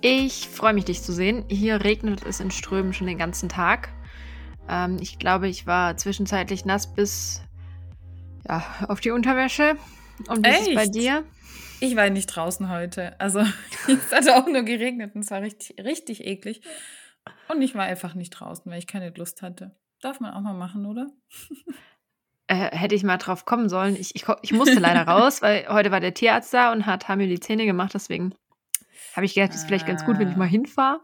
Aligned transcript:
Ich 0.00 0.48
freue 0.48 0.74
mich, 0.74 0.84
dich 0.84 1.02
zu 1.02 1.12
sehen. 1.12 1.44
Hier 1.48 1.82
regnet 1.82 2.24
es 2.24 2.38
in 2.38 2.52
Strömen 2.52 2.92
schon 2.92 3.08
den 3.08 3.18
ganzen 3.18 3.48
Tag. 3.48 3.88
Ähm, 4.68 4.98
ich 5.00 5.18
glaube, 5.18 5.48
ich 5.48 5.66
war 5.66 5.96
zwischenzeitlich 5.96 6.64
nass 6.64 6.92
bis 6.92 7.42
ja, 8.48 8.62
auf 8.86 9.00
die 9.00 9.10
Unterwäsche. 9.10 9.76
Und 10.28 10.46
wie 10.46 10.50
ist 10.50 10.68
es 10.68 10.74
bei 10.74 10.86
dir? 10.86 11.24
Ich 11.80 11.96
war 11.96 12.08
nicht 12.10 12.26
draußen 12.26 12.68
heute. 12.68 13.18
Also 13.20 13.40
es 13.88 14.12
hat 14.12 14.28
auch 14.28 14.46
nur 14.46 14.62
geregnet 14.62 15.16
und 15.16 15.22
es 15.22 15.30
war 15.32 15.42
richtig, 15.42 15.84
richtig 15.84 16.24
eklig. 16.24 16.60
Und 17.48 17.60
ich 17.60 17.74
war 17.74 17.84
einfach 17.84 18.14
nicht 18.14 18.30
draußen, 18.30 18.70
weil 18.70 18.78
ich 18.78 18.86
keine 18.86 19.10
Lust 19.10 19.42
hatte. 19.42 19.76
Darf 20.00 20.20
man 20.20 20.32
auch 20.32 20.40
mal 20.40 20.54
machen, 20.54 20.86
oder? 20.86 21.08
Äh, 22.46 22.74
hätte 22.76 22.94
ich 22.94 23.02
mal 23.02 23.18
drauf 23.18 23.44
kommen 23.46 23.68
sollen. 23.68 23.96
Ich, 23.96 24.14
ich, 24.14 24.24
ich 24.42 24.52
musste 24.52 24.78
leider 24.78 25.02
raus, 25.08 25.42
weil 25.42 25.66
heute 25.68 25.90
war 25.90 26.00
der 26.00 26.14
Tierarzt 26.14 26.54
da 26.54 26.72
und 26.72 26.86
hat 26.86 27.08
mir 27.16 27.26
die 27.26 27.40
Zähne 27.40 27.66
gemacht. 27.66 27.92
Deswegen 27.94 28.34
habe 29.18 29.26
ich 29.26 29.34
gedacht, 29.34 29.50
es 29.50 29.56
ist 29.56 29.66
vielleicht 29.66 29.86
ganz 29.86 30.04
gut, 30.04 30.20
wenn 30.20 30.30
ich 30.30 30.36
mal 30.36 30.44
ah. 30.44 30.48
hinfahre. 30.48 31.00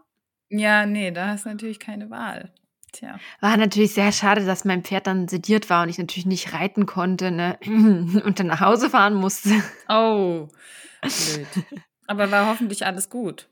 Ja, 0.47 0.85
nee, 0.85 1.11
da 1.11 1.27
hast 1.27 1.43
du 1.43 1.49
natürlich 1.49 1.79
keine 1.79 2.09
Wahl. 2.09 2.53
Tja. 2.93 3.19
War 3.41 3.57
natürlich 3.57 3.93
sehr 3.93 4.13
schade, 4.13 4.45
dass 4.45 4.63
mein 4.63 4.83
Pferd 4.83 5.07
dann 5.07 5.27
sediert 5.27 5.69
war 5.69 5.83
und 5.83 5.89
ich 5.89 5.97
natürlich 5.97 6.25
nicht 6.25 6.53
reiten 6.53 6.85
konnte 6.85 7.29
ne? 7.29 7.59
und 7.65 8.39
dann 8.39 8.47
nach 8.47 8.61
Hause 8.61 8.89
fahren 8.89 9.15
musste. 9.15 9.49
Oh, 9.89 10.47
blöd. 11.01 11.47
Aber 12.07 12.31
war 12.31 12.47
hoffentlich 12.47 12.85
alles 12.85 13.09
gut. 13.09 13.49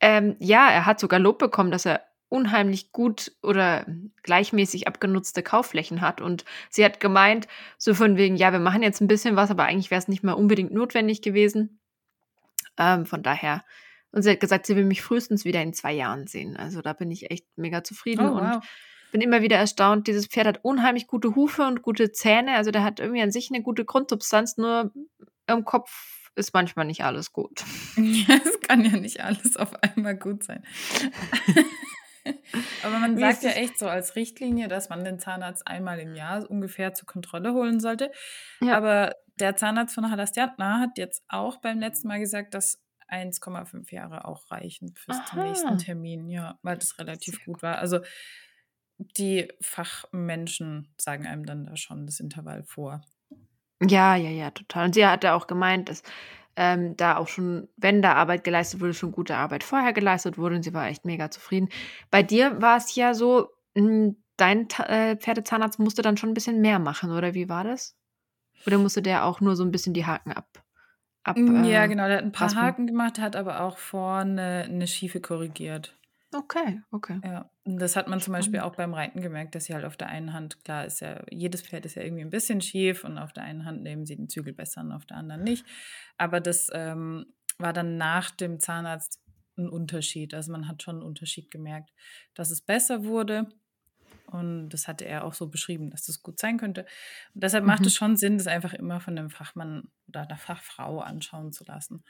Ähm, 0.00 0.36
ja, 0.38 0.70
er 0.70 0.86
hat 0.86 1.00
sogar 1.00 1.18
Lob 1.18 1.40
bekommen, 1.40 1.72
dass 1.72 1.84
er 1.84 2.02
unheimlich 2.28 2.92
gut 2.92 3.32
oder 3.42 3.84
gleichmäßig 4.22 4.86
abgenutzte 4.86 5.42
Kaufflächen 5.42 6.00
hat. 6.00 6.20
Und 6.20 6.44
sie 6.70 6.84
hat 6.84 7.00
gemeint, 7.00 7.48
so 7.78 7.94
von 7.94 8.16
wegen, 8.16 8.36
ja, 8.36 8.52
wir 8.52 8.60
machen 8.60 8.84
jetzt 8.84 9.00
ein 9.00 9.08
bisschen 9.08 9.34
was, 9.34 9.50
aber 9.50 9.64
eigentlich 9.64 9.90
wäre 9.90 9.98
es 9.98 10.06
nicht 10.06 10.22
mehr 10.22 10.38
unbedingt 10.38 10.72
notwendig 10.72 11.20
gewesen. 11.20 11.80
Ähm, 12.82 13.06
von 13.06 13.22
daher, 13.22 13.64
und 14.10 14.22
sie 14.22 14.30
hat 14.30 14.40
gesagt, 14.40 14.66
sie 14.66 14.76
will 14.76 14.84
mich 14.84 15.02
frühestens 15.02 15.44
wieder 15.44 15.62
in 15.62 15.72
zwei 15.72 15.92
Jahren 15.92 16.26
sehen. 16.26 16.56
Also 16.56 16.82
da 16.82 16.92
bin 16.92 17.10
ich 17.10 17.30
echt 17.30 17.46
mega 17.56 17.84
zufrieden 17.84 18.26
oh, 18.26 18.34
wow. 18.34 18.54
und 18.56 18.62
bin 19.12 19.20
immer 19.20 19.42
wieder 19.42 19.56
erstaunt. 19.56 20.06
Dieses 20.06 20.26
Pferd 20.26 20.46
hat 20.46 20.60
unheimlich 20.62 21.06
gute 21.06 21.34
Hufe 21.34 21.66
und 21.66 21.82
gute 21.82 22.12
Zähne. 22.12 22.54
Also 22.56 22.70
der 22.70 22.82
hat 22.82 23.00
irgendwie 23.00 23.22
an 23.22 23.30
sich 23.30 23.50
eine 23.50 23.62
gute 23.62 23.84
Grundsubstanz, 23.84 24.56
nur 24.56 24.92
im 25.46 25.64
Kopf 25.64 26.30
ist 26.34 26.54
manchmal 26.54 26.86
nicht 26.86 27.04
alles 27.04 27.32
gut. 27.32 27.62
Ja, 27.96 28.36
es 28.44 28.60
kann 28.60 28.84
ja 28.84 28.96
nicht 28.96 29.20
alles 29.20 29.56
auf 29.56 29.74
einmal 29.82 30.16
gut 30.16 30.44
sein. 30.44 30.64
Aber 32.82 32.98
man 32.98 33.18
sagt 33.18 33.42
ja 33.42 33.50
echt 33.50 33.78
so 33.78 33.88
als 33.88 34.14
Richtlinie, 34.14 34.68
dass 34.68 34.88
man 34.88 35.04
den 35.04 35.18
Zahnarzt 35.18 35.66
einmal 35.66 35.98
im 35.98 36.14
Jahr 36.14 36.48
ungefähr 36.48 36.94
zur 36.94 37.06
Kontrolle 37.06 37.52
holen 37.52 37.80
sollte. 37.80 38.12
Ja. 38.60 38.76
Aber 38.76 39.16
der 39.38 39.56
Zahnarzt 39.56 39.94
von 39.94 40.10
Halastiatna 40.10 40.80
hat 40.80 40.98
jetzt 40.98 41.22
auch 41.28 41.60
beim 41.60 41.78
letzten 41.78 42.08
Mal 42.08 42.20
gesagt, 42.20 42.54
dass 42.54 42.82
1,5 43.08 43.92
Jahre 43.92 44.24
auch 44.24 44.50
reichen 44.50 44.94
fürs 44.94 45.24
zum 45.26 45.42
nächsten 45.42 45.78
Termin, 45.78 46.28
ja, 46.28 46.58
weil 46.62 46.78
das 46.78 46.98
relativ 46.98 47.44
gut 47.44 47.62
war. 47.62 47.78
Also 47.78 48.00
die 48.98 49.48
Fachmenschen 49.60 50.94
sagen 50.98 51.26
einem 51.26 51.44
dann 51.44 51.66
da 51.66 51.76
schon 51.76 52.06
das 52.06 52.20
Intervall 52.20 52.62
vor. 52.64 53.02
Ja, 53.82 54.14
ja, 54.16 54.30
ja, 54.30 54.50
total. 54.50 54.86
Und 54.86 54.94
sie 54.94 55.04
hatte 55.04 55.32
auch 55.32 55.46
gemeint, 55.46 55.88
dass 55.88 56.02
ähm, 56.56 56.96
da 56.96 57.16
auch 57.16 57.28
schon, 57.28 57.68
wenn 57.76 58.02
da 58.02 58.14
Arbeit 58.14 58.44
geleistet 58.44 58.80
wurde, 58.80 58.94
schon 58.94 59.12
gute 59.12 59.36
Arbeit 59.36 59.64
vorher 59.64 59.92
geleistet 59.92 60.38
wurde 60.38 60.56
und 60.56 60.62
sie 60.62 60.74
war 60.74 60.86
echt 60.86 61.04
mega 61.04 61.30
zufrieden. 61.30 61.68
Bei 62.10 62.22
dir 62.22 62.60
war 62.60 62.76
es 62.76 62.94
ja 62.94 63.14
so, 63.14 63.48
hm, 63.76 64.22
dein 64.36 64.68
äh, 64.86 65.16
Pferdezahnarzt 65.16 65.78
musste 65.78 66.02
dann 66.02 66.16
schon 66.16 66.30
ein 66.30 66.34
bisschen 66.34 66.60
mehr 66.60 66.78
machen, 66.78 67.10
oder 67.12 67.34
wie 67.34 67.48
war 67.48 67.64
das? 67.64 67.96
Oder 68.66 68.78
musste 68.78 69.02
der 69.02 69.24
auch 69.24 69.40
nur 69.40 69.56
so 69.56 69.64
ein 69.64 69.70
bisschen 69.70 69.94
die 69.94 70.06
Haken 70.06 70.32
ab? 70.32 70.64
ab 71.24 71.36
mm, 71.36 71.64
ja, 71.64 71.84
äh, 71.84 71.88
genau, 71.88 72.06
der 72.06 72.18
hat 72.18 72.24
ein 72.24 72.32
paar 72.32 72.46
raspen? 72.46 72.62
Haken 72.62 72.86
gemacht, 72.86 73.18
hat 73.18 73.36
aber 73.36 73.60
auch 73.60 73.78
vorne 73.78 74.64
eine 74.68 74.86
Schiefe 74.86 75.20
korrigiert. 75.20 75.96
Okay, 76.34 76.80
okay. 76.90 77.20
Ja, 77.22 77.50
und 77.64 77.78
das 77.78 77.94
hat 77.94 78.08
man 78.08 78.18
zum 78.20 78.32
Beispiel 78.32 78.60
auch 78.60 78.74
beim 78.74 78.94
Reiten 78.94 79.20
gemerkt, 79.20 79.54
dass 79.54 79.66
sie 79.66 79.74
halt 79.74 79.84
auf 79.84 79.98
der 79.98 80.08
einen 80.08 80.32
Hand, 80.32 80.64
klar 80.64 80.86
ist 80.86 81.00
ja, 81.00 81.22
jedes 81.30 81.60
Pferd 81.60 81.84
ist 81.84 81.94
ja 81.94 82.02
irgendwie 82.02 82.22
ein 82.22 82.30
bisschen 82.30 82.62
schief 82.62 83.04
und 83.04 83.18
auf 83.18 83.34
der 83.34 83.42
einen 83.42 83.66
Hand 83.66 83.82
nehmen 83.82 84.06
sie 84.06 84.16
den 84.16 84.30
Zügel 84.30 84.54
besser 84.54 84.80
und 84.80 84.92
auf 84.92 85.04
der 85.04 85.18
anderen 85.18 85.42
nicht. 85.42 85.66
Aber 86.16 86.40
das 86.40 86.70
ähm, 86.72 87.26
war 87.58 87.74
dann 87.74 87.98
nach 87.98 88.30
dem 88.30 88.60
Zahnarzt 88.60 89.20
ein 89.58 89.68
Unterschied. 89.68 90.32
Also 90.32 90.52
man 90.52 90.68
hat 90.68 90.82
schon 90.82 90.96
einen 90.96 91.04
Unterschied 91.04 91.50
gemerkt, 91.50 91.90
dass 92.34 92.50
es 92.50 92.62
besser 92.62 93.04
wurde. 93.04 93.48
Und 94.32 94.70
das 94.70 94.88
hatte 94.88 95.04
er 95.04 95.24
auch 95.24 95.34
so 95.34 95.48
beschrieben, 95.48 95.90
dass 95.90 96.06
das 96.06 96.22
gut 96.22 96.38
sein 96.38 96.58
könnte. 96.58 96.82
Und 97.34 97.44
deshalb 97.44 97.64
mhm. 97.64 97.68
macht 97.68 97.86
es 97.86 97.94
schon 97.94 98.16
Sinn, 98.16 98.38
das 98.38 98.46
einfach 98.46 98.74
immer 98.74 99.00
von 99.00 99.18
einem 99.18 99.30
Fachmann 99.30 99.88
oder 100.08 100.22
einer 100.22 100.36
Fachfrau 100.36 101.00
anschauen 101.00 101.52
zu 101.52 101.64
lassen. 101.64 102.04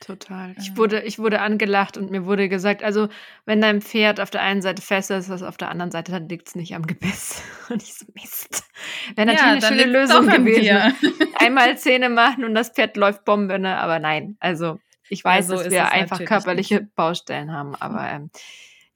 Total. 0.00 0.54
Ich 0.58 0.76
wurde, 0.76 1.02
ich 1.02 1.18
wurde 1.18 1.40
angelacht 1.40 1.96
und 1.96 2.10
mir 2.10 2.26
wurde 2.26 2.50
gesagt, 2.50 2.82
also 2.82 3.08
wenn 3.46 3.62
dein 3.62 3.80
Pferd 3.80 4.20
auf 4.20 4.28
der 4.28 4.42
einen 4.42 4.60
Seite 4.60 4.82
fest 4.82 5.10
ist, 5.10 5.30
das 5.30 5.42
auf 5.42 5.56
der 5.56 5.70
anderen 5.70 5.90
Seite, 5.90 6.12
dann 6.12 6.28
liegt 6.28 6.48
es 6.48 6.54
nicht 6.54 6.74
am 6.74 6.86
Gebiss. 6.86 7.42
Und 7.70 7.82
ich 7.82 7.94
so, 7.94 8.04
Mist. 8.14 8.68
Wäre 9.14 9.26
natürlich 9.26 9.62
ja, 9.62 9.68
eine 9.68 9.80
schöne 9.80 9.90
Lösung 9.90 10.28
gewesen. 10.28 10.94
Einmal 11.38 11.78
Zähne 11.78 12.10
machen 12.10 12.44
und 12.44 12.54
das 12.54 12.70
Pferd 12.70 12.96
läuft 12.96 13.24
Bombe, 13.24 13.58
ne? 13.58 13.76
Aber 13.78 13.98
nein, 13.98 14.36
also 14.38 14.78
ich 15.08 15.24
weiß, 15.24 15.48
ja, 15.48 15.56
so 15.56 15.62
dass 15.62 15.72
wir 15.72 15.90
einfach 15.90 16.24
körperliche 16.24 16.80
nicht. 16.80 16.94
Baustellen 16.94 17.52
haben, 17.52 17.74
aber 17.74 18.08
ähm, 18.08 18.30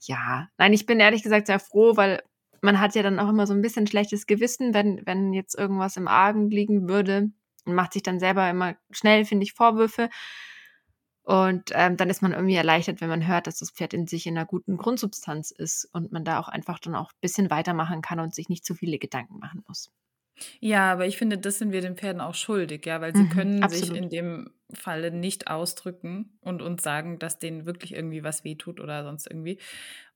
ja, 0.00 0.48
nein, 0.58 0.72
ich 0.72 0.86
bin 0.86 1.00
ehrlich 1.00 1.22
gesagt 1.22 1.46
sehr 1.46 1.58
froh, 1.58 1.96
weil 1.96 2.22
man 2.60 2.80
hat 2.80 2.94
ja 2.94 3.02
dann 3.02 3.18
auch 3.18 3.28
immer 3.28 3.46
so 3.46 3.54
ein 3.54 3.62
bisschen 3.62 3.86
schlechtes 3.86 4.26
Gewissen, 4.26 4.74
wenn, 4.74 5.02
wenn 5.06 5.32
jetzt 5.32 5.58
irgendwas 5.58 5.96
im 5.96 6.08
Argen 6.08 6.50
liegen 6.50 6.88
würde 6.88 7.30
und 7.64 7.74
macht 7.74 7.92
sich 7.92 8.02
dann 8.02 8.20
selber 8.20 8.48
immer 8.48 8.76
schnell, 8.90 9.24
finde 9.24 9.44
ich, 9.44 9.52
Vorwürfe. 9.52 10.10
Und 11.22 11.70
ähm, 11.74 11.96
dann 11.96 12.10
ist 12.10 12.22
man 12.22 12.32
irgendwie 12.32 12.56
erleichtert, 12.56 13.00
wenn 13.00 13.08
man 13.08 13.26
hört, 13.26 13.46
dass 13.46 13.58
das 13.58 13.70
Pferd 13.70 13.94
in 13.94 14.06
sich 14.06 14.26
in 14.26 14.36
einer 14.36 14.46
guten 14.46 14.76
Grundsubstanz 14.76 15.50
ist 15.50 15.88
und 15.92 16.12
man 16.12 16.24
da 16.24 16.40
auch 16.40 16.48
einfach 16.48 16.78
dann 16.78 16.96
auch 16.96 17.12
ein 17.12 17.20
bisschen 17.20 17.50
weitermachen 17.50 18.02
kann 18.02 18.20
und 18.20 18.34
sich 18.34 18.48
nicht 18.48 18.64
zu 18.64 18.74
viele 18.74 18.98
Gedanken 18.98 19.38
machen 19.38 19.62
muss. 19.68 19.92
Ja, 20.60 20.92
aber 20.92 21.06
ich 21.06 21.18
finde, 21.18 21.38
das 21.38 21.58
sind 21.58 21.72
wir 21.72 21.82
den 21.82 21.96
Pferden 21.96 22.20
auch 22.20 22.34
schuldig, 22.34 22.86
ja, 22.86 23.00
weil 23.00 23.14
sie 23.14 23.24
mhm, 23.24 23.28
können 23.28 23.62
absolut. 23.62 23.88
sich 23.88 23.96
in 23.96 24.08
dem 24.08 24.50
Falle 24.72 25.10
nicht 25.10 25.48
ausdrücken 25.48 26.38
und 26.40 26.62
uns 26.62 26.82
sagen, 26.82 27.18
dass 27.18 27.38
denen 27.38 27.66
wirklich 27.66 27.94
irgendwie 27.94 28.24
was 28.24 28.44
wehtut 28.44 28.80
oder 28.80 29.04
sonst 29.04 29.26
irgendwie. 29.26 29.58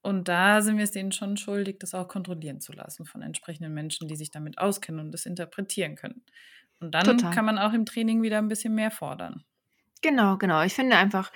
Und 0.05 0.29
da 0.29 0.61
sind 0.61 0.77
wir 0.77 0.85
es 0.85 0.91
denen 0.91 1.13
schon 1.13 1.39
schuldig, 1.39 1.79
das 1.79 1.95
auch 1.95 2.09
kontrollieren 2.09 2.61
zu 2.61 2.75
lassen 2.75 3.07
von 3.07 3.23
entsprechenden 3.23 3.73
Menschen, 3.73 4.07
die 4.07 4.17
sich 4.17 4.31
damit 4.31 4.59
auskennen 4.59 5.01
und 5.01 5.13
das 5.13 5.25
interpretieren 5.25 5.97
können. 5.97 6.23
Und 6.79 6.91
dann 6.91 7.05
Total. 7.05 7.33
kann 7.33 7.47
man 7.47 7.57
auch 7.57 7.73
im 7.73 7.87
Training 7.87 8.21
wieder 8.21 8.37
ein 8.37 8.49
bisschen 8.49 8.75
mehr 8.75 8.91
fordern. 8.91 9.45
Genau, 10.03 10.37
genau. 10.37 10.61
Ich 10.61 10.75
finde 10.75 10.97
einfach, 10.97 11.33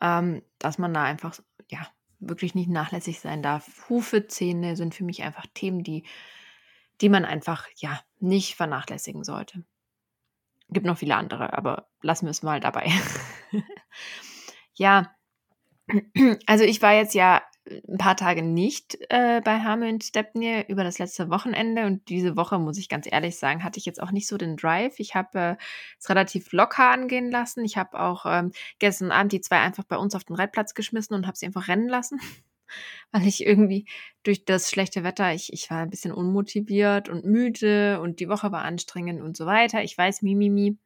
ähm, 0.00 0.42
dass 0.58 0.78
man 0.78 0.94
da 0.94 1.04
einfach, 1.04 1.38
ja, 1.68 1.86
wirklich 2.18 2.54
nicht 2.54 2.70
nachlässig 2.70 3.20
sein 3.20 3.42
darf. 3.42 3.86
Hufe, 3.90 4.26
Zähne 4.26 4.76
sind 4.76 4.94
für 4.94 5.04
mich 5.04 5.22
einfach 5.22 5.44
Themen, 5.52 5.84
die, 5.84 6.06
die 7.02 7.10
man 7.10 7.26
einfach, 7.26 7.68
ja, 7.76 8.00
nicht 8.18 8.54
vernachlässigen 8.54 9.24
sollte. 9.24 9.62
Gibt 10.70 10.86
noch 10.86 10.96
viele 10.96 11.16
andere, 11.16 11.52
aber 11.52 11.90
lassen 12.00 12.24
wir 12.24 12.30
es 12.30 12.42
mal 12.42 12.60
dabei. 12.60 12.90
ja, 14.74 15.14
also 16.46 16.64
ich 16.64 16.80
war 16.80 16.94
jetzt 16.94 17.14
ja 17.14 17.42
ein 17.88 17.98
paar 17.98 18.16
Tage 18.16 18.42
nicht 18.42 18.98
äh, 19.10 19.40
bei 19.44 19.60
Hame 19.60 19.88
und 19.88 20.04
Stepney 20.04 20.64
über 20.68 20.84
das 20.84 20.98
letzte 20.98 21.30
Wochenende 21.30 21.86
und 21.86 22.08
diese 22.08 22.36
Woche, 22.36 22.58
muss 22.58 22.78
ich 22.78 22.88
ganz 22.88 23.06
ehrlich 23.10 23.38
sagen, 23.38 23.64
hatte 23.64 23.78
ich 23.78 23.86
jetzt 23.86 24.00
auch 24.00 24.12
nicht 24.12 24.28
so 24.28 24.36
den 24.36 24.56
Drive. 24.56 24.98
Ich 24.98 25.14
habe 25.14 25.38
äh, 25.38 25.56
es 25.98 26.08
relativ 26.08 26.52
locker 26.52 26.90
angehen 26.90 27.30
lassen. 27.30 27.64
Ich 27.64 27.76
habe 27.76 27.98
auch 27.98 28.24
ähm, 28.26 28.52
gestern 28.78 29.10
Abend 29.10 29.32
die 29.32 29.40
zwei 29.40 29.58
einfach 29.58 29.84
bei 29.84 29.96
uns 29.96 30.14
auf 30.14 30.24
den 30.24 30.36
Reitplatz 30.36 30.74
geschmissen 30.74 31.14
und 31.14 31.26
habe 31.26 31.36
sie 31.36 31.46
einfach 31.46 31.68
rennen 31.68 31.88
lassen, 31.88 32.20
weil 33.12 33.26
ich 33.26 33.44
irgendwie 33.44 33.86
durch 34.22 34.44
das 34.44 34.70
schlechte 34.70 35.02
Wetter, 35.02 35.32
ich, 35.34 35.52
ich 35.52 35.70
war 35.70 35.78
ein 35.78 35.90
bisschen 35.90 36.12
unmotiviert 36.12 37.08
und 37.08 37.24
müde 37.24 38.00
und 38.00 38.20
die 38.20 38.28
Woche 38.28 38.52
war 38.52 38.62
anstrengend 38.62 39.22
und 39.22 39.36
so 39.36 39.46
weiter. 39.46 39.82
Ich 39.82 39.96
weiß, 39.98 40.22
Mimimi. 40.22 40.50
Mi, 40.50 40.70
mi. 40.70 40.85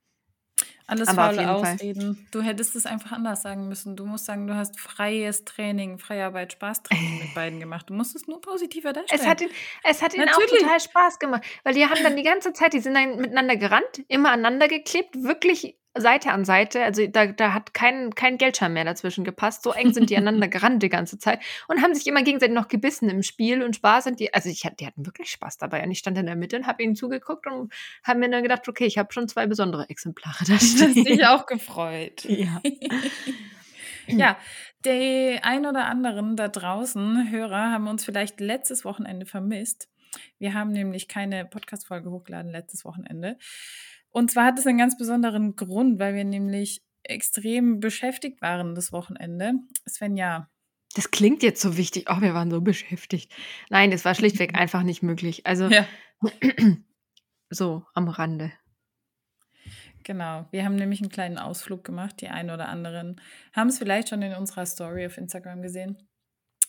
Alles 0.87 1.09
Aber 1.09 1.27
faule 1.27 1.51
Ausreden. 1.51 2.17
Fall. 2.17 2.27
Du 2.33 2.43
hättest 2.43 2.75
es 2.75 2.85
einfach 2.85 3.13
anders 3.13 3.43
sagen 3.43 3.69
müssen. 3.69 3.95
Du 3.95 4.07
musst 4.07 4.25
sagen, 4.25 4.49
du 4.49 4.57
hast 4.57 4.79
freies 4.81 5.45
Training, 5.45 5.99
Freiarbeit, 5.99 6.53
Spaßtraining 6.53 7.19
mit 7.21 7.35
beiden 7.35 7.61
gemacht. 7.61 7.89
Du 7.89 7.95
musst 7.95 8.17
es 8.17 8.27
nur 8.27 8.41
positiver 8.41 8.93
darstellen. 8.93 9.21
Es 9.21 9.27
hat, 9.27 9.41
ihn, 9.41 9.51
es 9.85 10.03
hat 10.03 10.15
ihnen 10.15 10.29
auch 10.29 10.39
total 10.39 10.81
Spaß 10.81 11.21
gemacht, 11.21 11.43
weil 11.63 11.75
die 11.75 11.87
haben 11.87 12.03
dann 12.03 12.17
die 12.17 12.25
ganze 12.25 12.53
Zeit, 12.53 12.73
die 12.73 12.81
sind 12.81 12.95
dann 12.95 13.17
miteinander 13.17 13.57
gerannt, 13.57 14.03
immer 14.09 14.33
aneinander 14.33 14.67
geklebt, 14.67 15.23
wirklich 15.23 15.77
Seite 15.99 16.31
an 16.31 16.45
Seite, 16.45 16.85
also 16.85 17.07
da, 17.09 17.27
da 17.27 17.53
hat 17.53 17.75
kein, 17.75 18.15
kein 18.15 18.39
Geldschein 18.39 18.73
mehr 18.73 18.85
dazwischen 18.85 19.25
gepasst. 19.25 19.65
So 19.65 19.73
eng 19.73 19.93
sind 19.93 20.09
die 20.09 20.17
aneinander 20.17 20.49
gerannt 20.49 20.83
die 20.83 20.89
ganze 20.89 21.19
Zeit 21.19 21.41
und 21.67 21.83
haben 21.83 21.95
sich 21.95 22.07
immer 22.07 22.23
gegenseitig 22.23 22.55
noch 22.55 22.69
gebissen 22.69 23.09
im 23.09 23.23
Spiel 23.23 23.63
und 23.63 23.77
Spaß 23.77 24.05
sind 24.05 24.21
die, 24.21 24.33
also 24.33 24.49
ich, 24.49 24.63
die 24.79 24.87
hatten 24.87 25.05
wirklich 25.05 25.31
Spaß 25.31 25.59
dabei 25.59 25.83
und 25.83 25.91
ich 25.91 25.99
stand 25.99 26.17
in 26.19 26.27
der 26.27 26.37
Mitte 26.37 26.57
und 26.57 26.67
habe 26.67 26.83
ihnen 26.83 26.95
zugeguckt 26.95 27.47
und 27.47 27.73
habe 28.05 28.21
mir 28.21 28.31
dann 28.31 28.43
gedacht, 28.43 28.69
okay, 28.69 28.85
ich 28.85 28.99
habe 28.99 29.13
schon 29.13 29.29
zwei 29.29 29.47
besondere 29.47 29.89
Exemplare 29.89 30.45
da 30.47 30.59
stehen. 30.59 30.95
Das 30.95 31.05
dich 31.05 31.27
auch 31.27 31.47
gefreut. 31.47 32.25
Ja. 32.25 32.61
ja, 34.07 34.39
die 34.85 35.39
ein 35.43 35.67
oder 35.67 35.87
anderen 35.87 36.37
da 36.37 36.49
draußen, 36.49 37.31
Hörer, 37.31 37.73
haben 37.73 37.89
uns 37.89 38.05
vielleicht 38.05 38.41
letztes 38.41 38.85
Wochenende 38.85 39.27
vermisst. 39.27 39.89
Wir 40.39 40.55
haben 40.55 40.73
nämlich 40.73 41.09
keine 41.09 41.45
Podcast-Folge 41.45 42.11
hochgeladen 42.11 42.51
letztes 42.51 42.85
Wochenende. 42.85 43.39
Und 44.11 44.31
zwar 44.31 44.47
hat 44.47 44.59
es 44.59 44.67
einen 44.67 44.79
ganz 44.79 44.97
besonderen 44.97 45.57
Grund, 45.57 45.99
weil 45.99 46.15
wir 46.15 46.25
nämlich 46.25 46.83
extrem 47.03 47.81
beschäftigt 47.81 48.43
waren 48.43 48.75
das 48.75 48.93
Wochenende. 48.93 49.55
Svenja. 49.89 50.49
Das 50.95 51.11
klingt 51.11 51.43
jetzt 51.43 51.63
so 51.63 51.77
wichtig. 51.77 52.07
Oh, 52.11 52.21
wir 52.21 52.35
waren 52.35 52.51
so 52.51 52.61
beschäftigt. 52.61 53.33
Nein, 53.69 53.93
es 53.93 54.05
war 54.05 54.15
schlichtweg 54.15 54.55
einfach 54.59 54.83
nicht 54.83 55.03
möglich. 55.03 55.47
Also 55.47 55.69
ja. 55.69 55.87
so 57.51 57.85
am 57.95 58.09
Rande. 58.09 58.53
Genau, 60.03 60.49
wir 60.51 60.65
haben 60.65 60.77
nämlich 60.77 61.01
einen 61.01 61.11
kleinen 61.11 61.39
Ausflug 61.39 61.85
gemacht. 61.85 62.21
Die 62.21 62.29
einen 62.29 62.51
oder 62.51 62.69
anderen 62.69 63.21
haben 63.53 63.69
es 63.69 63.79
vielleicht 63.79 64.09
schon 64.09 64.23
in 64.23 64.35
unserer 64.35 64.67
Story 64.67 65.07
auf 65.07 65.19
Instagram 65.19 65.63
gesehen. 65.63 65.99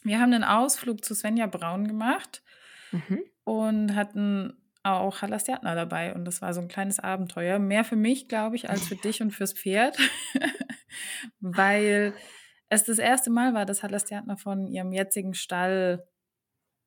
Wir 0.03 0.19
haben 0.19 0.33
einen 0.33 0.43
Ausflug 0.43 1.03
zu 1.03 1.15
Svenja 1.15 1.47
Braun 1.47 1.87
gemacht 1.87 2.43
mhm. 2.91 3.21
und 3.43 3.95
hatten 3.95 4.60
auch 4.83 5.21
Halastiatna 5.21 5.75
dabei 5.75 6.13
und 6.13 6.25
das 6.25 6.41
war 6.41 6.53
so 6.53 6.61
ein 6.61 6.67
kleines 6.67 6.99
Abenteuer. 6.99 7.59
Mehr 7.59 7.83
für 7.83 7.95
mich, 7.95 8.27
glaube 8.27 8.55
ich, 8.55 8.69
als 8.69 8.87
für 8.87 8.95
dich 8.95 9.21
und 9.21 9.31
fürs 9.31 9.53
Pferd, 9.53 9.97
weil 11.39 12.13
es 12.69 12.83
das 12.83 12.97
erste 12.97 13.29
Mal 13.29 13.53
war, 13.53 13.65
dass 13.65 13.83
Halastiatna 13.83 14.37
von 14.37 14.67
ihrem 14.67 14.91
jetzigen 14.91 15.33
Stall 15.33 16.07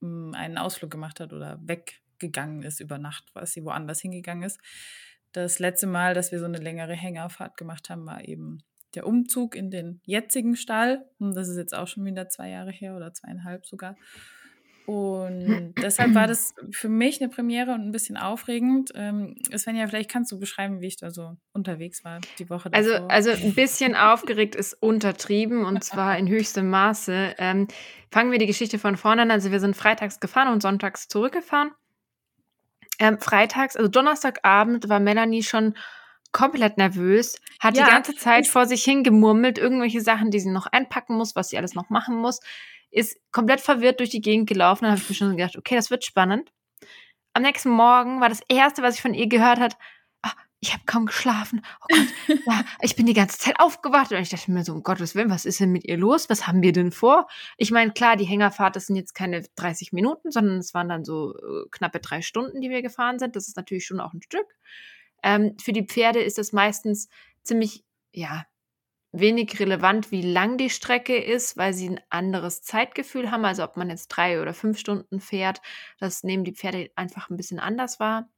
hm, 0.00 0.34
einen 0.34 0.58
Ausflug 0.58 0.90
gemacht 0.90 1.20
hat 1.20 1.32
oder 1.32 1.58
weggegangen 1.62 2.62
ist 2.62 2.80
über 2.80 2.98
Nacht, 2.98 3.24
weil 3.34 3.46
sie 3.46 3.64
woanders 3.64 4.00
hingegangen 4.00 4.44
ist. 4.44 4.60
Das 5.32 5.58
letzte 5.58 5.86
Mal, 5.86 6.14
dass 6.14 6.32
wir 6.32 6.38
so 6.38 6.44
eine 6.46 6.58
längere 6.58 6.94
Hängerfahrt 6.94 7.56
gemacht 7.56 7.90
haben, 7.90 8.06
war 8.06 8.26
eben 8.26 8.62
der 8.94 9.06
Umzug 9.06 9.56
in 9.56 9.70
den 9.70 10.00
jetzigen 10.04 10.56
Stall. 10.56 11.04
Und 11.18 11.34
das 11.34 11.48
ist 11.48 11.56
jetzt 11.56 11.74
auch 11.74 11.88
schon 11.88 12.04
wieder 12.04 12.28
zwei 12.28 12.50
Jahre 12.50 12.70
her 12.70 12.96
oder 12.96 13.12
zweieinhalb 13.12 13.66
sogar. 13.66 13.96
Und 14.86 15.74
deshalb 15.82 16.14
war 16.14 16.26
das 16.26 16.54
für 16.70 16.88
mich 16.88 17.20
eine 17.20 17.30
Premiere 17.30 17.72
und 17.72 17.80
ein 17.80 17.92
bisschen 17.92 18.16
aufregend. 18.16 18.92
Ähm, 18.94 19.36
Svenja, 19.56 19.86
vielleicht 19.86 20.10
kannst 20.10 20.30
du 20.32 20.38
beschreiben, 20.38 20.80
wie 20.80 20.88
ich 20.88 20.96
da 20.96 21.10
so 21.10 21.36
unterwegs 21.52 22.04
war 22.04 22.20
die 22.38 22.50
Woche 22.50 22.70
also, 22.72 22.90
davor. 22.90 23.10
Also, 23.10 23.30
also 23.30 23.44
ein 23.44 23.54
bisschen 23.54 23.94
aufgeregt 23.94 24.54
ist 24.54 24.74
untertrieben 24.74 25.64
und 25.64 25.82
zwar 25.82 26.18
in 26.18 26.28
höchstem 26.28 26.68
Maße. 26.68 27.34
Ähm, 27.38 27.68
fangen 28.10 28.30
wir 28.30 28.38
die 28.38 28.46
Geschichte 28.46 28.78
von 28.78 28.96
vorne 28.96 29.22
an. 29.22 29.30
Also 29.30 29.50
wir 29.50 29.60
sind 29.60 29.76
freitags 29.76 30.20
gefahren 30.20 30.52
und 30.52 30.62
sonntags 30.62 31.08
zurückgefahren. 31.08 31.70
Ähm, 32.98 33.18
freitags, 33.18 33.76
also 33.76 33.88
Donnerstagabend 33.88 34.88
war 34.88 35.00
Melanie 35.00 35.42
schon 35.42 35.74
komplett 36.30 36.78
nervös, 36.78 37.40
hat 37.60 37.76
ja, 37.76 37.84
die 37.84 37.90
ganze 37.90 38.14
Zeit 38.16 38.46
vor 38.46 38.66
sich 38.66 38.84
hingemurmelt, 38.84 39.56
irgendwelche 39.56 40.00
Sachen, 40.00 40.30
die 40.30 40.40
sie 40.40 40.50
noch 40.50 40.66
einpacken 40.66 41.16
muss, 41.16 41.36
was 41.36 41.48
sie 41.48 41.58
alles 41.58 41.74
noch 41.74 41.90
machen 41.90 42.16
muss 42.16 42.40
ist 42.94 43.18
komplett 43.32 43.60
verwirrt 43.60 43.98
durch 43.98 44.10
die 44.10 44.20
Gegend 44.20 44.48
gelaufen. 44.48 44.84
Dann 44.84 44.92
habe 44.92 45.02
ich 45.02 45.08
mir 45.08 45.16
schon 45.16 45.36
gedacht, 45.36 45.56
okay, 45.56 45.74
das 45.74 45.90
wird 45.90 46.04
spannend. 46.04 46.52
Am 47.32 47.42
nächsten 47.42 47.70
Morgen 47.70 48.20
war 48.20 48.28
das 48.28 48.40
erste, 48.48 48.82
was 48.82 48.94
ich 48.94 49.02
von 49.02 49.14
ihr 49.14 49.26
gehört 49.26 49.58
hat, 49.58 49.76
ach, 50.22 50.36
ich 50.60 50.72
habe 50.72 50.84
kaum 50.86 51.06
geschlafen. 51.06 51.62
Oh 51.82 51.86
Gott, 51.88 52.38
ja, 52.46 52.64
ich 52.80 52.94
bin 52.94 53.06
die 53.06 53.12
ganze 53.12 53.38
Zeit 53.38 53.58
aufgewacht. 53.58 54.12
Und 54.12 54.18
ich 54.18 54.28
dachte 54.28 54.52
mir 54.52 54.62
so, 54.62 54.72
um 54.72 54.84
Gottes 54.84 55.16
Willen, 55.16 55.28
was 55.28 55.44
ist 55.44 55.58
denn 55.58 55.72
mit 55.72 55.84
ihr 55.84 55.96
los? 55.96 56.30
Was 56.30 56.46
haben 56.46 56.62
wir 56.62 56.72
denn 56.72 56.92
vor? 56.92 57.26
Ich 57.56 57.72
meine, 57.72 57.92
klar, 57.92 58.16
die 58.16 58.24
Hängerfahrt, 58.24 58.76
das 58.76 58.86
sind 58.86 58.94
jetzt 58.94 59.14
keine 59.14 59.42
30 59.56 59.92
Minuten, 59.92 60.30
sondern 60.30 60.58
es 60.58 60.72
waren 60.72 60.88
dann 60.88 61.04
so 61.04 61.34
äh, 61.34 61.68
knappe 61.72 61.98
drei 61.98 62.22
Stunden, 62.22 62.60
die 62.60 62.70
wir 62.70 62.80
gefahren 62.80 63.18
sind. 63.18 63.34
Das 63.34 63.48
ist 63.48 63.56
natürlich 63.56 63.86
schon 63.86 64.00
auch 64.00 64.12
ein 64.12 64.22
Stück. 64.22 64.46
Ähm, 65.24 65.56
für 65.60 65.72
die 65.72 65.84
Pferde 65.84 66.22
ist 66.22 66.38
es 66.38 66.52
meistens 66.52 67.08
ziemlich, 67.42 67.82
ja, 68.12 68.46
wenig 69.14 69.58
relevant, 69.60 70.10
wie 70.10 70.22
lang 70.22 70.58
die 70.58 70.70
Strecke 70.70 71.16
ist, 71.16 71.56
weil 71.56 71.72
sie 71.72 71.90
ein 71.90 72.00
anderes 72.10 72.62
Zeitgefühl 72.62 73.30
haben. 73.30 73.44
Also 73.44 73.64
ob 73.64 73.76
man 73.76 73.90
jetzt 73.90 74.08
drei 74.08 74.40
oder 74.42 74.54
fünf 74.54 74.78
Stunden 74.78 75.20
fährt, 75.20 75.60
das 75.98 76.24
nehmen 76.24 76.44
die 76.44 76.54
Pferde 76.54 76.90
einfach 76.96 77.30
ein 77.30 77.36
bisschen 77.36 77.60
anders 77.60 78.00
wahr. 78.00 78.28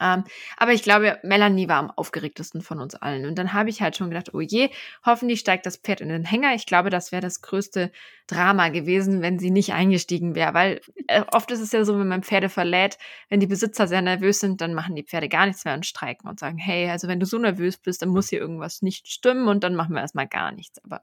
Ähm, 0.00 0.24
aber 0.56 0.72
ich 0.72 0.82
glaube, 0.82 1.18
Melanie 1.22 1.68
war 1.68 1.78
am 1.78 1.90
aufgeregtesten 1.90 2.62
von 2.62 2.80
uns 2.80 2.94
allen. 2.94 3.26
Und 3.26 3.36
dann 3.38 3.52
habe 3.52 3.70
ich 3.70 3.82
halt 3.82 3.96
schon 3.96 4.10
gedacht, 4.10 4.34
oh 4.34 4.40
je, 4.40 4.70
hoffentlich 5.04 5.40
steigt 5.40 5.66
das 5.66 5.76
Pferd 5.76 6.00
in 6.00 6.08
den 6.08 6.24
Hänger. 6.24 6.54
Ich 6.54 6.66
glaube, 6.66 6.90
das 6.90 7.12
wäre 7.12 7.22
das 7.22 7.42
größte 7.42 7.90
Drama 8.26 8.68
gewesen, 8.68 9.22
wenn 9.22 9.38
sie 9.38 9.50
nicht 9.50 9.72
eingestiegen 9.72 10.34
wäre. 10.34 10.54
Weil 10.54 10.80
äh, 11.06 11.22
oft 11.32 11.50
ist 11.50 11.60
es 11.60 11.72
ja 11.72 11.84
so, 11.84 11.98
wenn 11.98 12.08
man 12.08 12.22
Pferde 12.22 12.48
verlädt, 12.48 12.98
wenn 13.28 13.40
die 13.40 13.46
Besitzer 13.46 13.86
sehr 13.86 14.02
nervös 14.02 14.40
sind, 14.40 14.60
dann 14.60 14.74
machen 14.74 14.96
die 14.96 15.04
Pferde 15.04 15.28
gar 15.28 15.46
nichts 15.46 15.64
mehr 15.64 15.74
und 15.74 15.86
streiken 15.86 16.28
und 16.28 16.40
sagen, 16.40 16.58
hey, 16.58 16.90
also 16.90 17.08
wenn 17.08 17.20
du 17.20 17.26
so 17.26 17.38
nervös 17.38 17.76
bist, 17.76 18.02
dann 18.02 18.08
muss 18.08 18.28
hier 18.28 18.40
irgendwas 18.40 18.82
nicht 18.82 19.08
stimmen 19.08 19.48
und 19.48 19.64
dann 19.64 19.74
machen 19.74 19.94
wir 19.94 20.00
erstmal 20.00 20.28
gar 20.28 20.52
nichts. 20.52 20.82
Aber 20.84 21.02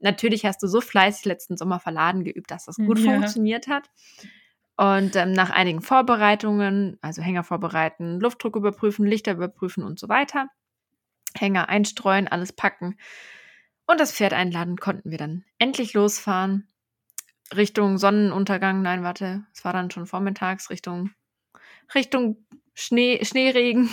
natürlich 0.00 0.44
hast 0.44 0.62
du 0.62 0.66
so 0.66 0.80
fleißig 0.80 1.24
letzten 1.24 1.56
Sommer 1.56 1.80
verladen 1.80 2.24
geübt, 2.24 2.50
dass 2.50 2.64
das 2.64 2.76
gut 2.76 2.98
ja. 2.98 3.12
funktioniert 3.12 3.68
hat. 3.68 3.90
Und 4.76 5.16
ähm, 5.16 5.32
nach 5.32 5.50
einigen 5.50 5.80
Vorbereitungen, 5.80 6.98
also 7.00 7.22
Hänger 7.22 7.44
vorbereiten, 7.44 8.20
Luftdruck 8.20 8.56
überprüfen, 8.56 9.06
Lichter 9.06 9.32
überprüfen 9.32 9.82
und 9.82 9.98
so 9.98 10.08
weiter, 10.08 10.48
Hänger 11.34 11.68
einstreuen, 11.68 12.28
alles 12.28 12.52
packen 12.52 12.96
und 13.86 14.00
das 14.00 14.12
Pferd 14.12 14.34
einladen, 14.34 14.76
konnten 14.76 15.10
wir 15.10 15.18
dann 15.18 15.44
endlich 15.58 15.94
losfahren. 15.94 16.68
Richtung 17.54 17.96
Sonnenuntergang, 17.96 18.82
nein, 18.82 19.02
warte, 19.02 19.46
es 19.54 19.64
war 19.64 19.72
dann 19.72 19.90
schon 19.90 20.06
vormittags, 20.06 20.68
Richtung, 20.68 21.10
Richtung 21.94 22.44
Schnee, 22.74 23.24
Schneeregen 23.24 23.88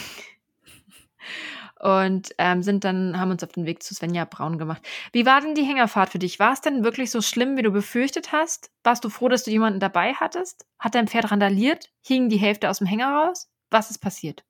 und 1.83 2.33
ähm, 2.38 2.63
sind 2.63 2.85
dann, 2.85 3.19
haben 3.19 3.31
uns 3.31 3.44
auf 3.44 3.51
den 3.51 3.65
Weg 3.65 3.83
zu 3.83 3.94
Svenja 3.94 4.24
Braun 4.24 4.57
gemacht. 4.57 4.81
Wie 5.12 5.25
war 5.25 5.41
denn 5.41 5.53
die 5.53 5.65
Hängerfahrt 5.65 6.09
für 6.09 6.19
dich? 6.19 6.39
War 6.39 6.53
es 6.53 6.62
denn 6.62 6.85
wirklich 6.85 7.12
so 7.12 7.21
schlimm, 7.21 7.57
wie 7.57 7.62
du 7.62 7.71
befürchtet 7.71 8.31
hast? 8.31 8.71
Warst 8.85 9.03
du 9.03 9.09
froh, 9.09 9.27
dass 9.27 9.44
du 9.44 9.51
jemanden 9.51 9.81
dabei 9.81 10.13
hattest? 10.13 10.65
Hat 10.80 10.95
dein 10.95 11.09
Pferd 11.09 11.30
randaliert? 11.30 11.91
Hing 12.01 12.30
die 12.30 12.38
Hälfte 12.38 12.69
aus 12.69 12.77
dem 12.77 12.88
Hänger 12.88 13.09
raus? 13.09 13.50
Was 13.69 13.91
ist 13.91 13.97
passiert? 13.97 14.45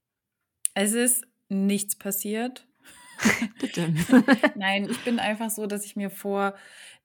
Es 0.75 0.93
ist 0.93 1.25
nichts 1.49 1.95
passiert. 1.95 2.67
Bitte. 3.59 3.91
Nein, 4.55 4.87
ich 4.87 5.03
bin 5.03 5.17
einfach 5.17 5.49
so, 5.49 5.65
dass 5.65 5.85
ich 5.85 5.95
mir 5.95 6.11
vor 6.11 6.53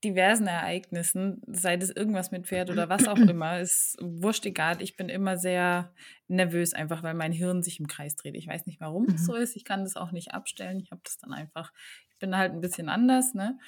diversen 0.05 0.47
Ereignissen, 0.47 1.43
sei 1.47 1.75
es 1.75 1.91
irgendwas 1.91 2.31
mit 2.31 2.47
Pferd 2.47 2.71
oder 2.71 2.89
was 2.89 3.09
auch 3.09 3.17
immer, 3.19 3.61
ist 3.61 3.97
wurscht 4.01 4.47
egal. 4.47 4.81
Ich 4.81 4.97
bin 4.97 5.09
immer 5.09 5.37
sehr 5.37 5.93
nervös, 6.29 6.75
einfach 6.75 7.03
weil 7.03 7.15
mein 7.15 7.33
Hirn 7.33 7.63
sich 7.63 7.81
im 7.81 7.89
Kreis 7.89 8.17
dreht. 8.17 8.37
Ich 8.37 8.47
weiß 8.47 8.67
nicht, 8.67 8.81
warum 8.81 9.05
mhm. 9.05 9.13
das 9.13 9.25
so 9.25 9.35
ist. 9.35 9.57
Ich 9.57 9.65
kann 9.65 9.85
das 9.85 9.97
auch 9.97 10.13
nicht 10.13 10.33
abstellen. 10.33 10.81
Ich 10.81 10.91
habe 10.91 11.01
das 11.05 11.19
dann 11.19 11.33
einfach, 11.33 11.73
ich 12.11 12.19
bin 12.19 12.37
halt 12.37 12.53
ein 12.53 12.61
bisschen 12.61 12.89
anders, 12.89 13.35
ne? 13.35 13.59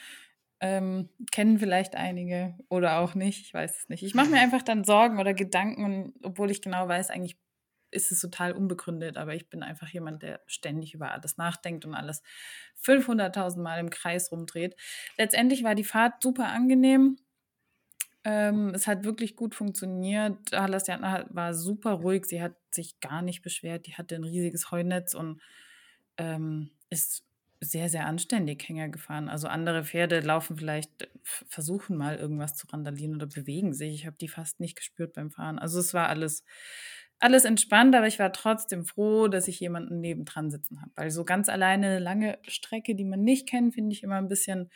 Ähm, 0.62 1.08
kennen 1.32 1.58
vielleicht 1.58 1.96
einige 1.96 2.54
oder 2.68 2.99
auch 2.99 3.14
nicht, 3.14 3.46
ich 3.46 3.54
weiß 3.54 3.78
es 3.78 3.88
nicht. 3.88 4.02
Ich 4.02 4.14
mache 4.14 4.28
mir 4.28 4.40
einfach 4.40 4.60
dann 4.62 4.84
Sorgen 4.84 5.18
oder 5.18 5.32
Gedanken, 5.32 6.12
obwohl 6.22 6.50
ich 6.50 6.60
genau 6.60 6.87
weiß, 6.87 7.08
eigentlich 7.08 7.38
ist 7.90 8.12
es 8.12 8.20
total 8.20 8.52
unbegründet, 8.52 9.16
aber 9.16 9.35
ich 9.35 9.49
bin 9.49 9.62
einfach 9.62 9.88
jemand, 9.88 10.23
der 10.23 10.40
ständig 10.47 10.94
über 10.94 11.12
alles 11.12 11.37
nachdenkt 11.37 11.85
und 11.85 11.94
alles 11.94 12.23
500.000 12.85 13.61
Mal 13.61 13.80
im 13.80 13.90
Kreis 13.90 14.30
rumdreht. 14.32 14.76
Letztendlich 15.18 15.64
war 15.64 15.75
die 15.75 15.85
Fahrt 15.85 16.23
super 16.23 16.49
angenehm. 16.49 17.18
Ähm, 18.23 18.73
es 18.75 18.87
hat 18.87 19.04
wirklich 19.04 19.35
gut 19.35 19.54
funktioniert. 19.54 20.38
Halasjana 20.52 21.26
war 21.30 21.54
super 21.54 21.92
ruhig. 21.92 22.26
Sie 22.26 22.42
hat 22.42 22.54
sich 22.70 23.00
gar 23.00 23.23
nicht 23.23 23.42
beschwert. 23.42 23.87
Die 23.87 23.94
hatte 23.94 24.14
ein 24.14 24.25
riesiges 24.25 24.70
Heunetz 24.70 25.14
und 25.14 25.40
ähm, 26.18 26.70
ist 26.90 27.25
sehr, 27.61 27.90
sehr 27.90 28.06
anständig 28.06 28.66
Hänger 28.66 28.88
gefahren. 28.88 29.28
Also 29.28 29.47
andere 29.47 29.85
Pferde 29.85 30.20
laufen 30.20 30.56
vielleicht, 30.56 31.11
versuchen 31.23 31.97
mal 31.97 32.16
irgendwas 32.16 32.56
zu 32.56 32.66
randalieren 32.68 33.14
oder 33.14 33.26
bewegen 33.26 33.75
sich. 33.75 33.94
Ich 33.94 34.06
habe 34.06 34.16
die 34.18 34.28
fast 34.28 34.61
nicht 34.61 34.76
gespürt 34.76 35.12
beim 35.12 35.30
Fahren. 35.30 35.59
Also 35.59 35.78
es 35.78 35.92
war 35.92 36.09
alles 36.09 36.44
alles 37.20 37.44
entspannt, 37.44 37.94
aber 37.94 38.06
ich 38.06 38.18
war 38.18 38.32
trotzdem 38.32 38.84
froh, 38.84 39.28
dass 39.28 39.46
ich 39.46 39.60
jemanden 39.60 40.00
nebendran 40.00 40.50
sitzen 40.50 40.80
habe. 40.80 40.90
Weil 40.96 41.10
so 41.10 41.24
ganz 41.24 41.48
alleine 41.48 41.86
eine 41.86 41.98
lange 41.98 42.38
Strecke, 42.48 42.94
die 42.94 43.04
man 43.04 43.22
nicht 43.22 43.48
kennt, 43.48 43.74
finde 43.74 43.92
ich 43.92 44.02
immer 44.02 44.16
ein 44.16 44.28
bisschen, 44.28 44.70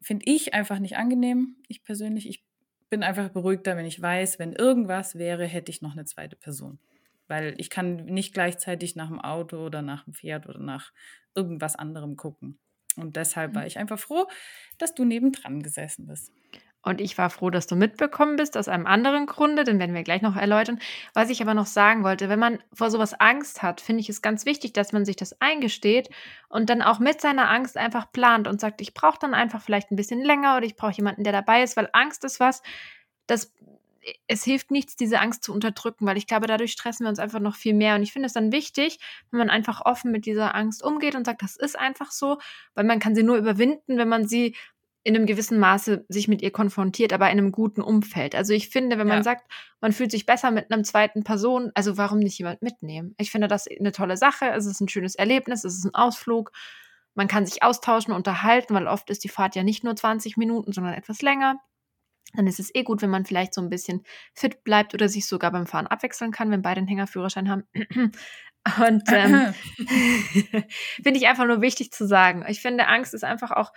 finde 0.00 0.26
ich 0.30 0.54
einfach 0.54 0.78
nicht 0.78 0.96
angenehm. 0.96 1.56
Ich 1.66 1.82
persönlich, 1.82 2.28
ich 2.28 2.44
bin 2.90 3.02
einfach 3.02 3.30
beruhigter, 3.30 3.76
wenn 3.76 3.86
ich 3.86 4.00
weiß, 4.00 4.38
wenn 4.38 4.52
irgendwas 4.52 5.16
wäre, 5.16 5.46
hätte 5.46 5.70
ich 5.70 5.82
noch 5.82 5.92
eine 5.92 6.04
zweite 6.04 6.36
Person. 6.36 6.78
Weil 7.26 7.54
ich 7.58 7.70
kann 7.70 8.04
nicht 8.04 8.34
gleichzeitig 8.34 8.94
nach 8.94 9.08
dem 9.08 9.20
Auto 9.20 9.64
oder 9.64 9.82
nach 9.82 10.04
dem 10.04 10.14
Pferd 10.14 10.46
oder 10.46 10.60
nach 10.60 10.92
irgendwas 11.34 11.76
anderem 11.76 12.16
gucken. 12.16 12.58
Und 12.96 13.16
deshalb 13.16 13.54
war 13.54 13.62
mhm. 13.62 13.68
ich 13.68 13.78
einfach 13.78 13.98
froh, 13.98 14.26
dass 14.76 14.94
du 14.94 15.04
nebendran 15.04 15.62
gesessen 15.62 16.06
bist. 16.06 16.32
Und 16.88 17.00
ich 17.00 17.18
war 17.18 17.30
froh, 17.30 17.50
dass 17.50 17.66
du 17.66 17.76
mitbekommen 17.76 18.36
bist, 18.36 18.56
aus 18.56 18.68
einem 18.68 18.86
anderen 18.86 19.26
Grunde, 19.26 19.64
den 19.64 19.78
werden 19.78 19.94
wir 19.94 20.02
gleich 20.02 20.22
noch 20.22 20.36
erläutern. 20.36 20.80
Was 21.14 21.30
ich 21.30 21.42
aber 21.42 21.54
noch 21.54 21.66
sagen 21.66 22.02
wollte, 22.02 22.28
wenn 22.28 22.38
man 22.38 22.58
vor 22.72 22.90
sowas 22.90 23.14
Angst 23.14 23.62
hat, 23.62 23.80
finde 23.80 24.00
ich 24.00 24.08
es 24.08 24.22
ganz 24.22 24.46
wichtig, 24.46 24.72
dass 24.72 24.92
man 24.92 25.04
sich 25.04 25.16
das 25.16 25.40
eingesteht 25.40 26.08
und 26.48 26.70
dann 26.70 26.82
auch 26.82 26.98
mit 26.98 27.20
seiner 27.20 27.50
Angst 27.50 27.76
einfach 27.76 28.10
plant 28.10 28.48
und 28.48 28.60
sagt, 28.60 28.80
ich 28.80 28.94
brauche 28.94 29.18
dann 29.20 29.34
einfach 29.34 29.60
vielleicht 29.60 29.90
ein 29.90 29.96
bisschen 29.96 30.24
länger 30.24 30.56
oder 30.56 30.66
ich 30.66 30.76
brauche 30.76 30.92
jemanden, 30.92 31.24
der 31.24 31.32
dabei 31.32 31.62
ist, 31.62 31.76
weil 31.76 31.88
Angst 31.92 32.24
ist 32.24 32.40
was, 32.40 32.62
das 33.26 33.52
es 34.26 34.44
hilft 34.44 34.70
nichts, 34.70 34.96
diese 34.96 35.20
Angst 35.20 35.44
zu 35.44 35.52
unterdrücken, 35.52 36.06
weil 36.06 36.16
ich 36.16 36.26
glaube, 36.26 36.46
dadurch 36.46 36.72
stressen 36.72 37.04
wir 37.04 37.10
uns 37.10 37.18
einfach 37.18 37.40
noch 37.40 37.56
viel 37.56 37.74
mehr. 37.74 37.94
Und 37.94 38.02
ich 38.02 38.12
finde 38.12 38.26
es 38.26 38.32
dann 38.32 38.52
wichtig, 38.52 38.98
wenn 39.30 39.38
man 39.38 39.50
einfach 39.50 39.84
offen 39.84 40.10
mit 40.10 40.26
dieser 40.26 40.54
Angst 40.54 40.82
umgeht 40.82 41.14
und 41.14 41.26
sagt, 41.26 41.42
das 41.42 41.56
ist 41.56 41.78
einfach 41.78 42.10
so, 42.10 42.38
weil 42.74 42.84
man 42.84 43.00
kann 43.00 43.14
sie 43.14 43.22
nur 43.22 43.36
überwinden, 43.36 43.98
wenn 43.98 44.08
man 44.08 44.26
sie 44.26 44.56
in 45.08 45.16
einem 45.16 45.24
gewissen 45.24 45.58
Maße 45.58 46.04
sich 46.10 46.28
mit 46.28 46.42
ihr 46.42 46.50
konfrontiert, 46.50 47.14
aber 47.14 47.30
in 47.30 47.38
einem 47.38 47.50
guten 47.50 47.80
Umfeld. 47.80 48.34
Also 48.34 48.52
ich 48.52 48.68
finde, 48.68 48.98
wenn 48.98 49.08
ja. 49.08 49.14
man 49.14 49.22
sagt, 49.22 49.50
man 49.80 49.92
fühlt 49.92 50.10
sich 50.10 50.26
besser 50.26 50.50
mit 50.50 50.70
einem 50.70 50.84
zweiten 50.84 51.24
Person, 51.24 51.72
also 51.74 51.96
warum 51.96 52.18
nicht 52.18 52.38
jemand 52.38 52.60
mitnehmen? 52.60 53.14
Ich 53.16 53.30
finde 53.30 53.48
das 53.48 53.66
eine 53.66 53.92
tolle 53.92 54.18
Sache. 54.18 54.50
Es 54.50 54.66
ist 54.66 54.82
ein 54.82 54.88
schönes 54.90 55.14
Erlebnis, 55.14 55.64
es 55.64 55.78
ist 55.78 55.86
ein 55.86 55.94
Ausflug. 55.94 56.52
Man 57.14 57.26
kann 57.26 57.46
sich 57.46 57.62
austauschen, 57.62 58.12
unterhalten, 58.12 58.74
weil 58.74 58.86
oft 58.86 59.08
ist 59.08 59.24
die 59.24 59.30
Fahrt 59.30 59.56
ja 59.56 59.62
nicht 59.62 59.82
nur 59.82 59.96
20 59.96 60.36
Minuten, 60.36 60.72
sondern 60.72 60.92
etwas 60.92 61.22
länger. 61.22 61.56
Dann 62.34 62.46
ist 62.46 62.60
es 62.60 62.74
eh 62.74 62.82
gut, 62.82 63.00
wenn 63.00 63.08
man 63.08 63.24
vielleicht 63.24 63.54
so 63.54 63.62
ein 63.62 63.70
bisschen 63.70 64.02
fit 64.34 64.62
bleibt 64.62 64.92
oder 64.92 65.08
sich 65.08 65.26
sogar 65.26 65.50
beim 65.52 65.66
Fahren 65.66 65.86
abwechseln 65.86 66.32
kann, 66.32 66.50
wenn 66.50 66.60
beide 66.60 66.80
einen 66.80 66.88
Hängerführerschein 66.88 67.48
haben. 67.48 67.64
Und 68.86 69.04
ähm, 69.10 69.54
finde 71.02 71.18
ich 71.18 71.28
einfach 71.28 71.46
nur 71.46 71.62
wichtig 71.62 71.92
zu 71.92 72.06
sagen. 72.06 72.44
Ich 72.46 72.60
finde, 72.60 72.88
Angst 72.88 73.14
ist 73.14 73.24
einfach 73.24 73.52
auch 73.52 73.72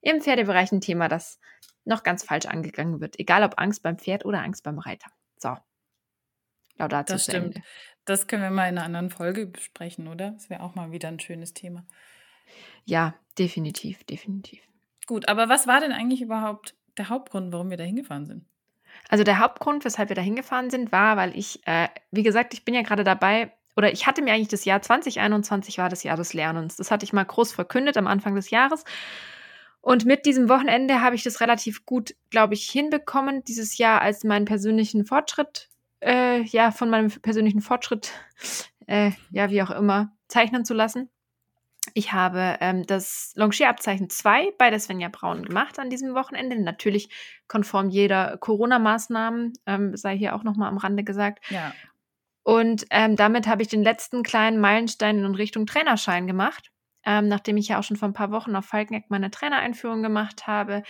im 0.00 0.20
Pferdebereich 0.20 0.72
ein 0.72 0.80
Thema, 0.80 1.08
das 1.08 1.38
noch 1.84 2.02
ganz 2.02 2.24
falsch 2.24 2.46
angegangen 2.46 3.00
wird. 3.00 3.18
Egal 3.18 3.42
ob 3.42 3.58
Angst 3.58 3.82
beim 3.82 3.98
Pferd 3.98 4.24
oder 4.24 4.42
Angst 4.42 4.62
beim 4.62 4.78
Reiter. 4.78 5.10
So. 5.36 5.56
Laudato 6.76 7.14
das 7.14 7.24
stimmt. 7.24 7.56
Ende. 7.56 7.62
Das 8.04 8.26
können 8.26 8.42
wir 8.42 8.50
mal 8.50 8.68
in 8.68 8.78
einer 8.78 8.84
anderen 8.84 9.10
Folge 9.10 9.46
besprechen, 9.46 10.08
oder? 10.08 10.30
Das 10.32 10.48
wäre 10.48 10.62
auch 10.62 10.74
mal 10.74 10.92
wieder 10.92 11.08
ein 11.08 11.20
schönes 11.20 11.54
Thema. 11.54 11.84
Ja, 12.84 13.14
definitiv, 13.38 14.04
definitiv. 14.04 14.62
Gut, 15.06 15.28
aber 15.28 15.48
was 15.48 15.66
war 15.66 15.80
denn 15.80 15.92
eigentlich 15.92 16.22
überhaupt 16.22 16.76
der 16.96 17.08
Hauptgrund, 17.08 17.52
warum 17.52 17.70
wir 17.70 17.76
da 17.76 17.84
hingefahren 17.84 18.26
sind? 18.26 18.44
Also 19.08 19.24
der 19.24 19.38
Hauptgrund, 19.38 19.84
weshalb 19.84 20.08
wir 20.08 20.16
da 20.16 20.22
hingefahren 20.22 20.70
sind, 20.70 20.92
war, 20.92 21.16
weil 21.16 21.36
ich, 21.36 21.66
äh, 21.66 21.88
wie 22.10 22.22
gesagt, 22.22 22.54
ich 22.54 22.64
bin 22.64 22.74
ja 22.74 22.82
gerade 22.82 23.04
dabei, 23.04 23.52
oder 23.76 23.92
ich 23.92 24.06
hatte 24.06 24.22
mir 24.22 24.32
eigentlich 24.32 24.48
das 24.48 24.64
Jahr 24.64 24.82
2021 24.82 25.78
war 25.78 25.88
das 25.88 26.02
Jahr 26.02 26.16
des 26.16 26.32
Lernens. 26.34 26.76
Das 26.76 26.90
hatte 26.90 27.04
ich 27.04 27.12
mal 27.12 27.24
groß 27.24 27.52
verkündet 27.52 27.96
am 27.96 28.06
Anfang 28.06 28.34
des 28.34 28.50
Jahres. 28.50 28.84
Und 29.88 30.04
mit 30.04 30.26
diesem 30.26 30.50
Wochenende 30.50 31.00
habe 31.00 31.16
ich 31.16 31.22
das 31.22 31.40
relativ 31.40 31.86
gut, 31.86 32.14
glaube 32.28 32.52
ich, 32.52 32.68
hinbekommen, 32.68 33.42
dieses 33.44 33.78
Jahr 33.78 34.02
als 34.02 34.22
meinen 34.22 34.44
persönlichen 34.44 35.06
Fortschritt, 35.06 35.70
äh, 36.00 36.42
ja, 36.42 36.72
von 36.72 36.90
meinem 36.90 37.08
persönlichen 37.08 37.62
Fortschritt, 37.62 38.12
äh, 38.86 39.12
ja, 39.30 39.48
wie 39.48 39.62
auch 39.62 39.70
immer, 39.70 40.12
zeichnen 40.28 40.66
zu 40.66 40.74
lassen. 40.74 41.08
Ich 41.94 42.12
habe 42.12 42.58
ähm, 42.60 42.84
das 42.84 43.32
Longierabzeichen 43.36 44.10
2 44.10 44.52
bei 44.58 44.68
der 44.68 44.78
Svenja 44.78 45.08
Braun 45.08 45.42
gemacht 45.42 45.78
an 45.78 45.88
diesem 45.88 46.12
Wochenende. 46.14 46.60
Natürlich 46.60 47.08
konform 47.46 47.88
jeder 47.88 48.36
Corona-Maßnahmen, 48.36 49.54
ähm, 49.64 49.96
sei 49.96 50.18
hier 50.18 50.36
auch 50.36 50.42
nochmal 50.42 50.68
am 50.68 50.76
Rande 50.76 51.02
gesagt. 51.02 51.42
Ja. 51.48 51.72
Und 52.42 52.84
ähm, 52.90 53.16
damit 53.16 53.46
habe 53.46 53.62
ich 53.62 53.68
den 53.68 53.84
letzten 53.84 54.22
kleinen 54.22 54.60
Meilenstein 54.60 55.24
in 55.24 55.34
Richtung 55.34 55.64
Trainerschein 55.64 56.26
gemacht, 56.26 56.72
ähm, 57.08 57.26
nachdem 57.26 57.56
ich 57.56 57.68
ja 57.68 57.78
auch 57.78 57.82
schon 57.82 57.96
vor 57.96 58.06
ein 58.06 58.12
paar 58.12 58.30
Wochen 58.30 58.54
auf 58.54 58.66
Falkeneck 58.66 59.06
meine 59.08 59.30
Trainereinführung 59.30 60.02
gemacht 60.02 60.46
habe. 60.46 60.82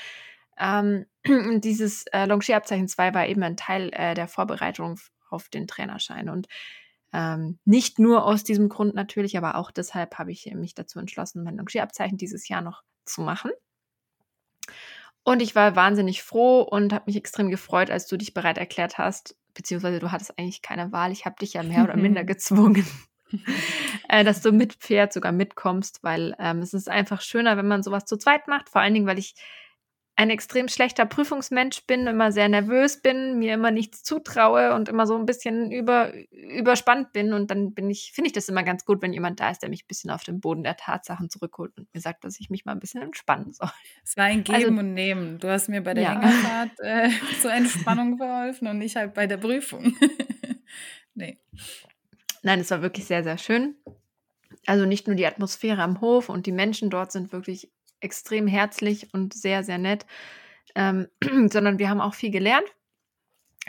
Ähm, 0.58 1.06
dieses 1.60 2.06
äh, 2.08 2.26
Longierabzeichen 2.26 2.88
2 2.88 3.14
war 3.14 3.28
eben 3.28 3.42
ein 3.44 3.56
Teil 3.56 3.90
äh, 3.92 4.14
der 4.14 4.26
Vorbereitung 4.26 4.98
auf 5.30 5.48
den 5.48 5.68
Trainerschein. 5.68 6.28
Und 6.28 6.48
ähm, 7.12 7.60
nicht 7.64 8.00
nur 8.00 8.24
aus 8.24 8.42
diesem 8.42 8.68
Grund 8.68 8.96
natürlich, 8.96 9.38
aber 9.38 9.54
auch 9.54 9.70
deshalb 9.70 10.18
habe 10.18 10.32
ich 10.32 10.52
mich 10.56 10.74
dazu 10.74 10.98
entschlossen, 10.98 11.44
mein 11.44 11.56
Longierabzeichen 11.56 12.18
dieses 12.18 12.48
Jahr 12.48 12.62
noch 12.62 12.82
zu 13.04 13.20
machen. 13.20 13.52
Und 15.22 15.40
ich 15.40 15.54
war 15.54 15.76
wahnsinnig 15.76 16.24
froh 16.24 16.62
und 16.62 16.92
habe 16.92 17.04
mich 17.06 17.16
extrem 17.16 17.48
gefreut, 17.48 17.92
als 17.92 18.08
du 18.08 18.16
dich 18.16 18.34
bereit 18.34 18.58
erklärt 18.58 18.98
hast, 18.98 19.36
beziehungsweise 19.54 20.00
du 20.00 20.10
hattest 20.10 20.36
eigentlich 20.36 20.62
keine 20.62 20.90
Wahl. 20.90 21.12
Ich 21.12 21.26
habe 21.26 21.36
dich 21.40 21.52
ja 21.52 21.62
mehr 21.62 21.84
oder 21.84 21.96
minder 21.96 22.24
gezwungen, 22.24 22.84
äh, 24.08 24.24
dass 24.24 24.40
du 24.40 24.52
mit 24.52 24.74
Pferd 24.74 25.12
sogar 25.12 25.32
mitkommst, 25.32 26.02
weil 26.02 26.34
ähm, 26.38 26.60
es 26.60 26.74
ist 26.74 26.88
einfach 26.88 27.20
schöner, 27.20 27.56
wenn 27.56 27.68
man 27.68 27.82
sowas 27.82 28.04
zu 28.04 28.16
zweit 28.16 28.48
macht. 28.48 28.68
Vor 28.68 28.80
allen 28.80 28.94
Dingen, 28.94 29.06
weil 29.06 29.18
ich 29.18 29.34
ein 30.18 30.30
extrem 30.30 30.66
schlechter 30.66 31.06
Prüfungsmensch 31.06 31.86
bin, 31.86 32.08
immer 32.08 32.32
sehr 32.32 32.48
nervös 32.48 33.00
bin, 33.00 33.38
mir 33.38 33.54
immer 33.54 33.70
nichts 33.70 34.02
zutraue 34.02 34.74
und 34.74 34.88
immer 34.88 35.06
so 35.06 35.16
ein 35.16 35.26
bisschen 35.26 35.70
über, 35.70 36.12
überspannt 36.32 37.12
bin. 37.12 37.32
Und 37.32 37.52
dann 37.52 37.72
bin 37.72 37.88
ich, 37.88 38.10
finde 38.12 38.26
ich 38.26 38.32
das 38.32 38.48
immer 38.48 38.64
ganz 38.64 38.84
gut, 38.84 39.00
wenn 39.00 39.12
jemand 39.12 39.38
da 39.38 39.50
ist, 39.50 39.62
der 39.62 39.68
mich 39.68 39.84
ein 39.84 39.86
bisschen 39.86 40.10
auf 40.10 40.24
den 40.24 40.40
Boden 40.40 40.64
der 40.64 40.76
Tatsachen 40.76 41.30
zurückholt 41.30 41.78
und 41.78 41.86
mir 41.94 42.00
sagt, 42.00 42.24
dass 42.24 42.40
ich 42.40 42.50
mich 42.50 42.64
mal 42.64 42.72
ein 42.72 42.80
bisschen 42.80 43.00
entspannen 43.00 43.52
soll. 43.52 43.70
Es 44.02 44.16
war 44.16 44.24
ein 44.24 44.42
Geben 44.42 44.56
also, 44.56 44.68
und 44.70 44.92
Nehmen. 44.92 45.38
Du 45.38 45.48
hast 45.48 45.68
mir 45.68 45.82
bei 45.82 45.94
der 45.94 46.02
ja. 46.02 46.20
Hängerfahrt 46.20 46.80
äh, 46.80 47.10
zur 47.40 47.52
Entspannung 47.52 48.18
geholfen 48.18 48.66
und 48.66 48.82
ich 48.82 48.96
halt 48.96 49.14
bei 49.14 49.28
der 49.28 49.36
Prüfung. 49.36 49.96
nee. 51.14 51.38
Nein, 52.42 52.60
es 52.60 52.70
war 52.70 52.82
wirklich 52.82 53.06
sehr, 53.06 53.24
sehr 53.24 53.38
schön. 53.38 53.76
Also 54.66 54.84
nicht 54.84 55.06
nur 55.06 55.16
die 55.16 55.26
Atmosphäre 55.26 55.82
am 55.82 56.00
Hof 56.00 56.28
und 56.28 56.46
die 56.46 56.52
Menschen 56.52 56.90
dort 56.90 57.12
sind 57.12 57.32
wirklich 57.32 57.70
extrem 58.00 58.46
herzlich 58.46 59.12
und 59.12 59.34
sehr, 59.34 59.64
sehr 59.64 59.78
nett, 59.78 60.06
ähm, 60.74 61.08
sondern 61.50 61.78
wir 61.78 61.88
haben 61.88 62.00
auch 62.00 62.14
viel 62.14 62.30
gelernt. 62.30 62.66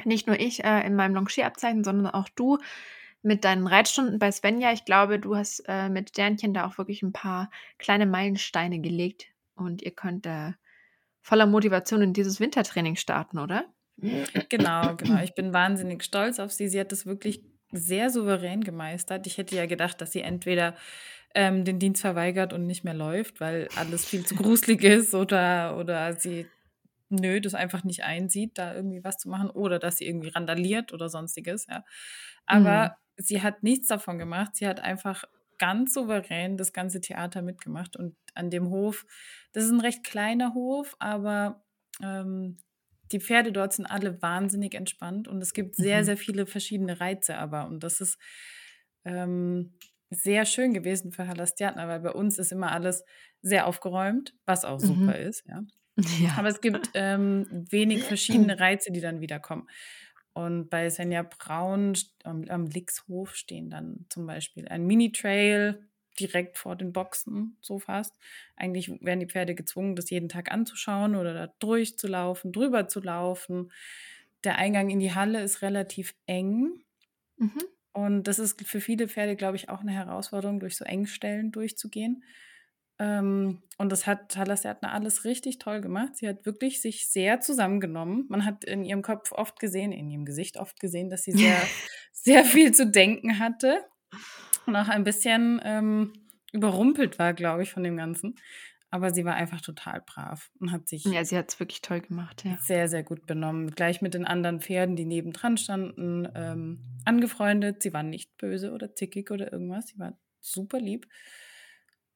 Nicht 0.06 0.28
nur 0.28 0.40
ich 0.40 0.64
äh, 0.64 0.86
in 0.86 0.96
meinem 0.96 1.16
Longierabzeichen, 1.16 1.84
sondern 1.84 2.14
auch 2.14 2.30
du 2.30 2.58
mit 3.22 3.44
deinen 3.44 3.68
Reitstunden 3.68 4.20
bei 4.20 4.32
Svenja. 4.32 4.72
Ich 4.72 4.86
glaube, 4.86 5.20
du 5.20 5.36
hast 5.36 5.64
äh, 5.68 5.90
mit 5.90 6.10
Sternchen 6.10 6.54
da 6.54 6.66
auch 6.66 6.78
wirklich 6.78 7.02
ein 7.04 7.12
paar 7.12 7.50
kleine 7.78 8.06
Meilensteine 8.06 8.80
gelegt 8.80 9.28
und 9.56 9.82
ihr 9.82 9.92
könnt 9.92 10.26
äh, 10.26 10.54
voller 11.22 11.46
Motivation 11.46 12.02
in 12.02 12.14
dieses 12.14 12.40
Wintertraining 12.40 12.96
starten, 12.96 13.40
oder? 13.40 13.66
Genau, 14.48 14.96
genau. 14.96 15.22
Ich 15.22 15.36
bin 15.36 15.52
wahnsinnig 15.52 16.04
stolz 16.04 16.40
auf 16.40 16.54
sie. 16.54 16.70
Sie 16.70 16.80
hat 16.80 16.94
das 16.94 17.06
wirklich 17.06 17.44
sehr 17.72 18.10
souverän 18.10 18.62
gemeistert. 18.62 19.28
Ich 19.28 19.38
hätte 19.38 19.56
ja 19.56 19.66
gedacht, 19.66 20.02
dass 20.02 20.12
sie 20.12 20.22
entweder 20.22 20.76
ähm, 21.36 21.64
den 21.64 21.80
Dienst 21.80 22.02
verweigert 22.02 22.54
und 22.54 22.66
nicht 22.66 22.84
mehr 22.84 22.94
läuft, 22.94 23.40
weil 23.40 23.68
alles 23.76 24.06
viel 24.06 24.26
zu 24.26 24.36
gruselig 24.36 24.84
ist 24.84 25.14
oder, 25.14 25.78
oder 25.78 26.14
sie 26.14 26.48
nö, 27.10 27.42
das 27.42 27.56
einfach 27.56 27.84
nicht 27.84 28.04
einsieht, 28.04 28.58
da 28.58 28.74
irgendwie 28.74 29.04
was 29.04 29.18
zu 29.18 29.30
machen 29.30 29.50
oder 29.50 29.80
dass 29.80 29.98
sie 29.98 30.08
irgendwie 30.08 30.30
randaliert 30.30 30.94
oder 30.94 31.10
sonstiges, 31.10 31.68
ja. 31.68 31.84
Aber 32.46 32.96
mhm. 33.18 33.24
sie 33.24 33.42
hat 33.42 33.64
nichts 33.64 33.88
davon 33.88 34.18
gemacht. 34.18 34.56
Sie 34.56 34.68
hat 34.68 34.80
einfach 34.80 35.24
ganz 35.58 35.94
souverän 35.94 36.58
das 36.58 36.74
ganze 36.74 37.02
Theater 37.02 37.42
mitgemacht 37.42 37.96
und 37.98 38.16
an 38.34 38.50
dem 38.50 38.70
Hof, 38.70 39.06
das 39.52 39.66
ist 39.66 39.72
ein 39.72 39.82
recht 39.82 40.04
kleiner 40.04 40.54
Hof, 40.54 40.96
aber 41.00 41.64
ähm, 42.02 42.58
die 43.12 43.20
Pferde 43.20 43.52
dort 43.52 43.74
sind 43.74 43.86
alle 43.86 44.22
wahnsinnig 44.22 44.76
entspannt 44.76 45.28
und 45.28 45.42
es 45.42 45.54
gibt 45.54 45.76
sehr, 45.76 46.02
mhm. 46.02 46.06
sehr 46.06 46.18
viele 46.18 46.46
verschiedene 46.46 47.00
Reize 47.00 47.38
aber 47.38 47.68
und 47.68 47.84
das 47.84 48.02
ist 48.02 48.18
ähm, 49.06 49.74
sehr 50.10 50.46
schön 50.46 50.74
gewesen 50.74 51.12
für 51.12 51.28
Halastiatna, 51.28 51.88
weil 51.88 52.00
bei 52.00 52.12
uns 52.12 52.40
ist 52.40 52.52
immer 52.52 52.72
alles 52.72 53.04
sehr 53.42 53.68
aufgeräumt, 53.68 54.34
was 54.46 54.66
auch 54.66 54.80
super 54.80 55.18
mhm. 55.18 55.28
ist, 55.28 55.46
ja. 55.48 55.64
ja. 56.20 56.36
Aber 56.38 56.48
es 56.48 56.62
gibt 56.62 56.92
ähm, 56.94 57.48
wenig 57.70 58.04
verschiedene 58.04 58.60
Reize, 58.60 58.92
die 58.92 59.02
dann 59.02 59.22
wiederkommen. 59.22 59.68
Und 60.34 60.70
bei 60.70 60.90
Senja 60.90 61.24
Braun 61.24 61.94
am, 62.24 62.46
am 62.48 62.66
Lixhof 62.66 63.36
stehen 63.36 63.70
dann 63.70 64.06
zum 64.10 64.26
Beispiel 64.26 64.68
ein 64.68 64.86
Mini-Trail 64.86 65.89
direkt 66.20 66.58
vor 66.58 66.76
den 66.76 66.94
Boxen, 66.94 67.58
so 67.62 67.80
fast. 67.80 68.14
Eigentlich 68.56 68.90
werden 69.02 69.20
die 69.20 69.28
Pferde 69.28 69.56
gezwungen, 69.56 69.96
das 69.96 70.10
jeden 70.10 70.30
Tag 70.30 70.52
anzuschauen 70.52 71.16
oder 71.16 71.34
da 71.34 71.48
durchzulaufen, 71.60 72.52
drüber 72.52 72.88
zu 72.88 73.00
laufen. 73.00 73.72
Der 74.44 74.58
Eingang 74.58 74.90
in 74.90 75.00
die 75.00 75.14
Halle 75.14 75.42
ist 75.42 75.62
relativ 75.62 76.16
eng. 76.26 76.82
Mhm. 77.38 77.64
Und 77.94 78.24
das 78.24 78.40
ist 78.40 78.62
für 78.66 78.82
viele 78.82 79.08
Pferde, 79.08 79.36
glaube 79.36 79.56
ich, 79.58 79.70
auch 79.70 79.82
eine 79.82 79.92
Herausforderung, 79.92 80.60
durch 80.60 80.78
so 80.78 80.86
Engstellen 80.86 81.52
durchzugehen. 81.52 82.24
Ähm, 83.00 83.64
und 83.78 83.92
das 83.92 84.06
hat 84.06 84.30
Talasjatna 84.30 84.92
alles 84.92 85.24
richtig 85.24 85.58
toll 85.58 85.82
gemacht. 85.82 86.18
Sie 86.18 86.28
hat 86.28 86.46
wirklich 86.46 86.82
sich 86.82 87.10
sehr 87.10 87.40
zusammengenommen. 87.40 88.26
Man 88.30 88.46
hat 88.46 88.64
in 88.66 88.84
ihrem 88.84 89.02
Kopf 89.02 89.32
oft 89.32 89.60
gesehen, 89.60 89.92
in 89.92 90.10
ihrem 90.10 90.26
Gesicht 90.26 90.58
oft 90.58 90.80
gesehen, 90.80 91.10
dass 91.10 91.24
sie 91.24 91.32
sehr, 91.32 91.58
sehr 92.12 92.44
viel 92.46 92.74
zu 92.74 92.88
denken 92.88 93.40
hatte 93.40 93.86
auch 94.76 94.88
ein 94.88 95.04
bisschen 95.04 95.62
ähm, 95.64 96.14
überrumpelt 96.52 97.20
war, 97.20 97.34
glaube 97.34 97.64
ich, 97.64 97.72
von 97.72 97.84
dem 97.84 97.98
Ganzen. 97.98 98.36
Aber 98.92 99.14
sie 99.14 99.24
war 99.24 99.36
einfach 99.36 99.62
total 99.62 100.02
brav 100.04 100.50
und 100.60 100.72
hat 100.72 100.88
sich. 100.88 101.06
Ja, 101.06 101.24
sie 101.24 101.38
hat 101.38 101.52
es 101.52 101.60
wirklich 101.60 101.82
toll 101.82 102.02
gemacht, 102.02 102.44
ja. 102.44 102.58
Sehr, 102.58 102.88
sehr 102.90 103.04
gut 103.04 103.28
benommen. 103.28 103.70
Gleich 103.72 104.02
mit 104.02 104.16
den 104.16 104.26
anderen 104.26 104.62
Pferden, 104.62 104.96
die 104.96 105.06
nebendran 105.06 105.58
standen, 105.58 106.28
ähm, 106.34 106.84
angefreundet. 107.06 107.84
Sie 107.84 107.94
war 107.94 108.02
nicht 108.02 108.36
böse 108.38 108.72
oder 108.72 108.96
zickig 108.96 109.30
oder 109.30 109.54
irgendwas. 109.54 109.88
Sie 109.90 110.00
war 110.00 110.18
super 110.40 110.80
lieb. 110.80 111.08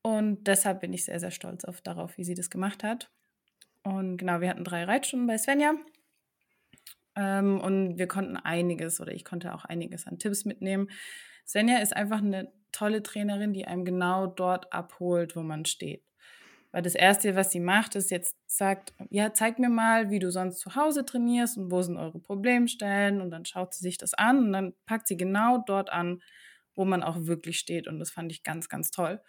Und 0.02 0.48
deshalb 0.48 0.82
bin 0.82 0.94
ich 0.94 1.06
sehr, 1.06 1.20
sehr 1.20 1.32
stolz 1.32 1.64
auf 1.64 1.82
darauf, 1.82 2.18
wie 2.18 2.24
sie 2.24 2.34
das 2.34 2.50
gemacht 2.50 2.84
hat. 2.84 3.12
Und 3.84 4.18
genau, 4.18 4.42
wir 4.42 4.50
hatten 4.50 4.64
drei 4.64 4.84
Reitstunden 4.84 5.28
bei 5.28 5.38
Svenja. 5.38 5.76
Ähm, 7.16 7.62
und 7.62 8.00
wir 8.00 8.08
konnten 8.08 8.36
einiges 8.36 9.00
oder 9.00 9.14
ich 9.14 9.24
konnte 9.24 9.54
auch 9.54 9.66
einiges 9.66 10.08
an 10.08 10.18
Tipps 10.18 10.46
mitnehmen. 10.46 10.90
Svenja 11.46 11.80
ist 11.80 11.96
einfach 11.96 12.20
eine 12.20 12.52
tolle 12.72 13.04
Trainerin, 13.04 13.54
die 13.54 13.66
einem 13.66 13.86
genau 13.86 14.28
dort 14.28 14.72
abholt, 14.74 15.36
wo 15.36 15.44
man 15.44 15.66
steht. 15.66 16.04
Weil 16.72 16.82
das 16.82 16.96
Erste, 16.96 17.36
was 17.36 17.52
sie 17.52 17.60
macht, 17.60 17.94
ist 17.96 18.10
jetzt 18.10 18.36
sagt, 18.48 18.96
ja, 19.12 19.32
zeig 19.32 19.60
mir 19.60 19.70
mal, 19.70 20.10
wie 20.10 20.18
du 20.18 20.32
sonst 20.32 20.60
zu 20.60 20.76
Hause 20.76 21.06
trainierst 21.06 21.56
und 21.56 21.72
wo 21.72 21.84
sind 21.84 21.98
eure 21.98 22.20
Problemstellen. 22.20 23.22
Und 23.22 23.30
dann 23.30 23.46
schaut 23.46 23.76
sie 23.76 23.84
sich 23.84 24.00
das 24.00 24.16
an 24.16 24.40
und 24.40 24.54
dann 24.54 24.74
packt 24.88 25.08
sie 25.08 25.16
genau 25.16 25.60
dort 25.60 25.92
an, 25.92 26.24
wo 26.74 26.84
man 26.84 27.04
auch 27.04 27.28
wirklich 27.28 27.60
steht. 27.60 27.88
Und 27.88 28.00
das 28.00 28.10
fand 28.10 28.32
ich 28.32 28.42
ganz, 28.42 28.70
ganz 28.70 28.90
toll. 28.90 29.22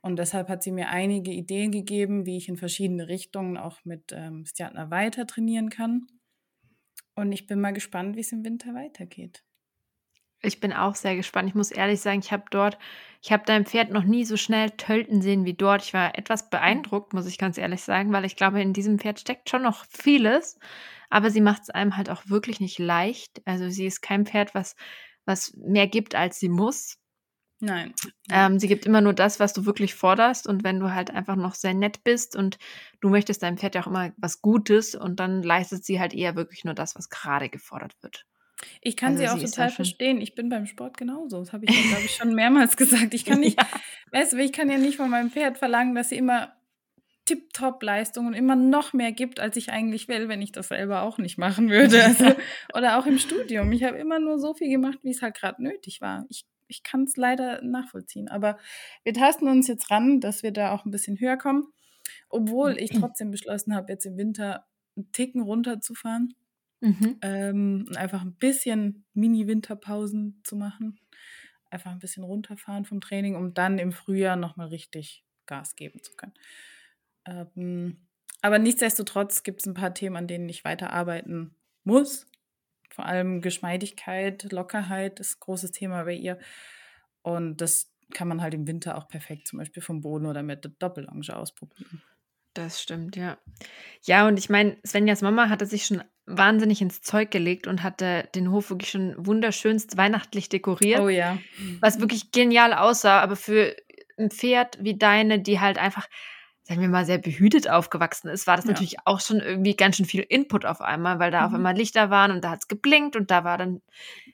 Und 0.00 0.18
deshalb 0.18 0.48
hat 0.48 0.62
sie 0.62 0.72
mir 0.72 0.88
einige 0.88 1.30
Ideen 1.30 1.70
gegeben, 1.70 2.24
wie 2.24 2.38
ich 2.38 2.48
in 2.48 2.56
verschiedene 2.56 3.08
Richtungen 3.08 3.58
auch 3.58 3.84
mit 3.84 4.12
ähm, 4.12 4.46
Stjatner 4.46 4.90
weiter 4.90 5.26
trainieren 5.26 5.68
kann. 5.68 6.06
Und 7.14 7.32
ich 7.32 7.46
bin 7.46 7.60
mal 7.60 7.74
gespannt, 7.74 8.16
wie 8.16 8.20
es 8.20 8.32
im 8.32 8.42
Winter 8.42 8.72
weitergeht. 8.72 9.44
Ich 10.42 10.60
bin 10.60 10.72
auch 10.72 10.94
sehr 10.94 11.16
gespannt. 11.16 11.48
Ich 11.48 11.54
muss 11.54 11.70
ehrlich 11.70 12.00
sagen, 12.00 12.20
ich 12.20 12.32
habe 12.32 12.44
dort, 12.50 12.78
ich 13.22 13.30
habe 13.30 13.42
dein 13.44 13.66
Pferd 13.66 13.90
noch 13.90 14.04
nie 14.04 14.24
so 14.24 14.36
schnell 14.36 14.70
tölten 14.70 15.20
sehen 15.20 15.44
wie 15.44 15.54
dort. 15.54 15.82
Ich 15.82 15.92
war 15.92 16.16
etwas 16.16 16.48
beeindruckt, 16.48 17.12
muss 17.12 17.26
ich 17.26 17.36
ganz 17.36 17.58
ehrlich 17.58 17.82
sagen, 17.82 18.12
weil 18.12 18.24
ich 18.24 18.36
glaube, 18.36 18.62
in 18.62 18.72
diesem 18.72 18.98
Pferd 18.98 19.20
steckt 19.20 19.50
schon 19.50 19.62
noch 19.62 19.84
vieles. 19.86 20.58
Aber 21.10 21.30
sie 21.30 21.42
macht 21.42 21.62
es 21.62 21.70
einem 21.70 21.96
halt 21.96 22.08
auch 22.08 22.22
wirklich 22.28 22.60
nicht 22.60 22.78
leicht. 22.78 23.42
Also 23.44 23.68
sie 23.68 23.86
ist 23.86 24.00
kein 24.00 24.24
Pferd, 24.24 24.54
was, 24.54 24.76
was 25.26 25.54
mehr 25.56 25.86
gibt, 25.88 26.14
als 26.14 26.38
sie 26.38 26.48
muss. 26.48 26.96
Nein. 27.62 27.92
Ähm, 28.30 28.58
sie 28.58 28.68
gibt 28.68 28.86
immer 28.86 29.02
nur 29.02 29.12
das, 29.12 29.38
was 29.38 29.52
du 29.52 29.66
wirklich 29.66 29.94
forderst. 29.94 30.46
Und 30.46 30.64
wenn 30.64 30.80
du 30.80 30.94
halt 30.94 31.10
einfach 31.10 31.36
noch 31.36 31.54
sehr 31.54 31.74
nett 31.74 32.02
bist 32.02 32.34
und 32.34 32.58
du 33.02 33.10
möchtest 33.10 33.42
deinem 33.42 33.58
Pferd 33.58 33.74
ja 33.74 33.82
auch 33.82 33.86
immer 33.86 34.12
was 34.16 34.40
Gutes 34.40 34.94
und 34.94 35.20
dann 35.20 35.42
leistet 35.42 35.84
sie 35.84 36.00
halt 36.00 36.14
eher 36.14 36.36
wirklich 36.36 36.64
nur 36.64 36.74
das, 36.74 36.96
was 36.96 37.10
gerade 37.10 37.50
gefordert 37.50 37.94
wird. 38.00 38.24
Ich 38.80 38.96
kann 38.96 39.12
also 39.12 39.22
sie 39.22 39.28
auch 39.28 39.38
sie 39.38 39.46
total 39.46 39.70
verstehen. 39.70 40.20
Ich 40.20 40.34
bin 40.34 40.48
beim 40.48 40.66
Sport 40.66 40.96
genauso. 40.96 41.38
Das 41.38 41.52
habe 41.52 41.64
ich 41.64 41.88
glaube 41.88 42.04
ich, 42.04 42.16
schon 42.16 42.34
mehrmals 42.34 42.76
gesagt. 42.76 43.14
Ich 43.14 43.24
kann 43.24 43.40
nicht, 43.40 43.60
ja. 43.60 43.68
weißt 44.12 44.32
du, 44.32 44.38
ich 44.38 44.52
kann 44.52 44.70
ja 44.70 44.78
nicht 44.78 44.96
von 44.96 45.10
meinem 45.10 45.30
Pferd 45.30 45.58
verlangen, 45.58 45.94
dass 45.94 46.10
sie 46.10 46.16
immer 46.16 46.52
Tip-Top-Leistung 47.26 48.26
und 48.26 48.34
immer 48.34 48.56
noch 48.56 48.92
mehr 48.92 49.12
gibt, 49.12 49.38
als 49.38 49.56
ich 49.56 49.70
eigentlich 49.70 50.08
will, 50.08 50.28
wenn 50.28 50.42
ich 50.42 50.52
das 50.52 50.68
selber 50.68 51.02
auch 51.02 51.18
nicht 51.18 51.38
machen 51.38 51.70
würde. 51.70 52.02
Also, 52.04 52.34
oder 52.74 52.98
auch 52.98 53.06
im 53.06 53.18
Studium. 53.18 53.70
Ich 53.72 53.84
habe 53.84 53.98
immer 53.98 54.18
nur 54.18 54.38
so 54.38 54.54
viel 54.54 54.68
gemacht, 54.68 54.98
wie 55.02 55.10
es 55.10 55.22
halt 55.22 55.36
gerade 55.36 55.62
nötig 55.62 56.00
war. 56.00 56.26
Ich, 56.28 56.44
ich 56.66 56.82
kann 56.82 57.04
es 57.04 57.16
leider 57.16 57.62
nachvollziehen. 57.62 58.28
Aber 58.28 58.58
wir 59.04 59.14
tasten 59.14 59.46
uns 59.48 59.68
jetzt 59.68 59.90
ran, 59.90 60.20
dass 60.20 60.42
wir 60.42 60.50
da 60.50 60.72
auch 60.72 60.84
ein 60.84 60.90
bisschen 60.90 61.20
höher 61.20 61.36
kommen. 61.36 61.68
Obwohl 62.28 62.76
ich 62.78 62.90
trotzdem 62.98 63.30
beschlossen 63.30 63.76
habe, 63.76 63.92
jetzt 63.92 64.06
im 64.06 64.16
Winter 64.16 64.66
einen 64.96 65.12
Ticken 65.12 65.42
runterzufahren 65.42 66.34
Mhm. 66.80 67.18
Ähm, 67.22 67.88
einfach 67.94 68.22
ein 68.22 68.34
bisschen 68.34 69.04
Mini-Winterpausen 69.14 70.40
zu 70.44 70.56
machen. 70.56 70.98
Einfach 71.70 71.92
ein 71.92 71.98
bisschen 71.98 72.24
runterfahren 72.24 72.84
vom 72.84 73.00
Training, 73.00 73.36
um 73.36 73.54
dann 73.54 73.78
im 73.78 73.92
Frühjahr 73.92 74.36
nochmal 74.36 74.68
richtig 74.68 75.24
Gas 75.46 75.76
geben 75.76 76.02
zu 76.02 76.14
können. 76.16 76.34
Ähm, 77.26 78.08
aber 78.42 78.58
nichtsdestotrotz 78.58 79.42
gibt 79.42 79.60
es 79.60 79.66
ein 79.66 79.74
paar 79.74 79.94
Themen, 79.94 80.16
an 80.16 80.26
denen 80.26 80.48
ich 80.48 80.64
weiterarbeiten 80.64 81.54
muss. 81.84 82.26
Vor 82.90 83.04
allem 83.04 83.40
Geschmeidigkeit, 83.40 84.50
Lockerheit 84.50 85.20
ist 85.20 85.36
ein 85.36 85.40
großes 85.40 85.72
Thema 85.72 86.04
bei 86.04 86.14
ihr. 86.14 86.38
Und 87.22 87.60
das 87.60 87.92
kann 88.12 88.28
man 88.28 88.40
halt 88.40 88.54
im 88.54 88.66
Winter 88.66 88.96
auch 88.96 89.08
perfekt 89.08 89.46
zum 89.46 89.58
Beispiel 89.58 89.82
vom 89.82 90.00
Boden 90.00 90.26
oder 90.26 90.42
mit 90.42 90.64
der 90.64 90.72
Doppellonge 90.72 91.36
ausprobieren. 91.36 92.02
Das 92.54 92.82
stimmt, 92.82 93.16
ja. 93.16 93.38
Ja, 94.02 94.26
und 94.26 94.38
ich 94.38 94.48
meine, 94.48 94.76
Svenjas 94.84 95.22
Mama 95.22 95.48
hatte 95.48 95.66
sich 95.66 95.86
schon 95.86 96.02
wahnsinnig 96.26 96.80
ins 96.80 97.02
Zeug 97.02 97.30
gelegt 97.30 97.66
und 97.66 97.82
hatte 97.82 98.28
den 98.34 98.50
Hof 98.50 98.70
wirklich 98.70 98.90
schon 98.90 99.14
wunderschönst 99.16 99.96
weihnachtlich 99.96 100.48
dekoriert. 100.48 101.00
Oh 101.00 101.08
ja. 101.08 101.38
Was 101.80 102.00
wirklich 102.00 102.32
genial 102.32 102.72
aussah, 102.72 103.20
aber 103.20 103.36
für 103.36 103.76
ein 104.18 104.30
Pferd 104.30 104.78
wie 104.80 104.96
deine, 104.96 105.40
die 105.40 105.60
halt 105.60 105.78
einfach, 105.78 106.08
sagen 106.62 106.80
wir 106.80 106.88
mal, 106.88 107.06
sehr 107.06 107.18
behütet 107.18 107.68
aufgewachsen 107.68 108.28
ist, 108.28 108.46
war 108.46 108.56
das 108.56 108.64
ja. 108.64 108.72
natürlich 108.72 108.96
auch 109.04 109.20
schon 109.20 109.40
irgendwie 109.40 109.76
ganz 109.76 109.96
schön 109.96 110.06
viel 110.06 110.24
Input 110.28 110.64
auf 110.64 110.80
einmal, 110.80 111.18
weil 111.18 111.30
da 111.30 111.40
mhm. 111.40 111.46
auf 111.46 111.54
einmal 111.54 111.76
Lichter 111.76 112.10
waren 112.10 112.30
und 112.30 112.44
da 112.44 112.50
hat 112.50 112.60
es 112.62 112.68
geblinkt 112.68 113.16
und 113.16 113.30
da 113.30 113.44
war 113.44 113.58
dann 113.58 113.80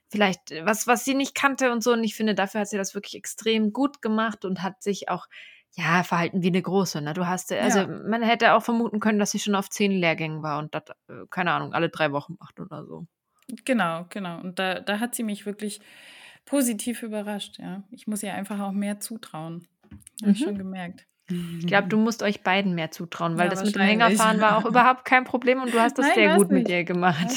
vielleicht 0.08 0.52
was, 0.64 0.86
was 0.86 1.04
sie 1.04 1.14
nicht 1.14 1.34
kannte 1.34 1.72
und 1.72 1.82
so. 1.82 1.92
Und 1.92 2.04
ich 2.04 2.14
finde, 2.14 2.34
dafür 2.34 2.62
hat 2.62 2.68
sie 2.68 2.78
das 2.78 2.94
wirklich 2.94 3.14
extrem 3.14 3.72
gut 3.72 4.02
gemacht 4.02 4.44
und 4.44 4.62
hat 4.62 4.82
sich 4.82 5.08
auch 5.08 5.26
ja, 5.74 6.02
verhalten 6.02 6.42
wie 6.42 6.48
eine 6.48 6.62
große. 6.62 7.00
Ne? 7.02 7.12
Du 7.12 7.26
hast, 7.26 7.52
also 7.52 7.80
ja. 7.80 7.86
man 7.86 8.22
hätte 8.22 8.54
auch 8.54 8.62
vermuten 8.62 9.00
können, 9.00 9.18
dass 9.18 9.30
sie 9.30 9.38
schon 9.38 9.54
auf 9.54 9.68
zehn 9.68 9.92
Lehrgängen 9.92 10.42
war 10.42 10.58
und 10.58 10.74
das, 10.74 10.84
äh, 11.08 11.26
keine 11.30 11.52
Ahnung, 11.52 11.72
alle 11.74 11.90
drei 11.90 12.12
Wochen 12.12 12.36
macht 12.40 12.58
oder 12.60 12.84
so. 12.86 13.06
Genau, 13.64 14.06
genau. 14.08 14.40
Und 14.40 14.58
da, 14.58 14.80
da 14.80 14.98
hat 15.00 15.14
sie 15.14 15.22
mich 15.22 15.46
wirklich 15.46 15.80
positiv 16.44 17.02
überrascht, 17.02 17.58
ja. 17.58 17.82
Ich 17.90 18.06
muss 18.06 18.22
ihr 18.22 18.34
einfach 18.34 18.60
auch 18.60 18.72
mehr 18.72 19.00
zutrauen. 19.00 19.66
Habe 20.22 20.32
ich 20.32 20.40
mhm. 20.40 20.44
schon 20.44 20.58
gemerkt. 20.58 21.06
Ich 21.28 21.66
glaube, 21.66 21.88
du 21.88 21.96
musst 21.98 22.22
euch 22.22 22.42
beiden 22.42 22.74
mehr 22.74 22.90
zutrauen, 22.90 23.36
weil 23.36 23.46
ja, 23.46 23.50
das 23.50 23.64
mit 23.64 23.74
dem 23.74 23.82
Hängerfahren 23.82 24.40
war 24.40 24.56
auch 24.56 24.64
überhaupt 24.68 25.04
kein 25.04 25.24
Problem 25.24 25.60
und 25.60 25.74
du 25.74 25.80
hast 25.80 25.98
das 25.98 26.06
Nein, 26.06 26.14
sehr 26.14 26.36
gut 26.36 26.50
nicht. 26.50 26.62
mit 26.62 26.68
ihr 26.68 26.84
gemacht. 26.84 27.28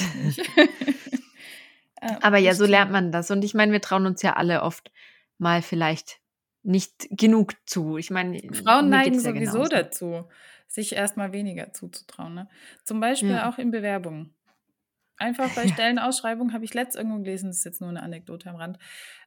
Aber 2.22 2.38
ja, 2.38 2.54
so 2.54 2.64
lernt 2.64 2.90
man 2.90 3.12
das. 3.12 3.30
Und 3.30 3.44
ich 3.44 3.52
meine, 3.52 3.72
wir 3.72 3.82
trauen 3.82 4.06
uns 4.06 4.22
ja 4.22 4.32
alle 4.34 4.62
oft 4.62 4.90
mal 5.36 5.60
vielleicht 5.60 6.18
nicht 6.62 7.08
genug 7.10 7.54
zu. 7.66 7.96
Ich 7.96 8.10
meine, 8.10 8.38
Frauen 8.52 8.88
neigen 8.88 9.14
ja 9.14 9.20
sowieso 9.20 9.62
genauso. 9.62 9.70
dazu, 9.70 10.28
sich 10.66 10.94
erstmal 10.94 11.32
weniger 11.32 11.72
zuzutrauen. 11.72 12.34
Ne? 12.34 12.48
Zum 12.84 13.00
Beispiel 13.00 13.30
ja. 13.30 13.48
auch 13.48 13.58
in 13.58 13.70
Bewerbungen. 13.70 14.34
Einfach 15.16 15.54
bei 15.54 15.68
Stellenausschreibungen 15.68 16.52
habe 16.52 16.64
ich 16.64 16.74
letzt 16.74 16.96
irgendwo 16.96 17.18
gelesen, 17.18 17.48
das 17.48 17.58
ist 17.58 17.64
jetzt 17.64 17.80
nur 17.80 17.90
eine 17.90 18.02
Anekdote 18.02 18.48
am 18.48 18.56
Rand. 18.56 18.78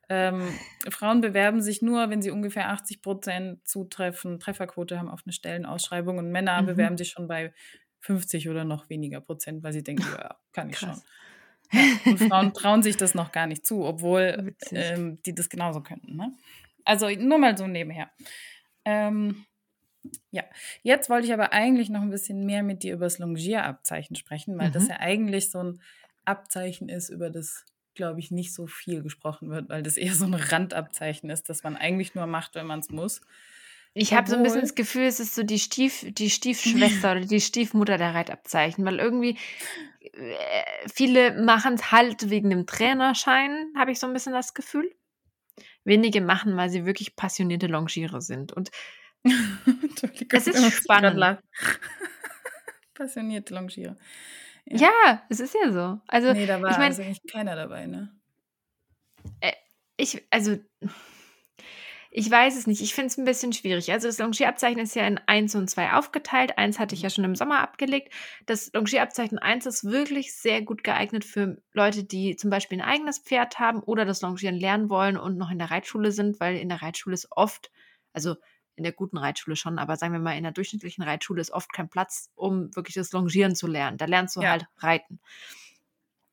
Ähm, 0.09 0.47
Frauen 0.89 1.21
bewerben 1.21 1.61
sich 1.61 1.81
nur, 1.81 2.09
wenn 2.09 2.21
sie 2.21 2.31
ungefähr 2.31 2.69
80 2.69 3.01
Prozent 3.01 3.67
zutreffen, 3.67 4.39
Trefferquote 4.39 4.99
haben 4.99 5.09
auf 5.09 5.21
eine 5.25 5.33
Stellenausschreibung 5.33 6.17
und 6.17 6.31
Männer 6.31 6.61
mhm. 6.61 6.65
bewerben 6.65 6.97
sich 6.97 7.09
schon 7.09 7.27
bei 7.27 7.53
50 7.99 8.49
oder 8.49 8.65
noch 8.65 8.89
weniger 8.89 9.21
Prozent, 9.21 9.63
weil 9.63 9.71
sie 9.71 9.83
denken, 9.83 10.05
ja, 10.17 10.35
kann 10.51 10.69
ich 10.69 10.75
Krass. 10.75 11.03
schon. 11.71 11.79
Ja, 11.79 12.11
und 12.11 12.17
Frauen 12.19 12.53
trauen 12.53 12.83
sich 12.83 12.97
das 12.97 13.15
noch 13.15 13.31
gar 13.31 13.47
nicht 13.47 13.65
zu, 13.65 13.85
obwohl 13.85 14.55
ähm, 14.71 15.21
die 15.23 15.33
das 15.33 15.49
genauso 15.49 15.81
könnten. 15.81 16.17
Ne? 16.17 16.33
Also 16.85 17.09
nur 17.09 17.37
mal 17.37 17.57
so 17.57 17.67
nebenher. 17.67 18.11
Ähm, 18.85 19.45
ja, 20.31 20.43
jetzt 20.81 21.09
wollte 21.09 21.27
ich 21.27 21.33
aber 21.33 21.53
eigentlich 21.53 21.89
noch 21.89 22.01
ein 22.01 22.09
bisschen 22.09 22.45
mehr 22.45 22.63
mit 22.63 22.83
dir 22.83 22.93
über 22.93 23.05
das 23.05 23.19
Longierabzeichen 23.19 24.15
sprechen, 24.15 24.57
weil 24.57 24.69
mhm. 24.69 24.73
das 24.73 24.87
ja 24.87 24.99
eigentlich 24.99 25.49
so 25.49 25.63
ein 25.63 25.81
Abzeichen 26.25 26.89
ist, 26.89 27.09
über 27.09 27.29
das, 27.29 27.65
glaube 27.95 28.19
ich, 28.19 28.31
nicht 28.31 28.53
so 28.53 28.67
viel 28.67 29.01
gesprochen 29.01 29.49
wird, 29.49 29.69
weil 29.69 29.83
das 29.83 29.97
eher 29.97 30.13
so 30.13 30.25
ein 30.25 30.33
Randabzeichen 30.33 31.29
ist, 31.29 31.49
das 31.49 31.63
man 31.63 31.77
eigentlich 31.77 32.15
nur 32.15 32.27
macht, 32.27 32.55
wenn 32.55 32.65
man 32.65 32.79
es 32.79 32.89
muss. 32.89 33.21
Ich 33.95 34.13
habe 34.13 34.27
so 34.27 34.35
ein 34.35 34.41
bisschen 34.41 34.61
das 34.61 34.73
Gefühl, 34.73 35.03
es 35.03 35.19
ist 35.19 35.35
so 35.35 35.43
die, 35.43 35.59
Stief, 35.59 36.03
die 36.13 36.31
Stiefschwester 36.31 37.11
oder 37.11 37.25
die 37.25 37.39
Stiefmutter 37.39 37.97
der 37.97 38.15
Reitabzeichen, 38.15 38.83
weil 38.85 38.97
irgendwie 38.97 39.37
äh, 40.01 40.63
viele 40.91 41.43
machen 41.43 41.75
es 41.75 41.91
halt 41.91 42.29
wegen 42.31 42.49
dem 42.49 42.65
Trainerschein, 42.65 43.71
habe 43.77 43.91
ich 43.91 43.99
so 43.99 44.07
ein 44.07 44.13
bisschen 44.13 44.33
das 44.33 44.55
Gefühl 44.55 44.91
wenige 45.83 46.21
machen, 46.21 46.55
weil 46.57 46.69
sie 46.69 46.85
wirklich 46.85 47.15
passionierte 47.15 47.67
Longierer 47.67 48.21
sind. 48.21 48.51
Und 48.53 48.71
es 49.23 50.47
ist 50.47 50.83
spannend. 50.83 51.39
passionierte 52.93 53.53
Longierer. 53.53 53.97
Ja. 54.65 54.77
ja. 54.77 55.23
es 55.29 55.39
ist 55.39 55.55
ja 55.55 55.71
so. 55.71 55.99
Also, 56.07 56.33
nee, 56.33 56.45
da 56.45 56.61
war 56.61 56.71
ich 56.71 56.77
mein, 56.77 56.87
also 56.87 57.01
eigentlich 57.01 57.23
keiner 57.31 57.55
dabei, 57.55 57.85
ne? 57.85 58.15
Äh, 59.39 59.53
ich, 59.97 60.25
also, 60.29 60.57
ich 62.15 62.30
weiß 62.30 62.56
es 62.56 62.67
nicht. 62.67 62.82
Ich 62.82 62.93
finde 62.93 63.08
es 63.08 63.17
ein 63.17 63.26
bisschen 63.26 63.54
schwierig. 63.54 63.91
Also 63.91 64.08
das 64.08 64.19
Longierabzeichen 64.19 64.80
ist 64.80 64.95
ja 64.95 65.08
in 65.08 65.19
1 65.26 65.56
und 65.56 65.67
2 65.67 65.93
aufgeteilt. 65.93 66.60
Eins 66.60 66.78
hatte 66.78 66.93
ich 66.93 67.02
ja 67.02 67.10
schon 67.10 67.23
im 67.23 67.36
Sommer 67.36 67.62
abgelegt. 67.62 68.13
Das 68.45 68.71
Longierabzeichen 68.71 69.39
1 69.39 69.65
ist 69.65 69.84
wirklich 69.84 70.36
sehr 70.36 70.62
gut 70.62 70.84
geeignet 70.84 71.26
für 71.26 71.58
Leute, 71.71 72.04
die 72.04 72.36
zum 72.36 72.52
Beispiel 72.52 72.80
ein 72.80 72.88
eigenes 72.88 73.17
Pferd 73.17 73.58
haben 73.58 73.80
oder 73.80 74.06
das 74.06 74.21
Longieren 74.21 74.60
lernen 74.60 74.91
wollen 74.91 75.17
und 75.17 75.39
noch 75.39 75.49
in 75.49 75.58
der 75.58 75.71
Reitschule 75.71 76.12
sind, 76.12 76.39
weil 76.39 76.58
in 76.58 76.69
der 76.69 76.84
Reitschule 76.84 77.15
ist 77.15 77.30
oft, 77.32 77.71
also 78.13 78.36
in 78.76 78.84
der 78.84 78.93
guten 78.93 79.17
Reitschule 79.17 79.56
schon, 79.56 79.80
aber 79.80 79.95
sagen 79.95 80.13
wir 80.13 80.19
mal, 80.19 80.38
in 80.38 80.43
der 80.43 80.52
durchschnittlichen 80.52 81.04
Reitschule 81.04 81.41
ist 81.41 81.52
oft 81.52 81.73
kein 81.73 81.89
Platz, 81.89 82.30
um 82.36 82.76
wirklich 82.76 82.93
das 82.93 83.12
Longieren 83.12 83.56
zu 83.56 83.65
lernen. 83.65 83.97
Da 83.97 84.06
lernst 84.06 84.36
du 84.36 84.41
ja. 84.41 84.52
halt 84.52 84.67
reiten. 84.78 85.19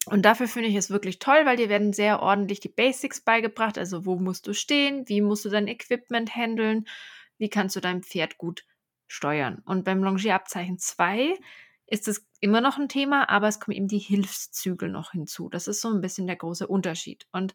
Und 0.06 0.22
dafür 0.22 0.48
finde 0.48 0.68
ich 0.68 0.76
es 0.76 0.90
wirklich 0.90 1.18
toll, 1.18 1.42
weil 1.44 1.56
dir 1.56 1.68
werden 1.68 1.92
sehr 1.92 2.22
ordentlich 2.22 2.60
die 2.60 2.68
Basics 2.68 3.20
beigebracht. 3.20 3.76
Also 3.76 4.06
wo 4.06 4.16
musst 4.16 4.46
du 4.46 4.54
stehen, 4.54 5.08
wie 5.08 5.20
musst 5.20 5.44
du 5.44 5.50
dein 5.50 5.68
Equipment 5.68 6.34
handeln, 6.34 6.86
wie 7.38 7.50
kannst 7.50 7.76
du 7.76 7.80
dein 7.80 8.02
Pferd 8.02 8.38
gut 8.38 8.64
steuern. 9.06 9.62
Und 9.64 9.84
beim 9.84 10.02
Longierabzeichen 10.02 10.78
2 10.78 11.34
ist 11.86 12.08
es 12.08 12.24
immer 12.40 12.60
noch 12.60 12.78
ein 12.78 12.88
Thema, 12.88 13.28
aber 13.28 13.48
es 13.48 13.60
kommen 13.60 13.76
eben 13.76 13.88
die 13.88 13.98
Hilfszügel 13.98 14.88
noch 14.88 15.12
hinzu. 15.12 15.48
Das 15.48 15.66
ist 15.68 15.80
so 15.80 15.88
ein 15.88 16.00
bisschen 16.00 16.26
der 16.26 16.36
große 16.36 16.66
Unterschied. 16.66 17.26
Und 17.32 17.54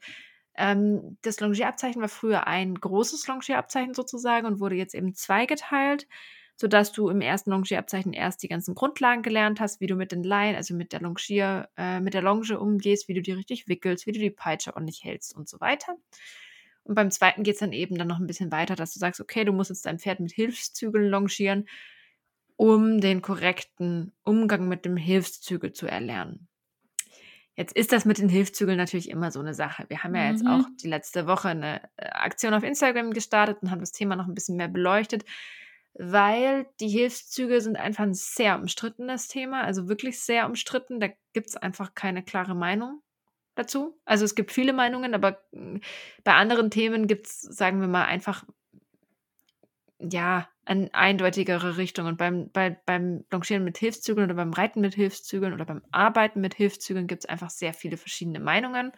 ähm, 0.55 1.17
das 1.21 1.39
Longierabzeichen 1.39 2.01
war 2.01 2.09
früher 2.09 2.45
ein 2.45 2.75
großes 2.75 3.27
Longierabzeichen 3.27 3.93
sozusagen 3.93 4.45
und 4.45 4.59
wurde 4.59 4.75
jetzt 4.75 4.93
eben 4.93 5.15
zweigeteilt. 5.15 6.07
Sodass 6.55 6.91
du 6.91 7.09
im 7.09 7.21
ersten 7.21 7.51
Longierabzeichen 7.51 8.13
erst 8.13 8.41
die 8.43 8.47
ganzen 8.47 8.75
Grundlagen 8.75 9.21
gelernt 9.21 9.59
hast, 9.59 9.81
wie 9.81 9.87
du 9.87 9.95
mit 9.95 10.11
den 10.11 10.23
Leinen, 10.23 10.55
also 10.55 10.73
mit 10.73 10.93
der 10.93 11.01
Longier, 11.01 11.69
äh, 11.77 11.99
mit 11.99 12.13
der 12.13 12.21
Longe 12.21 12.59
umgehst, 12.59 13.07
wie 13.07 13.13
du 13.13 13.21
die 13.21 13.33
richtig 13.33 13.67
wickelst, 13.67 14.07
wie 14.07 14.13
du 14.13 14.19
die 14.19 14.29
Peitsche 14.29 14.73
ordentlich 14.75 15.03
hältst 15.03 15.35
und 15.35 15.49
so 15.49 15.59
weiter. 15.59 15.95
Und 16.83 16.95
beim 16.95 17.11
zweiten 17.11 17.43
geht 17.43 17.55
es 17.55 17.59
dann 17.59 17.73
eben 17.73 17.97
dann 17.97 18.07
noch 18.07 18.19
ein 18.19 18.27
bisschen 18.27 18.51
weiter, 18.51 18.75
dass 18.75 18.93
du 18.93 18.99
sagst, 18.99 19.19
okay, 19.19 19.43
du 19.43 19.51
musst 19.51 19.71
jetzt 19.71 19.85
dein 19.85 19.99
Pferd 19.99 20.19
mit 20.19 20.31
Hilfszügeln 20.31 21.09
longieren, 21.09 21.67
um 22.55 23.01
den 23.01 23.21
korrekten 23.21 24.13
Umgang 24.23 24.67
mit 24.67 24.85
dem 24.85 24.95
Hilfszügel 24.95 25.73
zu 25.73 25.87
erlernen. 25.87 26.47
Jetzt 27.55 27.75
ist 27.75 27.91
das 27.91 28.05
mit 28.05 28.17
den 28.17 28.29
Hilfszügeln 28.29 28.77
natürlich 28.77 29.09
immer 29.09 29.31
so 29.31 29.39
eine 29.39 29.53
Sache. 29.53 29.85
Wir 29.87 30.03
haben 30.03 30.13
ja 30.13 30.29
jetzt 30.29 30.45
auch 30.45 30.67
mhm. 30.67 30.77
die 30.81 30.89
letzte 30.89 31.25
Woche 31.25 31.49
eine 31.49 31.81
äh, 31.95 32.05
Aktion 32.07 32.53
auf 32.53 32.63
Instagram 32.63 33.11
gestartet 33.11 33.57
und 33.61 33.71
haben 33.71 33.79
das 33.79 33.93
Thema 33.93 34.15
noch 34.15 34.27
ein 34.27 34.35
bisschen 34.35 34.57
mehr 34.57 34.67
beleuchtet, 34.67 35.23
weil 35.97 36.67
die 36.79 36.89
Hilfszüge 36.89 37.61
sind 37.61 37.77
einfach 37.77 38.03
ein 38.03 38.13
sehr 38.13 38.59
umstrittenes 38.59 39.27
Thema, 39.27 39.63
also 39.63 39.87
wirklich 39.87 40.19
sehr 40.19 40.45
umstritten. 40.45 40.99
Da 40.99 41.09
gibt 41.33 41.47
es 41.47 41.55
einfach 41.55 41.93
keine 41.95 42.23
klare 42.23 42.55
Meinung 42.55 43.01
dazu. 43.55 43.97
Also 44.05 44.25
es 44.25 44.35
gibt 44.35 44.51
viele 44.51 44.73
Meinungen, 44.73 45.13
aber 45.13 45.41
hm, 45.53 45.81
bei 46.23 46.33
anderen 46.33 46.69
Themen 46.69 47.07
gibt 47.07 47.27
es, 47.27 47.41
sagen 47.41 47.79
wir 47.79 47.87
mal, 47.87 48.05
einfach 48.05 48.43
ja, 49.99 50.47
eine 50.65 50.91
eindeutigere 50.93 51.77
Richtung. 51.77 52.07
Und 52.07 52.17
beim, 52.17 52.49
bei, 52.51 52.71
beim 52.85 53.23
Longieren 53.31 53.63
mit 53.63 53.77
Hilfszügeln 53.77 54.25
oder 54.25 54.35
beim 54.35 54.51
Reiten 54.51 54.81
mit 54.81 54.95
Hilfszügeln 54.95 55.53
oder 55.53 55.65
beim 55.65 55.83
Arbeiten 55.91 56.41
mit 56.41 56.55
Hilfszügeln 56.55 57.07
gibt 57.07 57.23
es 57.23 57.29
einfach 57.29 57.49
sehr 57.51 57.73
viele 57.73 57.97
verschiedene 57.97 58.39
Meinungen. 58.39 58.91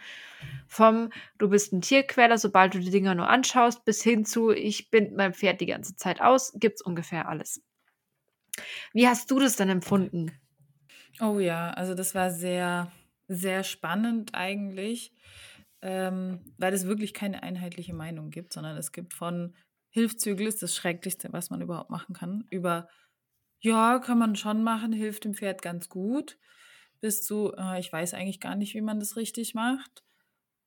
Vom 0.67 1.09
du 1.37 1.49
bist 1.49 1.73
ein 1.73 1.81
Tierquäler, 1.81 2.37
sobald 2.37 2.73
du 2.73 2.79
die 2.79 2.89
Dinger 2.89 3.15
nur 3.15 3.29
anschaust, 3.29 3.83
bis 3.85 4.01
hin 4.01 4.25
zu 4.25 4.51
ich 4.51 4.89
bin 4.89 5.15
mein 5.15 5.33
Pferd 5.33 5.61
die 5.61 5.65
ganze 5.65 5.95
Zeit 5.95 6.21
aus, 6.21 6.53
gibt 6.55 6.75
es 6.75 6.81
ungefähr 6.81 7.27
alles. 7.27 7.61
Wie 8.93 9.07
hast 9.07 9.29
du 9.29 9.39
das 9.39 9.55
denn 9.55 9.69
empfunden? 9.69 10.31
Oh 11.19 11.39
ja, 11.39 11.71
also 11.71 11.93
das 11.93 12.15
war 12.15 12.31
sehr, 12.31 12.91
sehr 13.27 13.63
spannend 13.63 14.33
eigentlich, 14.33 15.11
ähm, 15.81 16.53
weil 16.57 16.73
es 16.73 16.87
wirklich 16.87 17.13
keine 17.13 17.43
einheitliche 17.43 17.93
Meinung 17.93 18.29
gibt, 18.29 18.53
sondern 18.53 18.77
es 18.77 18.91
gibt 18.91 19.13
von 19.13 19.53
Hilfszügel 19.97 20.45
ist 20.45 20.61
das 20.61 20.75
Schrecklichste, 20.75 21.33
was 21.33 21.49
man 21.49 21.59
überhaupt 21.59 21.89
machen 21.89 22.13
kann. 22.13 22.45
Über, 22.51 22.87
ja, 23.59 23.97
kann 23.97 24.19
man 24.19 24.35
schon 24.35 24.63
machen, 24.63 24.93
hilft 24.93 25.23
dem 25.23 25.33
Pferd 25.33 25.63
ganz 25.63 25.89
gut. 25.89 26.37
Bis 27.01 27.23
zu, 27.23 27.51
äh, 27.57 27.79
ich 27.79 27.91
weiß 27.91 28.13
eigentlich 28.13 28.39
gar 28.39 28.55
nicht, 28.55 28.75
wie 28.75 28.81
man 28.81 28.99
das 28.99 29.15
richtig 29.15 29.55
macht. 29.55 30.03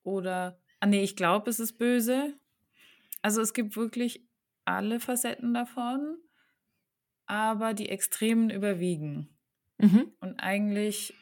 Oder, 0.03 0.59
ah 0.81 0.85
nee, 0.85 1.01
ich 1.01 1.15
glaube, 1.15 1.49
es 1.49 1.61
ist 1.61 1.77
böse. 1.77 2.33
Also 3.21 3.39
es 3.39 3.53
gibt 3.53 3.77
wirklich 3.77 4.27
alle 4.65 4.99
Facetten 4.99 5.53
davon, 5.53 6.17
aber 7.25 7.73
die 7.73 7.87
Extremen 7.87 8.49
überwiegen. 8.49 9.29
Mhm. 9.77 10.11
Und 10.19 10.39
eigentlich 10.41 11.13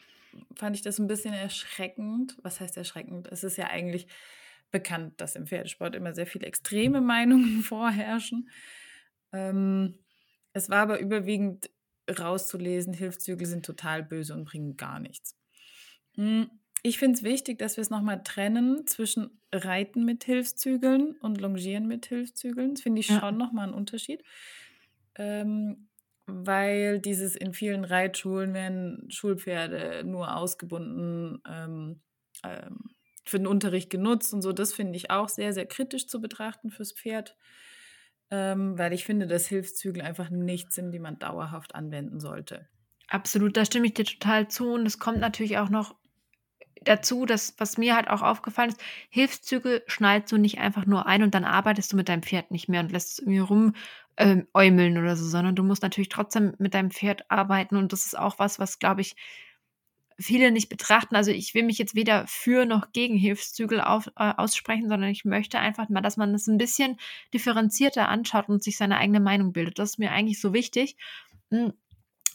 fand 0.56 0.76
ich 0.76 0.82
das 0.82 0.98
ein 0.98 1.08
bisschen 1.08 1.36
erschreckend. 1.36 2.38
Was 2.42 2.60
heißt 2.60 2.76
erschreckend? 2.76 3.28
Es 3.28 3.44
ist 3.44 3.58
ja 3.58 3.68
eigentlich 3.68 4.08
bekannt, 4.72 5.20
dass 5.22 5.36
im 5.36 5.48
Pferdesport 5.48 5.96
immer 5.96 6.14
sehr 6.14 6.28
viele 6.28 6.46
extreme 6.46 7.02
Meinungen 7.02 7.62
vorherrschen. 7.64 8.50
Ähm, 9.32 9.96
es 10.54 10.70
war 10.70 10.80
aber 10.80 11.00
überwiegend 11.00 11.70
rauszulesen, 12.10 12.94
Hilfszügel 12.94 13.46
sind 13.46 13.66
total 13.66 14.04
böse 14.04 14.34
und 14.34 14.46
bringen 14.46 14.78
gar 14.78 15.00
nichts. 15.00 15.38
Hm, 16.16 16.50
ich 16.82 16.98
finde 16.98 17.18
es 17.18 17.24
wichtig, 17.24 17.60
dass 17.60 17.78
wir 17.78 17.82
es 17.82 17.90
nochmal 17.90 18.24
trennen 18.24 18.88
zwischen 18.88 19.42
Reiten 19.52 20.06
mit 20.06 20.24
Hilfszügeln 20.24 21.16
und 21.22 21.42
Longieren 21.42 21.88
mit 21.88 22.06
Hilfszügeln. 22.06 22.76
Das 22.76 22.82
finde 22.82 23.02
ich 23.02 23.10
ja. 23.10 23.20
schon 23.20 23.38
nochmal 23.38 23.66
einen 23.66 23.74
Unterschied. 23.74 24.24
Ähm, 25.16 25.90
weil 26.26 27.00
dieses 27.00 27.36
in 27.36 27.54
vielen 27.54 27.84
Reitschulen 27.84 28.54
werden 28.54 29.10
Schulpferde 29.10 30.04
nur 30.06 30.36
ausgebunden 30.36 31.42
ähm, 31.48 32.02
ähm, 32.44 32.92
für 33.30 33.38
den 33.38 33.48
Unterricht 33.48 33.90
genutzt 33.90 34.34
und 34.34 34.42
so. 34.42 34.52
Das 34.52 34.74
finde 34.74 34.98
ich 34.98 35.12
auch 35.12 35.30
sehr, 35.30 35.54
sehr 35.54 35.66
kritisch 35.66 36.08
zu 36.08 36.22
betrachten 36.22 36.72
fürs 36.72 36.92
Pferd, 36.92 37.36
ähm, 38.32 38.78
weil 38.78 38.94
ich 38.94 39.06
finde, 39.06 39.28
dass 39.28 39.48
Hilfszügel 39.48 40.02
einfach 40.02 40.30
nichts 40.30 40.76
sind, 40.76 40.92
die 40.92 41.00
man 41.00 41.20
dauerhaft 41.20 41.76
anwenden 41.76 42.20
sollte. 42.20 42.68
Absolut, 43.08 43.58
da 43.58 43.66
stimme 43.66 43.88
ich 43.88 43.94
dir 43.96 44.06
total 44.06 44.48
zu. 44.48 44.72
Und 44.72 44.86
es 44.86 45.00
kommt 45.00 45.20
natürlich 45.20 45.58
auch 45.58 45.70
noch 45.70 45.96
dazu, 46.82 47.26
dass, 47.26 47.56
was 47.58 47.78
mir 47.78 47.96
halt 47.96 48.10
auch 48.10 48.22
aufgefallen 48.22 48.70
ist, 48.70 48.82
Hilfszügel 49.10 49.84
schneidest 49.88 50.32
du 50.32 50.38
nicht 50.38 50.60
einfach 50.60 50.86
nur 50.86 51.06
ein 51.06 51.24
und 51.24 51.34
dann 51.34 51.44
arbeitest 51.44 51.92
du 51.92 51.98
mit 51.98 52.10
deinem 52.10 52.24
Pferd 52.24 52.52
nicht 52.52 52.70
mehr 52.70 52.82
und 52.82 52.92
lässt 52.92 53.12
es 53.12 53.20
irgendwie 53.20 53.40
rumäumeln 53.40 54.96
ähm, 54.96 54.98
oder 54.98 55.16
so, 55.16 55.26
sondern 55.26 55.56
du 55.56 55.64
musst 55.64 55.84
natürlich 55.84 56.10
trotzdem 56.10 56.54
mit 56.58 56.74
deinem 56.74 56.92
Pferd 56.92 57.30
arbeiten 57.30 57.76
und 57.76 57.92
das 57.92 58.06
ist 58.06 58.18
auch 58.18 58.40
was, 58.40 58.60
was, 58.60 58.80
glaube 58.80 59.02
ich, 59.02 59.16
viele 60.20 60.52
nicht 60.52 60.70
betrachten. 60.70 61.16
Also 61.16 61.32
ich 61.32 61.54
will 61.54 61.64
mich 61.64 61.78
jetzt 61.78 61.96
weder 61.96 62.26
für 62.28 62.66
noch 62.66 62.92
gegen 62.92 63.16
Hilfszügel 63.16 63.82
auf, 63.82 64.08
äh, 64.18 64.34
aussprechen, 64.36 64.90
sondern 64.90 65.10
ich 65.10 65.26
möchte 65.26 65.60
einfach 65.60 65.90
mal, 65.90 66.02
dass 66.02 66.18
man 66.18 66.34
das 66.34 66.48
ein 66.48 66.58
bisschen 66.58 67.00
differenzierter 67.34 68.10
anschaut 68.10 68.50
und 68.50 68.64
sich 68.64 68.78
seine 68.78 68.98
eigene 68.98 69.20
Meinung 69.20 69.54
bildet. 69.54 69.80
Das 69.80 69.92
ist 69.92 70.00
mir 70.00 70.12
eigentlich 70.12 70.42
so 70.42 70.54
wichtig. 70.54 70.98
Hm, 71.52 71.74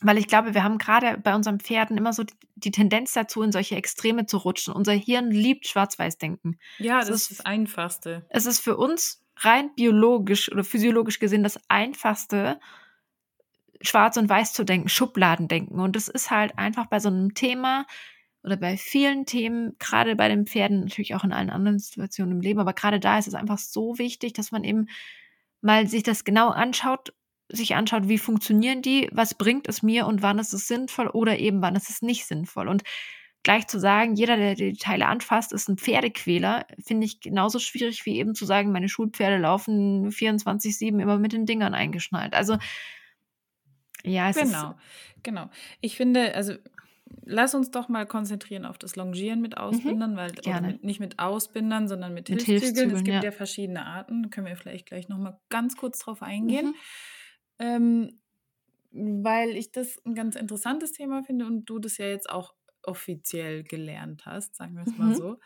weil 0.00 0.18
ich 0.18 0.26
glaube, 0.26 0.54
wir 0.54 0.64
haben 0.64 0.78
gerade 0.78 1.18
bei 1.18 1.34
unseren 1.34 1.60
Pferden 1.60 1.96
immer 1.96 2.12
so 2.12 2.24
die, 2.24 2.34
die, 2.56 2.70
Tendenz 2.70 3.12
dazu, 3.12 3.42
in 3.42 3.52
solche 3.52 3.76
Extreme 3.76 4.26
zu 4.26 4.38
rutschen. 4.38 4.74
Unser 4.74 4.92
Hirn 4.92 5.30
liebt 5.30 5.66
Schwarz-Weiß-Denken. 5.66 6.58
Ja, 6.78 6.98
das, 6.98 7.08
das 7.08 7.20
ist 7.22 7.30
das 7.30 7.46
Einfachste. 7.46 8.26
Es 8.28 8.46
ist 8.46 8.60
für 8.60 8.76
uns 8.76 9.22
rein 9.38 9.70
biologisch 9.76 10.50
oder 10.50 10.64
physiologisch 10.64 11.18
gesehen 11.18 11.42
das 11.42 11.58
Einfachste, 11.68 12.60
schwarz 13.84 14.16
und 14.16 14.28
weiß 14.28 14.52
zu 14.52 14.64
denken, 14.64 14.88
Schubladen 14.88 15.48
denken. 15.48 15.80
Und 15.80 15.96
das 15.96 16.08
ist 16.08 16.30
halt 16.30 16.58
einfach 16.58 16.86
bei 16.86 17.00
so 17.00 17.08
einem 17.08 17.34
Thema 17.34 17.86
oder 18.42 18.56
bei 18.56 18.76
vielen 18.76 19.24
Themen, 19.24 19.76
gerade 19.78 20.16
bei 20.16 20.28
den 20.28 20.46
Pferden, 20.46 20.80
natürlich 20.80 21.14
auch 21.14 21.24
in 21.24 21.32
allen 21.32 21.50
anderen 21.50 21.78
Situationen 21.78 22.34
im 22.34 22.40
Leben, 22.40 22.60
aber 22.60 22.74
gerade 22.74 23.00
da 23.00 23.18
ist 23.18 23.26
es 23.26 23.34
einfach 23.34 23.58
so 23.58 23.98
wichtig, 23.98 24.34
dass 24.34 24.52
man 24.52 24.64
eben 24.64 24.88
mal 25.62 25.86
sich 25.88 26.02
das 26.02 26.24
genau 26.24 26.50
anschaut, 26.50 27.14
sich 27.48 27.74
anschaut, 27.74 28.08
wie 28.08 28.18
funktionieren 28.18 28.82
die, 28.82 29.08
was 29.12 29.34
bringt 29.34 29.66
es 29.66 29.82
mir 29.82 30.06
und 30.06 30.22
wann 30.22 30.38
ist 30.38 30.52
es 30.52 30.68
sinnvoll 30.68 31.08
oder 31.08 31.38
eben 31.38 31.62
wann 31.62 31.74
ist 31.74 31.88
es 31.88 32.02
nicht 32.02 32.26
sinnvoll. 32.26 32.68
Und 32.68 32.82
gleich 33.42 33.66
zu 33.66 33.78
sagen, 33.78 34.14
jeder, 34.14 34.36
der 34.36 34.54
die 34.54 34.74
Teile 34.74 35.06
anfasst, 35.06 35.52
ist 35.52 35.68
ein 35.68 35.78
Pferdequäler, 35.78 36.66
finde 36.84 37.06
ich 37.06 37.20
genauso 37.20 37.58
schwierig 37.58 38.04
wie 38.04 38.18
eben 38.18 38.34
zu 38.34 38.44
sagen, 38.44 38.72
meine 38.72 38.88
Schulpferde 38.88 39.38
laufen 39.38 40.10
24-7 40.10 41.00
immer 41.00 41.18
mit 41.18 41.32
den 41.32 41.46
Dingern 41.46 41.74
eingeschnallt. 41.74 42.34
Also 42.34 42.58
ja, 44.04 44.30
es 44.30 44.36
genau, 44.36 44.70
ist 44.70 45.22
genau. 45.22 45.50
Ich 45.80 45.96
finde, 45.96 46.34
also 46.34 46.54
lass 47.24 47.54
uns 47.54 47.70
doch 47.70 47.88
mal 47.88 48.06
konzentrieren 48.06 48.64
auf 48.64 48.78
das 48.78 48.96
Longieren 48.96 49.40
mit 49.40 49.52
mhm, 49.52 49.58
Ausbindern, 49.58 50.12
mhm, 50.12 50.16
weil 50.16 50.62
mit, 50.62 50.84
nicht 50.84 51.00
mit 51.00 51.18
Ausbindern, 51.18 51.88
sondern 51.88 52.14
mit, 52.14 52.28
mit 52.28 52.42
Hilfszügeln. 52.42 52.90
Es 52.90 53.04
gibt 53.04 53.08
ja. 53.08 53.22
ja. 53.22 53.32
verschiedene 53.32 53.86
Arten. 53.86 54.24
Da 54.24 54.28
können 54.28 54.46
wir 54.46 54.56
vielleicht 54.56 54.86
gleich 54.86 55.08
noch 55.08 55.18
mal 55.18 55.40
ganz 55.48 55.76
kurz 55.76 55.98
drauf 55.98 56.22
eingehen. 56.22 56.66
Mhm. 56.66 56.74
Ähm, 57.58 58.20
weil 58.94 59.50
ich 59.50 59.72
das 59.72 60.00
ein 60.04 60.14
ganz 60.14 60.36
interessantes 60.36 60.92
Thema 60.92 61.24
finde 61.24 61.46
und 61.46 61.64
du 61.64 61.78
das 61.78 61.98
ja 61.98 62.06
jetzt 62.06 62.30
auch 62.30 62.54
offiziell 62.82 63.64
gelernt 63.64 64.26
hast, 64.26 64.54
sagen 64.56 64.76
wir 64.76 64.82
es 64.82 64.96
mhm. 64.96 64.98
mal 64.98 65.14
so. 65.14 65.38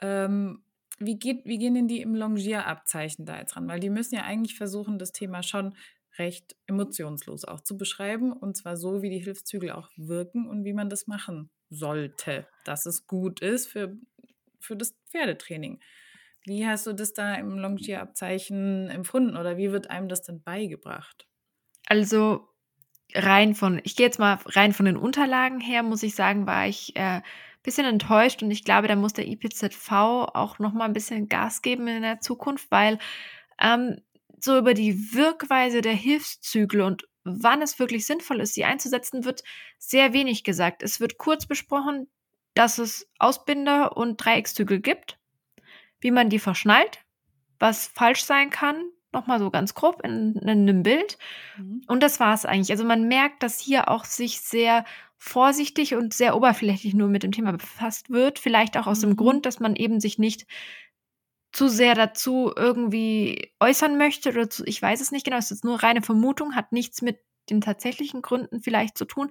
Ähm, 0.00 0.64
wie, 0.98 1.18
geht, 1.18 1.44
wie 1.44 1.58
gehen 1.58 1.74
denn 1.74 1.88
die 1.88 2.00
im 2.00 2.14
Longierabzeichen 2.14 3.26
da 3.26 3.38
jetzt 3.38 3.56
ran? 3.56 3.68
Weil 3.68 3.80
die 3.80 3.90
müssen 3.90 4.14
ja 4.14 4.22
eigentlich 4.22 4.56
versuchen, 4.56 4.98
das 4.98 5.12
Thema 5.12 5.42
schon 5.42 5.74
recht 6.18 6.56
emotionslos 6.66 7.44
auch 7.44 7.60
zu 7.60 7.76
beschreiben. 7.76 8.32
Und 8.32 8.56
zwar 8.56 8.76
so, 8.76 9.02
wie 9.02 9.10
die 9.10 9.18
Hilfszügel 9.18 9.70
auch 9.70 9.88
wirken 9.96 10.48
und 10.48 10.64
wie 10.64 10.72
man 10.72 10.88
das 10.88 11.06
machen 11.06 11.50
sollte, 11.70 12.46
dass 12.64 12.86
es 12.86 13.06
gut 13.06 13.40
ist 13.40 13.66
für, 13.66 13.96
für 14.60 14.76
das 14.76 14.94
Pferdetraining. 15.10 15.80
Wie 16.44 16.66
hast 16.66 16.86
du 16.86 16.92
das 16.92 17.12
da 17.12 17.34
im 17.34 17.58
Longierabzeichen 17.58 18.90
empfunden 18.90 19.36
oder 19.36 19.56
wie 19.56 19.70
wird 19.70 19.90
einem 19.90 20.08
das 20.08 20.22
denn 20.22 20.42
beigebracht? 20.42 21.26
Also 21.86 22.48
rein 23.14 23.54
von, 23.54 23.80
ich 23.84 23.96
gehe 23.96 24.06
jetzt 24.06 24.18
mal 24.18 24.38
rein 24.46 24.72
von 24.72 24.86
den 24.86 24.96
Unterlagen 24.96 25.60
her, 25.60 25.82
muss 25.82 26.02
ich 26.02 26.14
sagen, 26.14 26.46
war 26.46 26.66
ich 26.66 26.96
ein 26.96 27.20
äh, 27.20 27.22
bisschen 27.62 27.86
enttäuscht 27.86 28.42
und 28.42 28.50
ich 28.50 28.64
glaube, 28.64 28.88
da 28.88 28.96
muss 28.96 29.12
der 29.12 29.28
IPZV 29.28 29.92
auch 29.92 30.58
noch 30.58 30.72
mal 30.72 30.86
ein 30.86 30.92
bisschen 30.92 31.28
Gas 31.28 31.62
geben 31.62 31.86
in 31.86 32.02
der 32.02 32.20
Zukunft, 32.20 32.70
weil 32.70 32.98
ähm, 33.60 34.00
so 34.44 34.58
über 34.58 34.74
die 34.74 35.14
Wirkweise 35.14 35.80
der 35.80 35.94
Hilfszügel 35.94 36.82
und 36.82 37.06
wann 37.24 37.62
es 37.62 37.78
wirklich 37.78 38.06
sinnvoll 38.06 38.40
ist, 38.40 38.54
sie 38.54 38.64
einzusetzen, 38.64 39.24
wird 39.24 39.42
sehr 39.78 40.12
wenig 40.12 40.44
gesagt. 40.44 40.82
Es 40.82 41.00
wird 41.00 41.18
kurz 41.18 41.46
besprochen, 41.46 42.08
dass 42.54 42.78
es 42.78 43.08
Ausbinder 43.18 43.96
und 43.96 44.16
Dreieckszügel 44.16 44.80
gibt, 44.80 45.18
wie 46.00 46.10
man 46.10 46.28
die 46.28 46.38
verschnallt, 46.38 47.04
was 47.58 47.86
falsch 47.86 48.24
sein 48.24 48.50
kann, 48.50 48.82
nochmal 49.12 49.38
so 49.38 49.50
ganz 49.50 49.74
grob 49.74 50.02
in, 50.04 50.34
in 50.34 50.48
einem 50.48 50.82
Bild. 50.82 51.18
Mhm. 51.56 51.82
Und 51.86 52.02
das 52.02 52.18
war 52.18 52.34
es 52.34 52.44
eigentlich. 52.44 52.70
Also 52.70 52.84
man 52.84 53.08
merkt, 53.08 53.42
dass 53.42 53.60
hier 53.60 53.88
auch 53.88 54.04
sich 54.04 54.40
sehr 54.40 54.84
vorsichtig 55.16 55.94
und 55.94 56.14
sehr 56.14 56.34
oberflächlich 56.34 56.94
nur 56.94 57.08
mit 57.08 57.22
dem 57.22 57.30
Thema 57.30 57.52
befasst 57.52 58.10
wird. 58.10 58.38
Vielleicht 58.38 58.76
auch 58.76 58.86
aus 58.86 58.98
mhm. 59.02 59.10
dem 59.10 59.16
Grund, 59.16 59.46
dass 59.46 59.60
man 59.60 59.76
eben 59.76 60.00
sich 60.00 60.18
nicht 60.18 60.46
zu 61.52 61.68
sehr 61.68 61.94
dazu 61.94 62.52
irgendwie 62.56 63.52
äußern 63.60 63.98
möchte 63.98 64.30
oder 64.30 64.48
zu, 64.48 64.64
ich 64.66 64.80
weiß 64.80 65.00
es 65.00 65.12
nicht 65.12 65.24
genau, 65.24 65.36
es 65.36 65.50
ist 65.50 65.64
nur 65.64 65.82
reine 65.82 66.02
Vermutung, 66.02 66.54
hat 66.54 66.72
nichts 66.72 67.02
mit 67.02 67.18
den 67.50 67.60
tatsächlichen 67.60 68.22
Gründen 68.22 68.62
vielleicht 68.62 68.96
zu 68.96 69.04
tun. 69.04 69.30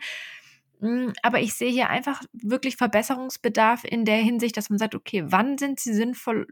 Hm, 0.82 1.14
aber 1.24 1.40
ich 1.40 1.54
sehe 1.54 1.72
hier 1.72 1.90
einfach 1.90 2.24
wirklich 2.34 2.76
Verbesserungsbedarf 2.76 3.84
in 3.84 4.06
der 4.06 4.18
Hinsicht, 4.18 4.58
dass 4.58 4.70
man 4.70 4.80
sagt, 4.80 4.96
okay, 4.96 5.24
wann 5.28 5.58
sind 5.58 5.80
sie 5.80 5.94
sinnvoll 5.94 6.48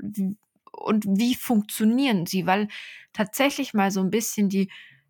und 0.71 1.05
wie 1.07 1.35
funktionieren 1.35 2.25
sie? 2.25 2.45
Weil 2.45 2.67
tatsächlich 3.13 3.73
mal 3.73 3.91
so 3.91 4.01
ein 4.01 4.11
bisschen 4.11 4.49
die, 4.49 4.69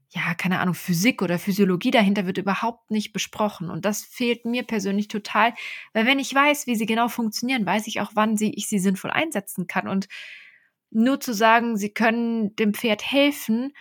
ja, 0.10 0.34
keine 0.36 0.60
Ahnung, 0.60 0.74
Physik 0.74 1.22
oder 1.22 1.38
Physiologie 1.38 1.92
dahinter 1.92 2.26
wird 2.26 2.38
überhaupt 2.38 2.92
nicht 2.92 3.14
besprochen. 3.14 3.70
Und 3.70 3.86
das 3.86 4.04
fehlt 4.04 4.46
mir 4.46 4.64
persönlich 4.64 5.08
total, 5.08 5.54
weil 5.94 6.06
wenn 6.06 6.20
ich 6.20 6.34
weiß, 6.34 6.66
wie 6.68 6.76
sie 6.76 6.86
genau 6.86 7.10
funktionieren, 7.10 7.66
weiß 7.66 7.88
ich 7.88 8.02
auch, 8.02 8.12
wann 8.16 8.38
sie, 8.38 8.54
ich 8.56 8.68
sie 8.68 8.80
sinnvoll 8.80 9.12
einsetzen 9.12 9.68
kann. 9.68 9.88
Und 9.88 10.08
nur 10.92 11.20
zu 11.20 11.34
sagen, 11.34 11.78
sie 11.78 11.90
können 11.90 12.56
dem 12.56 12.74
Pferd 12.74 13.04
helfen, 13.04 13.74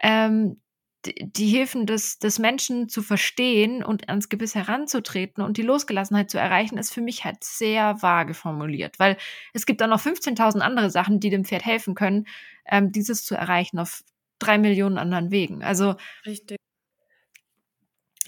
ähm, 0.00 0.60
die 1.06 1.48
Hilfen 1.48 1.86
des, 1.86 2.18
des 2.18 2.38
Menschen 2.38 2.88
zu 2.88 3.02
verstehen 3.02 3.84
und 3.84 4.08
ans 4.08 4.28
Gebiss 4.28 4.54
heranzutreten 4.54 5.42
und 5.42 5.56
die 5.56 5.62
Losgelassenheit 5.62 6.30
zu 6.30 6.38
erreichen, 6.38 6.78
ist 6.78 6.92
für 6.92 7.02
mich 7.02 7.24
halt 7.24 7.44
sehr 7.44 8.00
vage 8.02 8.34
formuliert, 8.34 8.98
weil 8.98 9.16
es 9.52 9.66
gibt 9.66 9.80
dann 9.80 9.90
noch 9.90 10.00
15.000 10.00 10.60
andere 10.60 10.90
Sachen, 10.90 11.20
die 11.20 11.30
dem 11.30 11.44
Pferd 11.44 11.64
helfen 11.64 11.94
können, 11.94 12.26
ähm, 12.66 12.92
dieses 12.92 13.24
zu 13.24 13.34
erreichen 13.34 13.78
auf 13.78 14.02
drei 14.38 14.58
Millionen 14.58 14.98
anderen 14.98 15.30
Wegen. 15.30 15.62
Also 15.62 15.96
Richtig. 16.24 16.58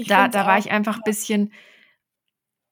da, 0.06 0.28
da 0.28 0.46
war 0.46 0.58
ich 0.58 0.70
einfach 0.70 0.96
ein 0.96 1.04
bisschen. 1.04 1.52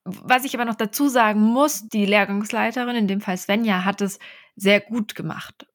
Was 0.06 0.44
ich 0.44 0.54
aber 0.54 0.66
noch 0.66 0.74
dazu 0.74 1.08
sagen 1.08 1.40
muss, 1.40 1.88
die 1.88 2.04
Lehrgangsleiterin, 2.04 2.94
in 2.94 3.08
dem 3.08 3.22
Fall 3.22 3.38
Svenja, 3.38 3.86
hat 3.86 4.02
es 4.02 4.18
sehr 4.56 4.80
gut 4.80 5.14
gemacht. 5.14 5.66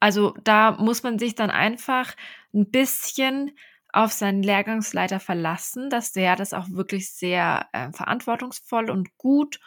Also 0.00 0.34
da 0.42 0.72
muss 0.72 1.02
man 1.02 1.18
sich 1.18 1.34
dann 1.34 1.50
einfach 1.50 2.14
ein 2.52 2.70
bisschen 2.70 3.52
auf 3.92 4.12
seinen 4.12 4.42
Lehrgangsleiter 4.42 5.20
verlassen, 5.20 5.90
dass 5.90 6.12
der 6.12 6.34
das 6.34 6.54
auch 6.54 6.70
wirklich 6.70 7.12
sehr 7.12 7.68
äh, 7.72 7.92
verantwortungsvoll 7.92 8.90
und 8.90 9.16
gut 9.18 9.60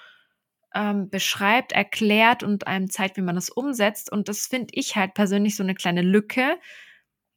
ähm, 0.73 1.09
beschreibt, 1.09 1.71
erklärt 1.71 2.43
und 2.43 2.67
einem 2.67 2.89
zeigt, 2.89 3.17
wie 3.17 3.21
man 3.21 3.37
es 3.37 3.49
umsetzt. 3.49 4.11
Und 4.11 4.27
das 4.27 4.47
finde 4.47 4.73
ich 4.73 4.95
halt 4.95 5.13
persönlich 5.13 5.55
so 5.55 5.63
eine 5.63 5.75
kleine 5.75 6.01
Lücke, 6.01 6.57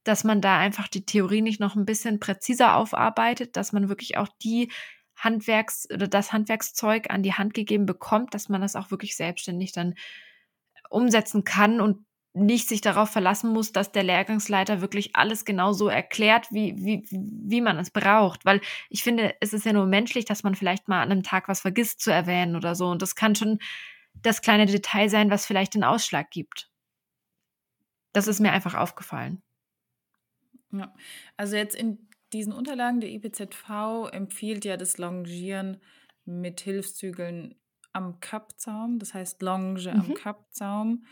dass 0.02 0.24
man 0.24 0.40
da 0.40 0.58
einfach 0.58 0.88
die 0.88 1.04
Theorie 1.04 1.42
nicht 1.42 1.60
noch 1.60 1.76
ein 1.76 1.84
bisschen 1.84 2.18
präziser 2.18 2.74
aufarbeitet, 2.74 3.56
dass 3.56 3.72
man 3.72 3.88
wirklich 3.88 4.16
auch 4.16 4.28
die 4.42 4.72
Handwerks- 5.14 5.88
oder 5.92 6.08
das 6.08 6.32
Handwerkszeug 6.32 7.10
an 7.10 7.22
die 7.22 7.34
Hand 7.34 7.54
gegeben 7.54 7.86
bekommt, 7.86 8.34
dass 8.34 8.48
man 8.48 8.60
das 8.60 8.76
auch 8.76 8.90
wirklich 8.90 9.16
selbstständig 9.16 9.72
dann 9.72 9.94
umsetzen 10.88 11.44
kann 11.44 11.80
und 11.80 12.04
nicht 12.34 12.68
sich 12.68 12.80
darauf 12.80 13.10
verlassen 13.10 13.52
muss, 13.52 13.72
dass 13.72 13.92
der 13.92 14.02
Lehrgangsleiter 14.02 14.80
wirklich 14.80 15.16
alles 15.16 15.44
genau 15.44 15.72
so 15.72 15.88
erklärt, 15.88 16.46
wie, 16.50 16.74
wie, 16.76 17.06
wie 17.10 17.60
man 17.60 17.78
es 17.78 17.90
braucht. 17.90 18.44
Weil 18.44 18.60
ich 18.90 19.02
finde, 19.02 19.34
es 19.40 19.52
ist 19.52 19.66
ja 19.66 19.72
nur 19.72 19.86
menschlich, 19.86 20.24
dass 20.24 20.42
man 20.42 20.54
vielleicht 20.54 20.88
mal 20.88 21.02
an 21.02 21.10
einem 21.10 21.22
Tag 21.22 21.48
was 21.48 21.60
vergisst 21.60 22.00
zu 22.00 22.12
erwähnen 22.12 22.54
oder 22.54 22.74
so. 22.74 22.88
Und 22.88 23.02
das 23.02 23.14
kann 23.14 23.34
schon 23.34 23.58
das 24.14 24.42
kleine 24.42 24.66
Detail 24.66 25.08
sein, 25.08 25.30
was 25.30 25.46
vielleicht 25.46 25.74
den 25.74 25.84
Ausschlag 25.84 26.30
gibt. 26.30 26.70
Das 28.12 28.26
ist 28.26 28.40
mir 28.40 28.52
einfach 28.52 28.74
aufgefallen. 28.74 29.42
Ja, 30.72 30.94
also 31.36 31.56
jetzt 31.56 31.74
in 31.74 32.08
diesen 32.32 32.52
Unterlagen 32.52 33.00
der 33.00 33.10
IPZV 33.10 34.10
empfiehlt 34.12 34.64
ja 34.64 34.76
das 34.76 34.98
Longieren 34.98 35.80
mit 36.24 36.60
Hilfszügeln 36.60 37.54
am 37.98 38.20
Kappzaum, 38.20 38.98
das 38.98 39.14
heißt 39.14 39.42
Longe 39.42 39.80
mhm. 39.80 40.00
am 40.00 40.14
Kappzaum 40.14 41.04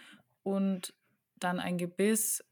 und 0.42 0.94
dann 1.38 1.61
ein 1.61 1.77
Gebiss 1.77 2.42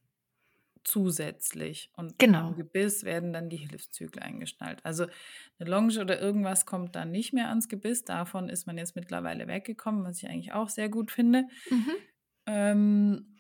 zusätzlich. 0.85 1.91
Und 1.97 2.19
genau. 2.19 2.49
am 2.49 2.57
Gebiss 2.57 3.05
werden 3.05 3.33
dann 3.33 3.49
die 3.49 3.57
Hilfszügel 3.57 4.23
eingeschnallt. 4.23 4.85
Also 4.85 5.07
eine 5.59 5.71
Longe 5.71 5.99
oder 6.01 6.21
irgendwas 6.21 6.67
kommt 6.67 6.95
dann 6.95 7.11
nicht 7.11 7.33
mehr 7.33 7.49
ans 7.49 7.69
Gebiss. 7.69 8.05
Davon 8.05 8.49
ist 8.49 8.67
man 8.67 8.77
jetzt 8.77 8.95
mittlerweile 8.95 9.49
weggekommen, 9.49 10.05
was 10.05 10.19
ich 10.23 10.29
eigentlich 10.29 10.53
auch 10.53 10.69
sehr 10.69 10.91
gut 10.91 11.11
finde. 11.11 11.45
Mhm. 11.71 11.93
Ähm, 12.47 13.34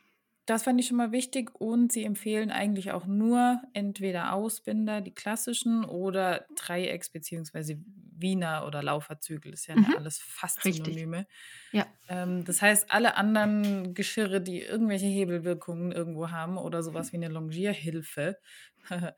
das 0.46 0.64
fand 0.64 0.78
ich 0.78 0.88
schon 0.88 0.98
mal 0.98 1.12
wichtig 1.12 1.54
und 1.54 1.90
sie 1.92 2.04
empfehlen 2.04 2.50
eigentlich 2.50 2.92
auch 2.92 3.06
nur 3.06 3.62
entweder 3.72 4.32
Ausbinder, 4.34 5.00
die 5.00 5.14
klassischen, 5.14 5.84
oder 5.84 6.46
Dreiecks- 6.56 7.10
bzw. 7.10 7.78
Wiener 8.16 8.66
oder 8.66 8.82
Lauferzügel. 8.82 9.50
Das 9.50 9.62
ist 9.62 9.66
ja 9.68 9.76
mhm. 9.76 9.94
alles 9.96 10.18
fast 10.18 10.64
Richtig. 10.64 10.84
Synonyme. 10.84 11.26
Ja. 11.72 11.86
Ähm, 12.08 12.44
das 12.44 12.62
heißt, 12.62 12.90
alle 12.90 13.16
anderen 13.16 13.94
Geschirre, 13.94 14.40
die 14.40 14.60
irgendwelche 14.60 15.06
Hebelwirkungen 15.06 15.92
irgendwo 15.92 16.30
haben 16.30 16.58
oder 16.58 16.82
sowas 16.82 17.12
wie 17.12 17.16
eine 17.16 17.28
Longierhilfe, 17.28 18.38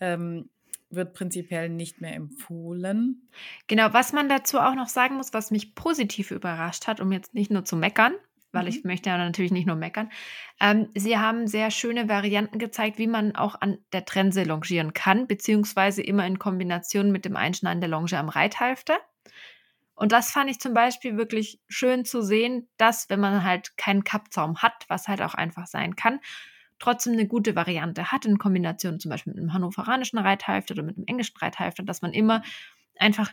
ähm, 0.00 0.48
wird 0.90 1.14
prinzipiell 1.14 1.68
nicht 1.68 2.00
mehr 2.00 2.14
empfohlen. 2.14 3.28
Genau, 3.66 3.92
was 3.92 4.12
man 4.12 4.28
dazu 4.28 4.58
auch 4.58 4.74
noch 4.74 4.88
sagen 4.88 5.16
muss, 5.16 5.32
was 5.32 5.50
mich 5.50 5.74
positiv 5.74 6.30
überrascht 6.30 6.86
hat, 6.86 7.00
um 7.00 7.12
jetzt 7.12 7.34
nicht 7.34 7.50
nur 7.50 7.64
zu 7.64 7.76
meckern, 7.76 8.14
weil 8.52 8.62
mhm. 8.62 8.68
ich 8.68 8.84
möchte 8.84 9.10
ja 9.10 9.18
natürlich 9.18 9.52
nicht 9.52 9.66
nur 9.66 9.76
meckern. 9.76 10.10
Ähm, 10.60 10.88
sie 10.94 11.18
haben 11.18 11.46
sehr 11.46 11.70
schöne 11.70 12.08
Varianten 12.08 12.58
gezeigt, 12.58 12.98
wie 12.98 13.06
man 13.06 13.34
auch 13.34 13.60
an 13.60 13.78
der 13.92 14.04
Trense 14.04 14.44
longieren 14.44 14.92
kann, 14.92 15.26
beziehungsweise 15.26 16.02
immer 16.02 16.26
in 16.26 16.38
Kombination 16.38 17.10
mit 17.10 17.24
dem 17.24 17.36
Einschneiden 17.36 17.80
der 17.80 17.90
Longe 17.90 18.18
am 18.18 18.28
Reithalfter. 18.28 18.98
Und 19.94 20.12
das 20.12 20.30
fand 20.30 20.50
ich 20.50 20.58
zum 20.58 20.74
Beispiel 20.74 21.16
wirklich 21.16 21.60
schön 21.68 22.04
zu 22.04 22.22
sehen, 22.22 22.68
dass, 22.76 23.08
wenn 23.08 23.20
man 23.20 23.44
halt 23.44 23.76
keinen 23.76 24.04
Kappzaum 24.04 24.58
hat, 24.58 24.84
was 24.88 25.08
halt 25.08 25.22
auch 25.22 25.34
einfach 25.34 25.66
sein 25.66 25.96
kann, 25.96 26.20
trotzdem 26.78 27.12
eine 27.12 27.28
gute 27.28 27.54
Variante 27.54 28.10
hat, 28.10 28.24
in 28.24 28.38
Kombination 28.38 28.98
zum 28.98 29.10
Beispiel 29.10 29.32
mit 29.32 29.40
einem 29.40 29.52
hannoveranischen 29.52 30.18
Reithalfter 30.18 30.74
oder 30.74 30.82
mit 30.82 30.96
einem 30.96 31.06
englischen 31.06 31.36
Reithalfter, 31.36 31.84
dass 31.84 32.02
man 32.02 32.12
immer 32.12 32.42
einfach 32.98 33.32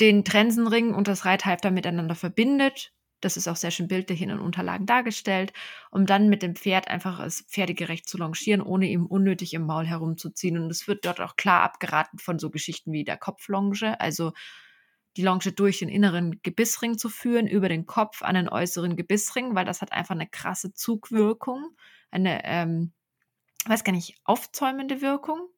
den 0.00 0.24
Trensenring 0.24 0.94
und 0.94 1.08
das 1.08 1.24
Reithalfter 1.24 1.70
miteinander 1.70 2.14
verbindet 2.14 2.92
das 3.24 3.36
ist 3.36 3.48
auch 3.48 3.56
sehr 3.56 3.70
schön 3.70 3.88
bildlich 3.88 4.20
in 4.22 4.28
den 4.28 4.38
Unterlagen 4.38 4.86
dargestellt, 4.86 5.52
um 5.90 6.06
dann 6.06 6.28
mit 6.28 6.42
dem 6.42 6.56
Pferd 6.56 6.88
einfach 6.88 7.20
es 7.20 7.42
pferdegerecht 7.42 8.08
zu 8.08 8.18
longieren, 8.18 8.60
ohne 8.60 8.88
ihm 8.88 9.06
unnötig 9.06 9.54
im 9.54 9.66
Maul 9.66 9.86
herumzuziehen. 9.86 10.58
Und 10.58 10.70
es 10.70 10.86
wird 10.86 11.04
dort 11.04 11.20
auch 11.20 11.36
klar 11.36 11.62
abgeraten 11.62 12.18
von 12.18 12.38
so 12.38 12.50
Geschichten 12.50 12.92
wie 12.92 13.04
der 13.04 13.16
Kopflonge, 13.16 14.00
also 14.00 14.32
die 15.16 15.22
Longe 15.22 15.52
durch 15.52 15.78
den 15.78 15.88
inneren 15.88 16.40
Gebissring 16.42 16.98
zu 16.98 17.08
führen, 17.08 17.46
über 17.46 17.68
den 17.68 17.86
Kopf 17.86 18.22
an 18.22 18.34
den 18.34 18.48
äußeren 18.48 18.96
Gebissring, 18.96 19.54
weil 19.54 19.64
das 19.64 19.80
hat 19.80 19.92
einfach 19.92 20.14
eine 20.14 20.28
krasse 20.28 20.72
Zugwirkung, 20.72 21.76
eine, 22.10 22.44
ähm, 22.44 22.92
weiß 23.66 23.84
gar 23.84 23.92
nicht, 23.92 24.16
aufzäumende 24.24 25.00
Wirkung. 25.00 25.48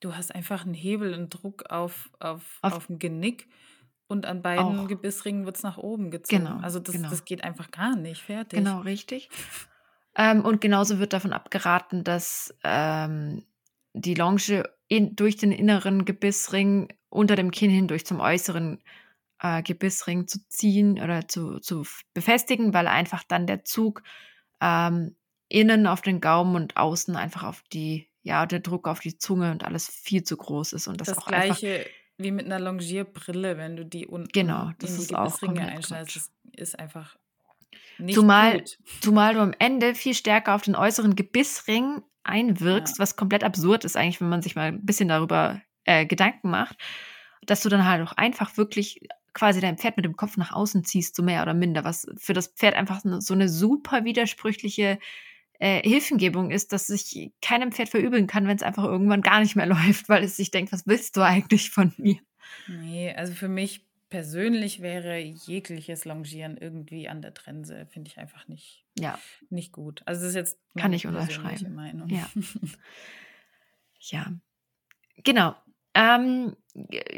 Du 0.00 0.16
hast 0.16 0.34
einfach 0.34 0.64
einen 0.64 0.74
Hebel, 0.74 1.14
einen 1.14 1.28
Druck 1.28 1.70
auf, 1.70 2.10
auf, 2.18 2.58
auf, 2.62 2.72
auf 2.72 2.86
dem 2.86 2.98
Genick 2.98 3.48
und 4.12 4.26
an 4.26 4.42
beiden 4.42 4.80
auch. 4.80 4.88
Gebissringen 4.88 5.44
wird 5.46 5.56
es 5.56 5.62
nach 5.62 5.78
oben 5.78 6.10
gezogen. 6.10 6.44
Genau, 6.44 6.58
also 6.58 6.78
das, 6.78 6.94
genau. 6.94 7.10
das 7.10 7.24
geht 7.24 7.42
einfach 7.42 7.70
gar 7.70 7.96
nicht. 7.96 8.22
Fertig. 8.22 8.58
Genau, 8.58 8.80
richtig. 8.80 9.30
Ähm, 10.14 10.44
und 10.44 10.60
genauso 10.60 10.98
wird 10.98 11.14
davon 11.14 11.32
abgeraten, 11.32 12.04
dass 12.04 12.54
ähm, 12.62 13.44
die 13.94 14.14
Longe 14.14 14.64
in, 14.88 15.16
durch 15.16 15.36
den 15.36 15.50
inneren 15.50 16.04
Gebissring 16.04 16.92
unter 17.08 17.34
dem 17.34 17.50
Kinn 17.50 17.70
hindurch 17.70 18.06
zum 18.06 18.20
äußeren 18.20 18.82
äh, 19.40 19.62
Gebissring 19.62 20.28
zu 20.28 20.46
ziehen 20.48 21.02
oder 21.02 21.26
zu, 21.28 21.58
zu 21.60 21.84
befestigen, 22.14 22.74
weil 22.74 22.86
einfach 22.86 23.24
dann 23.24 23.46
der 23.46 23.64
Zug 23.64 24.02
ähm, 24.60 25.16
innen 25.48 25.86
auf 25.86 26.02
den 26.02 26.20
Gaumen 26.20 26.56
und 26.56 26.76
außen 26.76 27.16
einfach 27.16 27.42
auf 27.42 27.62
die, 27.72 28.08
ja, 28.22 28.46
der 28.46 28.60
Druck 28.60 28.86
auf 28.86 29.00
die 29.00 29.18
Zunge 29.18 29.50
und 29.50 29.64
alles 29.64 29.88
viel 29.88 30.22
zu 30.22 30.36
groß 30.36 30.74
ist. 30.74 30.88
Und 30.88 31.00
das, 31.00 31.08
das 31.08 31.18
auch 31.18 31.26
gleiche 31.26 31.78
einfach 31.78 31.90
wie 32.18 32.30
mit 32.30 32.46
einer 32.46 32.60
Longierbrille, 32.60 33.56
wenn 33.56 33.76
du 33.76 33.84
die 33.84 34.06
unten 34.06 34.28
genau, 34.32 34.70
das 34.78 34.90
in 34.90 34.96
die 34.96 35.02
ist 35.02 35.14
auch 35.14 35.42
einschneidest. 35.42 36.16
Das 36.16 36.30
ist 36.56 36.78
einfach 36.78 37.16
nicht 37.98 38.14
zumal, 38.14 38.58
gut. 38.58 38.78
Zumal 39.00 39.34
du 39.34 39.40
am 39.40 39.54
Ende 39.58 39.94
viel 39.94 40.14
stärker 40.14 40.54
auf 40.54 40.62
den 40.62 40.76
äußeren 40.76 41.16
Gebissring 41.16 42.02
einwirkst, 42.24 42.98
ja. 42.98 43.02
was 43.02 43.16
komplett 43.16 43.44
absurd 43.44 43.84
ist 43.84 43.96
eigentlich, 43.96 44.20
wenn 44.20 44.28
man 44.28 44.42
sich 44.42 44.54
mal 44.54 44.68
ein 44.68 44.84
bisschen 44.84 45.08
darüber 45.08 45.60
äh, 45.84 46.06
Gedanken 46.06 46.50
macht, 46.50 46.76
dass 47.44 47.62
du 47.62 47.68
dann 47.68 47.86
halt 47.86 48.06
auch 48.06 48.12
einfach 48.12 48.56
wirklich 48.56 49.00
quasi 49.34 49.60
dein 49.60 49.78
Pferd 49.78 49.96
mit 49.96 50.04
dem 50.04 50.16
Kopf 50.16 50.36
nach 50.36 50.52
außen 50.52 50.84
ziehst, 50.84 51.16
so 51.16 51.22
mehr 51.22 51.42
oder 51.42 51.54
minder, 51.54 51.84
was 51.84 52.06
für 52.16 52.34
das 52.34 52.48
Pferd 52.48 52.74
einfach 52.74 53.00
so 53.02 53.34
eine 53.34 53.48
super 53.48 54.04
widersprüchliche 54.04 54.98
äh, 55.62 55.80
Hilfengebung 55.88 56.50
ist, 56.50 56.72
dass 56.72 56.88
sich 56.88 57.30
keinem 57.40 57.70
Pferd 57.70 57.88
verübeln 57.88 58.26
kann, 58.26 58.48
wenn 58.48 58.56
es 58.56 58.64
einfach 58.64 58.82
irgendwann 58.82 59.22
gar 59.22 59.38
nicht 59.38 59.54
mehr 59.54 59.66
läuft, 59.66 60.08
weil 60.08 60.24
es 60.24 60.36
sich 60.36 60.50
denkt, 60.50 60.72
was 60.72 60.88
willst 60.88 61.16
du 61.16 61.20
eigentlich 61.20 61.70
von 61.70 61.92
mir? 61.98 62.18
Nee, 62.66 63.14
also 63.14 63.32
für 63.32 63.48
mich 63.48 63.86
persönlich 64.10 64.82
wäre 64.82 65.18
jegliches 65.18 66.04
Longieren 66.04 66.56
irgendwie 66.56 67.08
an 67.08 67.22
der 67.22 67.32
Trense, 67.32 67.86
finde 67.86 68.10
ich 68.10 68.18
einfach 68.18 68.48
nicht, 68.48 68.84
ja. 68.98 69.16
nicht 69.50 69.70
gut. 69.72 70.02
Also 70.04 70.22
das 70.22 70.30
ist 70.30 70.34
jetzt 70.34 70.58
kann 70.76 70.92
ich 70.92 71.06
unterschreiben. 71.06 71.74
Meinung. 71.76 72.08
Ja. 72.08 72.28
ja. 74.00 74.32
Genau. 75.22 75.54
Ähm, 75.94 76.56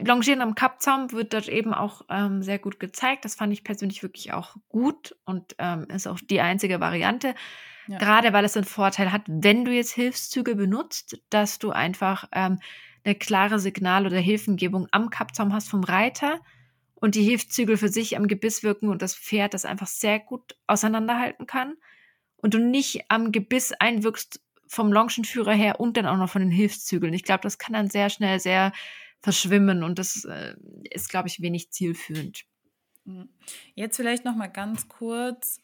Longieren 0.04 0.42
am 0.42 0.56
Kappzaum 0.56 1.12
wird 1.12 1.32
dort 1.32 1.48
eben 1.48 1.72
auch 1.74 2.02
ähm, 2.08 2.42
sehr 2.42 2.58
gut 2.58 2.80
gezeigt. 2.80 3.24
Das 3.24 3.37
fand 3.37 3.52
ich 3.52 3.62
persönlich 3.62 4.02
wirklich 4.02 4.32
auch 4.32 4.56
gut 4.68 5.16
und 5.24 5.54
ähm, 5.58 5.87
ist 5.90 6.08
auch 6.08 6.18
die 6.18 6.40
einzige 6.40 6.80
Variante. 6.80 7.37
Ja. 7.87 7.98
Gerade 7.98 8.32
weil 8.32 8.44
es 8.44 8.54
den 8.54 8.64
Vorteil 8.64 9.12
hat, 9.12 9.22
wenn 9.26 9.64
du 9.64 9.72
jetzt 9.72 9.92
Hilfszüge 9.92 10.56
benutzt, 10.56 11.20
dass 11.30 11.60
du 11.60 11.70
einfach 11.70 12.28
ähm, 12.32 12.58
eine 13.04 13.14
klare 13.14 13.60
Signal- 13.60 14.06
oder 14.06 14.18
Hilfengebung 14.18 14.88
am 14.90 15.10
Kappzaum 15.10 15.52
hast 15.52 15.68
vom 15.68 15.84
Reiter 15.84 16.40
und 16.94 17.14
die 17.14 17.22
Hilfszügel 17.22 17.76
für 17.76 17.88
sich 17.88 18.16
am 18.16 18.26
Gebiss 18.26 18.62
wirken 18.64 18.88
und 18.88 19.02
das 19.02 19.14
Pferd 19.14 19.54
das 19.54 19.64
einfach 19.64 19.87
sehr 19.87 20.18
gut 20.18 20.56
auseinanderhalten 20.66 21.46
kann 21.46 21.74
und 22.38 22.54
du 22.54 22.58
nicht 22.58 23.04
am 23.08 23.30
Gebiss 23.30 23.72
einwirkst 23.72 24.40
vom 24.66 24.92
Longenführer 24.92 25.53
her 25.53 25.81
und 25.81 25.96
dann 25.96 26.07
auch 26.07 26.16
noch 26.16 26.31
von 26.31 26.42
den 26.42 26.50
Hilfszügeln. 26.50 27.14
Ich 27.14 27.24
glaube, 27.24 27.42
das 27.42 27.59
kann 27.59 27.74
dann 27.74 27.88
sehr 27.88 28.11
schnell 28.11 28.40
sehr 28.40 28.72
verschwimmen 29.20 29.83
und 29.83 29.98
das 29.98 30.24
äh, 30.24 30.55
ist, 30.90 31.09
glaube 31.09 31.29
ich, 31.29 31.40
wenig 31.40 31.70
zielführend. 31.70 32.44
Mhm. 33.05 33.29
Jetzt 33.74 33.96
vielleicht 33.96 34.24
noch 34.24 34.37
mal 34.37 34.48
ganz 34.48 34.88
kurz, 34.88 35.61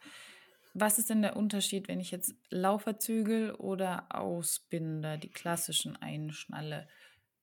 was 0.72 0.98
ist 0.98 1.10
denn 1.10 1.22
der 1.22 1.36
Unterschied, 1.36 1.88
wenn 1.88 2.00
ich 2.00 2.10
jetzt 2.10 2.34
Lauferzügel 2.50 3.52
oder 3.54 4.06
Ausbinder, 4.08 5.18
die 5.18 5.30
klassischen 5.30 5.96
einschnalle? 5.96 6.88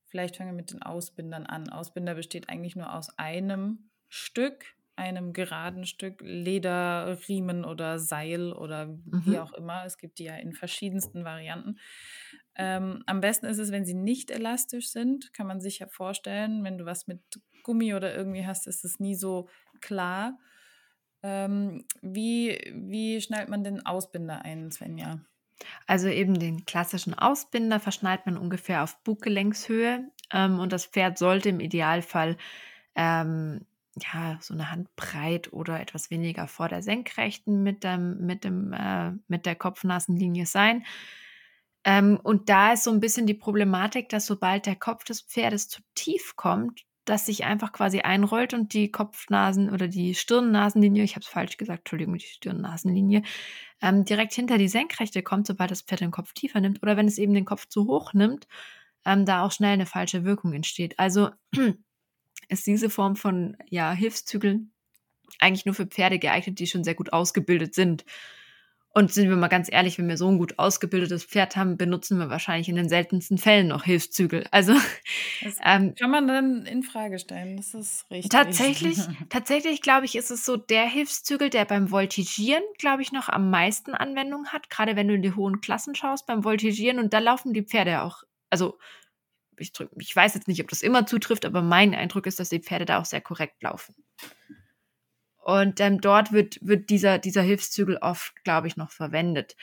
Vielleicht 0.05 0.37
fangen 0.37 0.51
wir 0.51 0.55
mit 0.55 0.71
den 0.71 0.81
Ausbindern 0.81 1.45
an. 1.45 1.69
Ausbinder 1.69 2.15
besteht 2.15 2.49
eigentlich 2.49 2.75
nur 2.75 2.93
aus 2.93 3.17
einem 3.19 3.89
Stück, 4.07 4.76
einem 4.97 5.31
geraden 5.31 5.85
Stück 5.85 6.21
Lederriemen 6.21 7.65
oder 7.65 7.99
Seil 7.99 8.51
oder 8.51 8.87
mhm. 8.87 9.23
wie 9.25 9.39
auch 9.39 9.53
immer. 9.53 9.85
Es 9.85 9.97
gibt 9.97 10.19
die 10.19 10.25
ja 10.25 10.35
in 10.35 10.53
verschiedensten 10.53 11.23
Varianten. 11.23 11.79
Ähm, 12.55 13.03
am 13.05 13.21
besten 13.21 13.45
ist 13.45 13.59
es, 13.59 13.71
wenn 13.71 13.85
sie 13.85 13.93
nicht 13.93 14.31
elastisch 14.31 14.89
sind, 14.89 15.31
kann 15.33 15.47
man 15.47 15.61
sich 15.61 15.79
ja 15.79 15.87
vorstellen, 15.87 16.63
wenn 16.63 16.77
du 16.77 16.85
was 16.85 17.07
mit 17.07 17.21
Gummi 17.63 17.93
oder 17.93 18.15
irgendwie 18.15 18.45
hast, 18.45 18.65
ist 18.67 18.83
es 18.83 18.99
nie 18.99 19.15
so 19.15 19.47
klar. 19.79 20.39
Ähm, 21.21 21.85
wie, 22.01 22.59
wie 22.73 23.21
schnallt 23.21 23.49
man 23.49 23.63
den 23.63 23.85
Ausbinder 23.85 24.43
ein, 24.43 24.71
Svenja? 24.71 25.19
Also 25.85 26.07
eben 26.07 26.39
den 26.39 26.65
klassischen 26.65 27.13
Ausbinder 27.13 27.79
verschnallt 27.79 28.25
man 28.25 28.37
ungefähr 28.37 28.83
auf 28.83 29.01
Buggelenkshöhe 29.03 30.09
ähm, 30.31 30.59
und 30.59 30.71
das 30.71 30.85
Pferd 30.85 31.17
sollte 31.17 31.49
im 31.49 31.59
Idealfall 31.59 32.37
ähm, 32.95 33.65
ja, 33.99 34.37
so 34.41 34.53
eine 34.53 34.71
Handbreit 34.71 35.51
oder 35.53 35.79
etwas 35.79 36.09
weniger 36.09 36.47
vor 36.47 36.69
der 36.69 36.81
Senkrechten 36.83 37.63
mit, 37.63 37.83
dem, 37.83 38.25
mit, 38.25 38.43
dem, 38.43 38.73
äh, 38.73 39.11
mit 39.27 39.45
der 39.45 39.55
Kopfnasenlinie 39.55 40.45
sein. 40.45 40.85
Ähm, 41.83 42.19
und 42.21 42.49
da 42.49 42.73
ist 42.73 42.83
so 42.83 42.91
ein 42.91 42.99
bisschen 42.99 43.27
die 43.27 43.33
Problematik, 43.33 44.09
dass 44.09 44.25
sobald 44.25 44.65
der 44.65 44.75
Kopf 44.75 45.03
des 45.03 45.21
Pferdes 45.21 45.69
zu 45.69 45.81
tief 45.95 46.35
kommt, 46.35 46.83
das 47.05 47.25
sich 47.25 47.45
einfach 47.45 47.71
quasi 47.71 48.01
einrollt 48.01 48.53
und 48.53 48.73
die 48.73 48.91
Kopfnasen 48.91 49.69
oder 49.69 49.87
die 49.87 50.13
Stirnnasenlinie, 50.13 51.03
ich 51.03 51.15
habe 51.15 51.21
es 51.21 51.27
falsch 51.27 51.57
gesagt, 51.57 51.79
Entschuldigung, 51.79 52.15
die 52.17 52.25
Stirnnasenlinie, 52.25 53.21
ähm, 53.81 54.03
direkt 54.05 54.33
hinter 54.33 54.57
die 54.57 54.67
Senkrechte 54.67 55.23
kommt, 55.23 55.47
sobald 55.47 55.71
das 55.71 55.81
Pferd 55.81 56.01
den 56.01 56.11
Kopf 56.11 56.33
tiefer 56.33 56.59
nimmt 56.59 56.83
oder 56.83 56.97
wenn 56.97 57.07
es 57.07 57.17
eben 57.17 57.33
den 57.33 57.45
Kopf 57.45 57.67
zu 57.67 57.87
hoch 57.87 58.13
nimmt, 58.13 58.47
ähm, 59.05 59.25
da 59.25 59.43
auch 59.43 59.51
schnell 59.51 59.73
eine 59.73 59.85
falsche 59.85 60.25
Wirkung 60.25 60.53
entsteht. 60.53 60.99
Also 60.99 61.29
ist 62.49 62.67
diese 62.67 62.89
Form 62.89 63.15
von 63.15 63.57
ja, 63.69 63.91
Hilfszügeln 63.91 64.71
eigentlich 65.39 65.65
nur 65.65 65.75
für 65.75 65.85
Pferde 65.85 66.19
geeignet, 66.19 66.59
die 66.59 66.67
schon 66.67 66.83
sehr 66.83 66.95
gut 66.95 67.13
ausgebildet 67.13 67.75
sind. 67.75 68.05
Und 68.89 69.13
sind 69.13 69.29
wir 69.29 69.35
mal 69.35 69.47
ganz 69.47 69.71
ehrlich, 69.71 69.99
wenn 69.99 70.07
wir 70.07 70.17
so 70.17 70.27
ein 70.27 70.39
gut 70.39 70.57
ausgebildetes 70.57 71.23
Pferd 71.23 71.55
haben, 71.55 71.77
benutzen 71.77 72.17
wir 72.17 72.31
wahrscheinlich 72.31 72.67
in 72.67 72.75
den 72.75 72.89
seltensten 72.89 73.37
Fällen 73.37 73.67
noch 73.67 73.83
Hilfszügel. 73.83 74.47
Also 74.49 74.73
ähm, 75.63 75.93
kann 75.93 76.09
man 76.09 76.27
dann 76.27 76.65
in 76.65 76.81
Frage 76.81 77.19
stellen. 77.19 77.57
Das 77.57 77.75
ist 77.75 78.09
richtig. 78.09 78.31
Tatsächlich, 78.31 78.97
tatsächlich 79.29 79.83
glaube 79.83 80.05
ich, 80.05 80.15
ist 80.15 80.31
es 80.31 80.45
so 80.45 80.57
der 80.57 80.87
Hilfszügel, 80.87 81.51
der 81.51 81.65
beim 81.65 81.91
Voltigieren, 81.91 82.63
glaube 82.79 83.03
ich, 83.03 83.11
noch 83.11 83.29
am 83.29 83.51
meisten 83.51 83.93
Anwendung 83.93 84.47
hat. 84.47 84.71
Gerade 84.71 84.95
wenn 84.95 85.07
du 85.07 85.13
in 85.13 85.21
die 85.21 85.35
hohen 85.35 85.61
Klassen 85.61 85.93
schaust 85.93 86.25
beim 86.25 86.43
Voltigieren 86.43 86.97
und 86.97 87.13
da 87.13 87.19
laufen 87.19 87.53
die 87.53 87.63
Pferde 87.63 88.01
auch. 88.01 88.23
Also 88.49 88.79
ich, 89.57 89.71
ich 89.97 90.15
weiß 90.15 90.33
jetzt 90.35 90.47
nicht, 90.47 90.61
ob 90.61 90.69
das 90.69 90.81
immer 90.81 91.05
zutrifft, 91.05 91.45
aber 91.45 91.61
mein 91.61 91.95
Eindruck 91.95 92.25
ist, 92.25 92.39
dass 92.39 92.49
die 92.49 92.59
Pferde 92.59 92.85
da 92.85 92.99
auch 92.99 93.05
sehr 93.05 93.21
korrekt 93.21 93.61
laufen. 93.61 93.95
Und 95.37 95.79
ähm, 95.79 96.01
dort 96.01 96.31
wird, 96.33 96.57
wird 96.61 96.89
dieser, 96.89 97.19
dieser 97.19 97.41
Hilfszügel 97.41 97.97
oft, 97.97 98.33
glaube 98.43 98.67
ich, 98.67 98.75
noch 98.75 98.91
verwendet. 98.91 99.55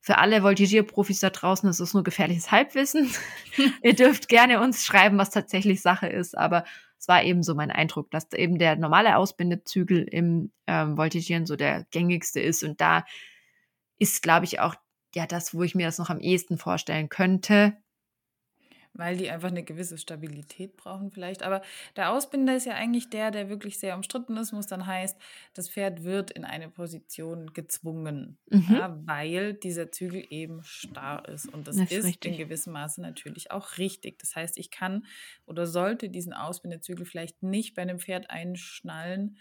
Für 0.00 0.18
alle 0.18 0.42
Voltigierprofis 0.42 1.20
da 1.20 1.30
draußen 1.30 1.68
ist 1.68 1.80
es 1.80 1.94
nur 1.94 2.02
gefährliches 2.02 2.50
Halbwissen. 2.50 3.10
Ihr 3.82 3.94
dürft 3.94 4.28
gerne 4.28 4.60
uns 4.60 4.84
schreiben, 4.84 5.18
was 5.18 5.30
tatsächlich 5.30 5.80
Sache 5.80 6.08
ist, 6.08 6.36
aber 6.36 6.64
es 6.98 7.06
war 7.06 7.22
eben 7.22 7.42
so 7.42 7.54
mein 7.54 7.70
Eindruck, 7.70 8.10
dass 8.10 8.32
eben 8.32 8.58
der 8.58 8.76
normale 8.76 9.16
Ausbindezügel 9.16 10.02
im 10.02 10.50
ähm, 10.66 10.96
Voltigieren 10.96 11.46
so 11.46 11.54
der 11.54 11.84
gängigste 11.90 12.40
ist. 12.40 12.64
Und 12.64 12.80
da 12.80 13.04
ist, 13.98 14.22
glaube 14.22 14.44
ich, 14.44 14.60
auch 14.60 14.74
ja 15.14 15.26
das, 15.26 15.54
wo 15.54 15.62
ich 15.62 15.74
mir 15.74 15.86
das 15.86 15.98
noch 15.98 16.10
am 16.10 16.20
ehesten 16.20 16.58
vorstellen 16.58 17.08
könnte. 17.08 17.76
Weil 18.98 19.16
die 19.16 19.30
einfach 19.30 19.48
eine 19.48 19.62
gewisse 19.62 19.96
Stabilität 19.96 20.76
brauchen 20.76 21.12
vielleicht. 21.12 21.44
Aber 21.44 21.62
der 21.94 22.10
Ausbinder 22.10 22.56
ist 22.56 22.66
ja 22.66 22.74
eigentlich 22.74 23.08
der, 23.08 23.30
der 23.30 23.48
wirklich 23.48 23.78
sehr 23.78 23.94
umstritten 23.94 24.36
ist, 24.36 24.50
muss 24.50 24.66
dann 24.66 24.86
heißt, 24.86 25.16
das 25.54 25.70
Pferd 25.70 26.02
wird 26.02 26.32
in 26.32 26.44
eine 26.44 26.68
Position 26.68 27.52
gezwungen, 27.52 28.38
mhm. 28.50 28.66
ja, 28.74 28.98
weil 29.04 29.54
dieser 29.54 29.92
Zügel 29.92 30.26
eben 30.30 30.64
starr 30.64 31.28
ist. 31.28 31.46
Und 31.46 31.68
das, 31.68 31.76
das 31.76 31.92
ist, 31.92 32.06
ist 32.06 32.24
in 32.24 32.36
gewissem 32.36 32.72
Maße 32.72 33.00
natürlich 33.00 33.52
auch 33.52 33.78
richtig. 33.78 34.18
Das 34.18 34.34
heißt, 34.34 34.58
ich 34.58 34.72
kann 34.72 35.06
oder 35.46 35.68
sollte 35.68 36.10
diesen 36.10 36.32
Ausbindezügel 36.32 37.06
vielleicht 37.06 37.40
nicht 37.40 37.76
bei 37.76 37.82
einem 37.82 38.00
Pferd 38.00 38.30
einschnallen, 38.30 39.38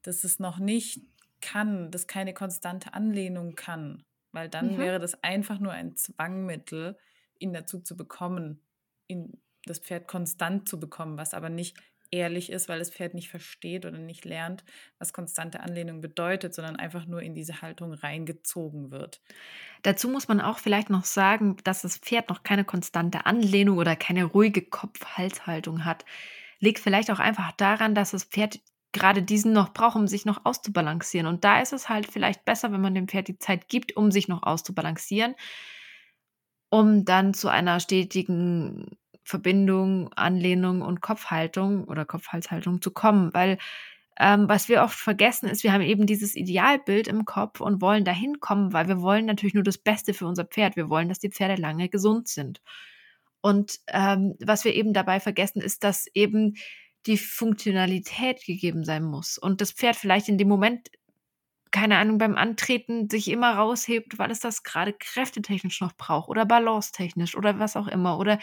dass 0.00 0.24
es 0.24 0.38
noch 0.38 0.58
nicht 0.58 1.02
kann, 1.42 1.90
das 1.90 2.06
keine 2.06 2.32
konstante 2.32 2.94
Anlehnung 2.94 3.54
kann. 3.54 4.02
Weil 4.32 4.48
dann 4.48 4.72
mhm. 4.72 4.78
wäre 4.78 4.98
das 4.98 5.22
einfach 5.22 5.60
nur 5.60 5.72
ein 5.72 5.94
Zwangmittel, 5.94 6.96
ihn 7.38 7.52
dazu 7.52 7.80
zu 7.80 7.96
bekommen, 7.96 8.60
in 9.06 9.40
das 9.66 9.78
Pferd 9.78 10.06
konstant 10.08 10.68
zu 10.68 10.78
bekommen, 10.78 11.16
was 11.16 11.34
aber 11.34 11.48
nicht 11.48 11.76
ehrlich 12.10 12.50
ist, 12.50 12.68
weil 12.68 12.78
das 12.78 12.90
Pferd 12.90 13.14
nicht 13.14 13.28
versteht 13.28 13.84
oder 13.84 13.98
nicht 13.98 14.24
lernt, 14.24 14.64
was 14.98 15.12
konstante 15.12 15.60
Anlehnung 15.60 16.00
bedeutet, 16.00 16.54
sondern 16.54 16.76
einfach 16.76 17.06
nur 17.06 17.22
in 17.22 17.34
diese 17.34 17.60
Haltung 17.60 17.92
reingezogen 17.92 18.90
wird. 18.90 19.20
Dazu 19.82 20.08
muss 20.08 20.28
man 20.28 20.40
auch 20.40 20.58
vielleicht 20.58 20.90
noch 20.90 21.04
sagen, 21.04 21.56
dass 21.64 21.82
das 21.82 21.98
Pferd 21.98 22.28
noch 22.28 22.42
keine 22.42 22.64
konstante 22.64 23.26
Anlehnung 23.26 23.78
oder 23.78 23.96
keine 23.96 24.24
ruhige 24.24 24.62
Kopf-Halshaltung 24.62 25.84
hat. 25.84 26.04
Liegt 26.60 26.78
vielleicht 26.78 27.10
auch 27.10 27.18
einfach 27.18 27.52
daran, 27.52 27.94
dass 27.94 28.12
das 28.12 28.24
Pferd 28.24 28.60
gerade 28.92 29.22
diesen 29.22 29.52
noch 29.52 29.74
braucht, 29.74 29.96
um 29.96 30.06
sich 30.06 30.24
noch 30.24 30.44
auszubalancieren. 30.44 31.26
Und 31.26 31.42
da 31.42 31.60
ist 31.60 31.72
es 31.72 31.88
halt 31.88 32.06
vielleicht 32.06 32.44
besser, 32.44 32.70
wenn 32.70 32.80
man 32.80 32.94
dem 32.94 33.08
Pferd 33.08 33.26
die 33.26 33.38
Zeit 33.38 33.68
gibt, 33.68 33.96
um 33.96 34.12
sich 34.12 34.28
noch 34.28 34.44
auszubalancieren 34.44 35.34
um 36.74 37.04
dann 37.04 37.34
zu 37.34 37.48
einer 37.48 37.78
stetigen 37.78 38.96
Verbindung, 39.22 40.12
Anlehnung 40.14 40.82
und 40.82 41.00
Kopfhaltung 41.00 41.84
oder 41.84 42.04
Kopfhalshaltung 42.04 42.82
zu 42.82 42.90
kommen. 42.90 43.32
Weil 43.32 43.58
ähm, 44.18 44.48
was 44.48 44.68
wir 44.68 44.82
oft 44.82 44.98
vergessen 44.98 45.48
ist, 45.48 45.62
wir 45.62 45.72
haben 45.72 45.82
eben 45.82 46.04
dieses 46.06 46.34
Idealbild 46.34 47.06
im 47.06 47.24
Kopf 47.26 47.60
und 47.60 47.80
wollen 47.80 48.04
dahin 48.04 48.40
kommen, 48.40 48.72
weil 48.72 48.88
wir 48.88 49.00
wollen 49.00 49.24
natürlich 49.24 49.54
nur 49.54 49.62
das 49.62 49.78
Beste 49.78 50.14
für 50.14 50.26
unser 50.26 50.44
Pferd. 50.46 50.74
Wir 50.74 50.88
wollen, 50.88 51.08
dass 51.08 51.20
die 51.20 51.30
Pferde 51.30 51.62
lange 51.62 51.88
gesund 51.88 52.26
sind. 52.26 52.60
Und 53.40 53.78
ähm, 53.86 54.34
was 54.44 54.64
wir 54.64 54.74
eben 54.74 54.92
dabei 54.92 55.20
vergessen, 55.20 55.62
ist, 55.62 55.84
dass 55.84 56.08
eben 56.12 56.56
die 57.06 57.18
Funktionalität 57.18 58.44
gegeben 58.44 58.82
sein 58.82 59.04
muss 59.04 59.38
und 59.38 59.60
das 59.60 59.70
Pferd 59.70 59.94
vielleicht 59.94 60.28
in 60.28 60.38
dem 60.38 60.48
Moment 60.48 60.90
keine 61.74 61.98
Ahnung, 61.98 62.18
beim 62.18 62.36
Antreten 62.36 63.10
sich 63.10 63.28
immer 63.28 63.56
raushebt, 63.56 64.16
weil 64.16 64.30
es 64.30 64.38
das 64.38 64.62
gerade 64.62 64.92
kräftetechnisch 64.92 65.80
noch 65.80 65.92
braucht 65.96 66.28
oder 66.28 66.46
balancetechnisch 66.46 67.36
oder 67.36 67.58
was 67.58 67.76
auch 67.76 67.88
immer 67.88 68.16
oder 68.16 68.38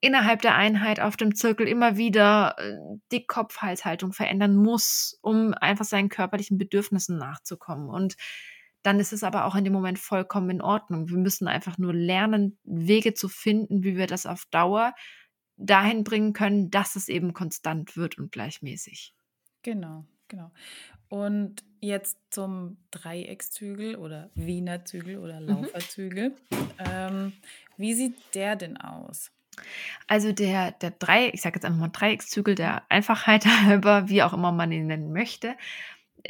innerhalb 0.00 0.42
der 0.42 0.54
Einheit 0.54 1.00
auf 1.00 1.16
dem 1.16 1.34
Zirkel 1.34 1.66
immer 1.66 1.96
wieder 1.96 2.56
äh, 2.58 2.76
die 3.10 3.26
Kopfhalshaltung 3.26 4.12
verändern 4.12 4.54
muss, 4.54 5.18
um 5.22 5.54
einfach 5.54 5.86
seinen 5.86 6.10
körperlichen 6.10 6.58
Bedürfnissen 6.58 7.16
nachzukommen. 7.16 7.88
Und 7.88 8.16
dann 8.82 9.00
ist 9.00 9.14
es 9.14 9.22
aber 9.22 9.46
auch 9.46 9.54
in 9.54 9.64
dem 9.64 9.72
Moment 9.72 9.98
vollkommen 9.98 10.50
in 10.50 10.60
Ordnung. 10.60 11.08
Wir 11.08 11.16
müssen 11.16 11.48
einfach 11.48 11.78
nur 11.78 11.94
lernen, 11.94 12.58
Wege 12.64 13.14
zu 13.14 13.30
finden, 13.30 13.82
wie 13.82 13.96
wir 13.96 14.06
das 14.06 14.26
auf 14.26 14.44
Dauer 14.50 14.92
dahin 15.56 16.04
bringen 16.04 16.34
können, 16.34 16.70
dass 16.70 16.96
es 16.96 17.08
eben 17.08 17.32
konstant 17.32 17.96
wird 17.96 18.18
und 18.18 18.30
gleichmäßig. 18.30 19.14
Genau, 19.62 20.04
genau. 20.28 20.52
Und 21.10 21.64
jetzt 21.80 22.16
zum 22.30 22.76
Dreieckszügel 22.92 23.96
oder 23.96 24.30
Wiener 24.34 24.84
Zügel 24.84 25.18
oder 25.18 25.40
mhm. 25.40 25.48
Lauferzügel. 25.48 26.30
Mhm. 26.30 26.70
Ähm, 26.78 27.32
wie 27.76 27.94
sieht 27.94 28.14
der 28.34 28.56
denn 28.56 28.76
aus? 28.76 29.32
Also 30.06 30.32
der, 30.32 30.70
der 30.70 30.92
Dreieck, 30.92 31.34
ich 31.34 31.42
sage 31.42 31.56
jetzt 31.56 31.64
einfach 31.64 31.80
mal 31.80 31.88
Dreieckszügel 31.88 32.54
der 32.54 32.84
Einfachheit 32.88 33.44
halber, 33.66 34.08
wie 34.08 34.22
auch 34.22 34.32
immer 34.32 34.52
man 34.52 34.70
ihn 34.70 34.86
nennen 34.86 35.12
möchte, 35.12 35.56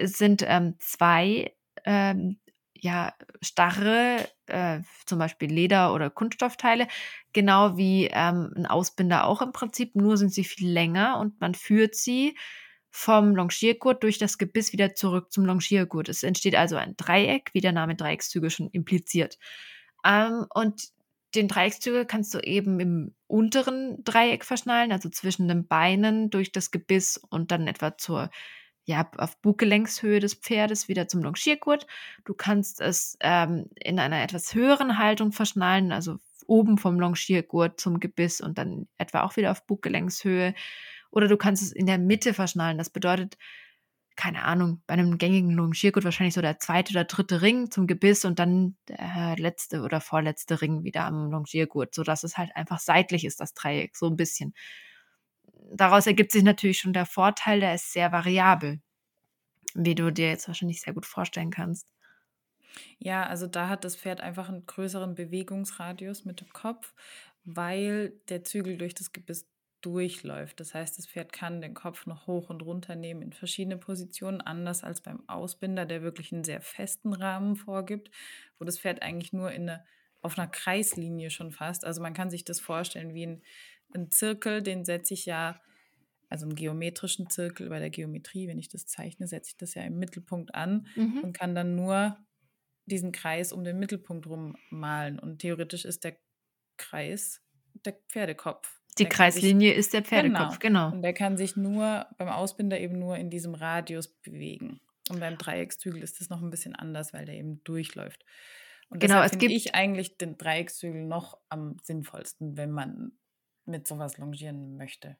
sind 0.00 0.42
ähm, 0.46 0.76
zwei 0.78 1.52
ähm, 1.84 2.38
ja, 2.74 3.12
starre 3.42 4.26
äh, 4.46 4.80
zum 5.04 5.18
Beispiel 5.18 5.52
Leder- 5.52 5.92
oder 5.92 6.08
Kunststoffteile, 6.08 6.88
genau 7.34 7.76
wie 7.76 8.06
ähm, 8.06 8.54
ein 8.56 8.64
Ausbinder 8.64 9.26
auch 9.26 9.42
im 9.42 9.52
Prinzip, 9.52 9.94
nur 9.94 10.16
sind 10.16 10.32
sie 10.32 10.44
viel 10.44 10.70
länger 10.70 11.18
und 11.18 11.38
man 11.42 11.54
führt 11.54 11.94
sie 11.94 12.34
vom 12.90 13.34
Longiergurt 13.36 14.02
durch 14.02 14.18
das 14.18 14.36
Gebiss 14.36 14.72
wieder 14.72 14.94
zurück 14.94 15.32
zum 15.32 15.44
Longiergurt. 15.44 16.08
Es 16.08 16.22
entsteht 16.22 16.56
also 16.56 16.76
ein 16.76 16.96
Dreieck, 16.96 17.50
wie 17.52 17.60
der 17.60 17.72
Name 17.72 17.94
Dreieckszüge 17.94 18.50
schon 18.50 18.68
impliziert. 18.70 19.38
Ähm, 20.04 20.46
und 20.54 20.88
den 21.34 21.46
Dreieckszügel 21.46 22.06
kannst 22.06 22.34
du 22.34 22.40
eben 22.40 22.80
im 22.80 23.14
unteren 23.28 24.02
Dreieck 24.02 24.44
verschnallen, 24.44 24.90
also 24.90 25.08
zwischen 25.08 25.46
den 25.46 25.66
Beinen 25.68 26.30
durch 26.30 26.50
das 26.50 26.72
Gebiss 26.72 27.20
und 27.30 27.52
dann 27.52 27.68
etwa 27.68 27.96
zur 27.96 28.30
ja, 28.84 29.08
auf 29.18 29.40
Bugelenkshöhe 29.40 30.18
des 30.18 30.34
Pferdes 30.34 30.88
wieder 30.88 31.06
zum 31.06 31.22
Longiergurt. 31.22 31.86
Du 32.24 32.34
kannst 32.34 32.80
es 32.80 33.16
ähm, 33.20 33.66
in 33.76 34.00
einer 34.00 34.22
etwas 34.22 34.54
höheren 34.54 34.98
Haltung 34.98 35.30
verschnallen, 35.30 35.92
also 35.92 36.16
oben 36.46 36.78
vom 36.78 36.98
Longiergurt 36.98 37.78
zum 37.78 38.00
Gebiss 38.00 38.40
und 38.40 38.58
dann 38.58 38.88
etwa 38.98 39.22
auch 39.22 39.36
wieder 39.36 39.52
auf 39.52 39.64
Bugelenkshöhe. 39.66 40.54
Oder 41.10 41.28
du 41.28 41.36
kannst 41.36 41.62
es 41.62 41.72
in 41.72 41.86
der 41.86 41.98
Mitte 41.98 42.34
verschnallen. 42.34 42.78
Das 42.78 42.90
bedeutet, 42.90 43.36
keine 44.16 44.44
Ahnung, 44.44 44.82
bei 44.86 44.94
einem 44.94 45.18
gängigen 45.18 45.50
Longiergurt 45.52 46.04
wahrscheinlich 46.04 46.34
so 46.34 46.42
der 46.42 46.58
zweite 46.58 46.92
oder 46.92 47.04
dritte 47.04 47.42
Ring 47.42 47.70
zum 47.70 47.86
Gebiss 47.86 48.24
und 48.24 48.38
dann 48.38 48.76
der 48.88 49.36
letzte 49.38 49.80
oder 49.82 50.00
vorletzte 50.00 50.60
Ring 50.60 50.84
wieder 50.84 51.04
am 51.04 51.30
Longiergurt, 51.30 51.94
sodass 51.94 52.22
es 52.22 52.36
halt 52.36 52.54
einfach 52.54 52.80
seitlich 52.80 53.24
ist, 53.24 53.40
das 53.40 53.54
Dreieck, 53.54 53.96
so 53.96 54.08
ein 54.08 54.16
bisschen. 54.16 54.54
Daraus 55.72 56.06
ergibt 56.06 56.32
sich 56.32 56.42
natürlich 56.42 56.78
schon 56.78 56.92
der 56.92 57.06
Vorteil, 57.06 57.60
der 57.60 57.74
ist 57.74 57.92
sehr 57.92 58.12
variabel, 58.12 58.80
wie 59.74 59.94
du 59.94 60.12
dir 60.12 60.28
jetzt 60.28 60.48
wahrscheinlich 60.48 60.82
sehr 60.82 60.92
gut 60.92 61.06
vorstellen 61.06 61.50
kannst. 61.50 61.88
Ja, 62.98 63.24
also 63.26 63.46
da 63.46 63.68
hat 63.68 63.84
das 63.84 63.96
Pferd 63.96 64.20
einfach 64.20 64.48
einen 64.48 64.66
größeren 64.66 65.14
Bewegungsradius 65.14 66.24
mit 66.24 66.40
dem 66.40 66.52
Kopf, 66.52 66.94
weil 67.44 68.12
der 68.28 68.44
Zügel 68.44 68.76
durch 68.76 68.94
das 68.94 69.12
Gebiss 69.12 69.48
durchläuft. 69.80 70.60
Das 70.60 70.74
heißt, 70.74 70.98
das 70.98 71.06
Pferd 71.06 71.32
kann 71.32 71.60
den 71.60 71.74
Kopf 71.74 72.06
noch 72.06 72.26
hoch 72.26 72.50
und 72.50 72.62
runter 72.62 72.96
nehmen 72.96 73.22
in 73.22 73.32
verschiedene 73.32 73.76
Positionen, 73.76 74.40
anders 74.40 74.84
als 74.84 75.00
beim 75.00 75.28
Ausbinder, 75.28 75.86
der 75.86 76.02
wirklich 76.02 76.32
einen 76.32 76.44
sehr 76.44 76.60
festen 76.60 77.12
Rahmen 77.12 77.56
vorgibt, 77.56 78.10
wo 78.58 78.64
das 78.64 78.78
Pferd 78.78 79.02
eigentlich 79.02 79.32
nur 79.32 79.50
in 79.52 79.68
eine, 79.68 79.84
auf 80.20 80.38
einer 80.38 80.48
Kreislinie 80.48 81.30
schon 81.30 81.50
fast. 81.50 81.84
Also 81.84 82.02
man 82.02 82.14
kann 82.14 82.30
sich 82.30 82.44
das 82.44 82.60
vorstellen 82.60 83.14
wie 83.14 83.26
ein, 83.26 83.42
ein 83.94 84.10
Zirkel, 84.10 84.62
den 84.62 84.84
setze 84.84 85.14
ich 85.14 85.26
ja, 85.26 85.60
also 86.28 86.46
einen 86.46 86.54
geometrischen 86.54 87.28
Zirkel 87.28 87.68
bei 87.68 87.80
der 87.80 87.90
Geometrie, 87.90 88.46
wenn 88.46 88.58
ich 88.58 88.68
das 88.68 88.86
zeichne, 88.86 89.26
setze 89.26 89.50
ich 89.50 89.56
das 89.56 89.74
ja 89.74 89.82
im 89.82 89.98
Mittelpunkt 89.98 90.54
an 90.54 90.86
mhm. 90.94 91.20
und 91.22 91.32
kann 91.32 91.54
dann 91.54 91.74
nur 91.74 92.16
diesen 92.86 93.12
Kreis 93.12 93.52
um 93.52 93.64
den 93.64 93.78
Mittelpunkt 93.78 94.26
rum 94.26 94.56
malen. 94.70 95.18
Und 95.18 95.40
theoretisch 95.40 95.84
ist 95.84 96.04
der 96.04 96.16
Kreis 96.76 97.42
der 97.84 97.94
Pferdekopf. 98.08 98.79
Die 98.98 99.06
Kreislinie 99.06 99.70
sich, 99.70 99.78
ist 99.78 99.94
der 99.94 100.02
Pferdekopf, 100.02 100.58
genau. 100.58 100.86
genau. 100.86 100.96
Und 100.96 101.02
der 101.02 101.12
kann 101.12 101.36
sich 101.36 101.56
nur 101.56 102.06
beim 102.18 102.28
Ausbinder 102.28 102.78
eben 102.80 102.98
nur 102.98 103.16
in 103.16 103.30
diesem 103.30 103.54
Radius 103.54 104.08
bewegen. 104.08 104.80
Und 105.08 105.20
beim 105.20 105.38
Dreieckszügel 105.38 106.02
ist 106.02 106.20
das 106.20 106.28
noch 106.28 106.42
ein 106.42 106.50
bisschen 106.50 106.74
anders, 106.74 107.12
weil 107.12 107.24
der 107.24 107.34
eben 107.34 107.62
durchläuft. 107.64 108.24
Und 108.88 109.00
genau, 109.00 109.22
es 109.22 109.30
finde 109.30 109.54
ich 109.54 109.74
eigentlich 109.74 110.18
den 110.18 110.36
Dreieckszügel 110.36 111.04
noch 111.04 111.38
am 111.48 111.76
sinnvollsten, 111.82 112.56
wenn 112.56 112.72
man 112.72 113.12
mit 113.64 113.86
sowas 113.86 114.18
longieren 114.18 114.76
möchte. 114.76 115.16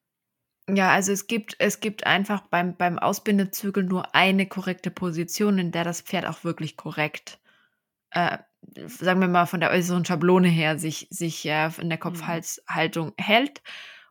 Ja, 0.69 0.91
also 0.93 1.13
es 1.13 1.27
gibt, 1.27 1.57
es 1.59 1.81
gibt 1.81 2.07
einfach 2.07 2.43
beim, 2.43 2.77
beim 2.77 2.99
Ausbindezügel 2.99 3.85
nur 3.85 4.15
eine 4.15 4.47
korrekte 4.47 4.91
Position, 4.91 5.59
in 5.59 5.73
der 5.73 5.85
das 5.85 6.03
Pferd 6.03 6.27
auch 6.27 6.45
wirklich 6.45 6.77
korrekt 6.77 7.41
äh, 8.11 8.39
sagen 8.87 9.21
wir 9.21 9.29
mal, 9.29 9.47
von 9.47 9.61
der 9.61 9.71
äußeren 9.71 10.05
Schablone 10.05 10.49
her 10.49 10.79
sich, 10.79 11.09
sich 11.11 11.47
äh, 11.47 11.71
in 11.81 11.89
der 11.89 11.99
mhm. 11.99 12.03
Kopfhalshaltung 12.03 13.13
hält. 13.17 13.63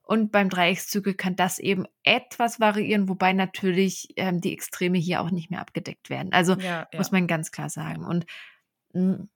Und 0.02 0.32
beim 0.32 0.50
Dreieckszügel 0.50 1.14
kann 1.14 1.36
das 1.36 1.60
eben 1.60 1.86
etwas 2.04 2.60
variieren, 2.60 3.08
wobei 3.08 3.32
natürlich 3.32 4.10
ähm, 4.16 4.42
die 4.42 4.54
Extreme 4.54 4.98
hier 4.98 5.22
auch 5.22 5.30
nicht 5.30 5.52
mehr 5.52 5.62
abgedeckt 5.62 6.10
werden. 6.10 6.34
Also 6.34 6.54
ja, 6.56 6.88
ja. 6.92 6.98
muss 6.98 7.12
man 7.12 7.28
ganz 7.28 7.52
klar 7.52 7.70
sagen. 7.70 8.04
Und 8.04 8.26
mh, 8.94 9.18
hm, 9.18 9.30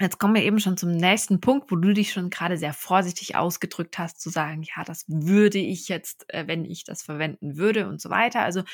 Jetzt 0.00 0.18
kommen 0.18 0.34
wir 0.34 0.42
eben 0.42 0.58
schon 0.58 0.76
zum 0.76 0.90
nächsten 0.90 1.40
Punkt, 1.40 1.70
wo 1.70 1.76
du 1.76 1.92
dich 1.92 2.12
schon 2.12 2.28
gerade 2.28 2.56
sehr 2.56 2.72
vorsichtig 2.72 3.36
ausgedrückt 3.36 3.96
hast, 3.96 4.20
zu 4.20 4.28
sagen, 4.28 4.64
ja, 4.64 4.82
das 4.82 5.04
würde 5.06 5.58
ich 5.58 5.88
jetzt, 5.88 6.28
äh, 6.34 6.48
wenn 6.48 6.64
ich 6.64 6.82
das 6.82 7.02
verwenden 7.02 7.56
würde 7.56 7.88
und 7.88 8.00
so 8.00 8.10
weiter. 8.10 8.42
Also 8.42 8.64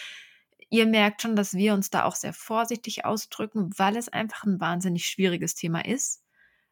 Ihr 0.70 0.86
merkt 0.86 1.22
schon, 1.22 1.36
dass 1.36 1.54
wir 1.54 1.74
uns 1.74 1.90
da 1.90 2.04
auch 2.04 2.14
sehr 2.14 2.32
vorsichtig 2.32 3.04
ausdrücken, 3.04 3.70
weil 3.76 3.96
es 3.96 4.08
einfach 4.08 4.44
ein 4.44 4.60
wahnsinnig 4.60 5.06
schwieriges 5.06 5.54
Thema 5.54 5.84
ist. 5.84 6.22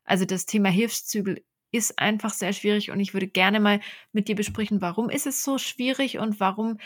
Also 0.05 0.24
das 0.24 0.46
Thema 0.46 0.70
Hilfszügel 0.70 1.44
ist 1.70 1.99
einfach 1.99 2.32
sehr 2.32 2.53
schwierig 2.53 2.90
und 2.90 3.01
ich 3.01 3.12
würde 3.12 3.28
gerne 3.28 3.61
mal 3.61 3.80
mit 4.12 4.28
dir 4.28 4.36
besprechen, 4.36 4.80
warum 4.80 5.11
ist 5.11 5.26
es 5.26 5.42
so 5.42 5.59
schwierig 5.59 6.18
und 6.18 6.40
warum 6.40 6.78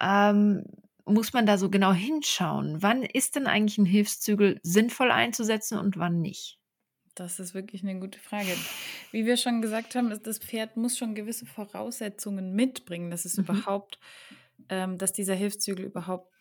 ähm, 0.00 0.64
muss 1.04 1.32
man 1.32 1.46
da 1.46 1.58
so 1.58 1.70
genau 1.70 1.92
hinschauen? 1.92 2.82
Wann 2.82 3.02
ist 3.02 3.34
denn 3.34 3.46
eigentlich 3.46 3.78
ein 3.78 3.86
Hilfszügel 3.86 4.60
sinnvoll 4.62 5.10
einzusetzen 5.10 5.78
und 5.78 5.96
wann 5.96 6.20
nicht? 6.20 6.58
Das 7.14 7.40
ist 7.40 7.52
wirklich 7.52 7.82
eine 7.82 7.98
gute 7.98 8.18
Frage. 8.18 8.56
Wie 9.10 9.26
wir 9.26 9.36
schon 9.36 9.60
gesagt 9.60 9.94
haben, 9.94 10.16
das 10.22 10.38
Pferd 10.38 10.76
muss 10.76 10.96
schon 10.96 11.14
gewisse 11.14 11.44
Voraussetzungen 11.44 12.54
mitbringen, 12.54 13.10
dass 13.10 13.24
es 13.24 13.36
mhm. 13.36 13.44
überhaupt, 13.44 13.98
ähm, 14.68 14.98
dass 14.98 15.12
dieser 15.12 15.34
Hilfszügel 15.34 15.84
überhaupt 15.86 16.31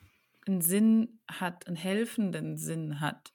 einen 0.47 0.61
Sinn 0.61 1.19
hat, 1.29 1.67
einen 1.67 1.75
helfenden 1.75 2.57
Sinn 2.57 2.99
hat. 2.99 3.33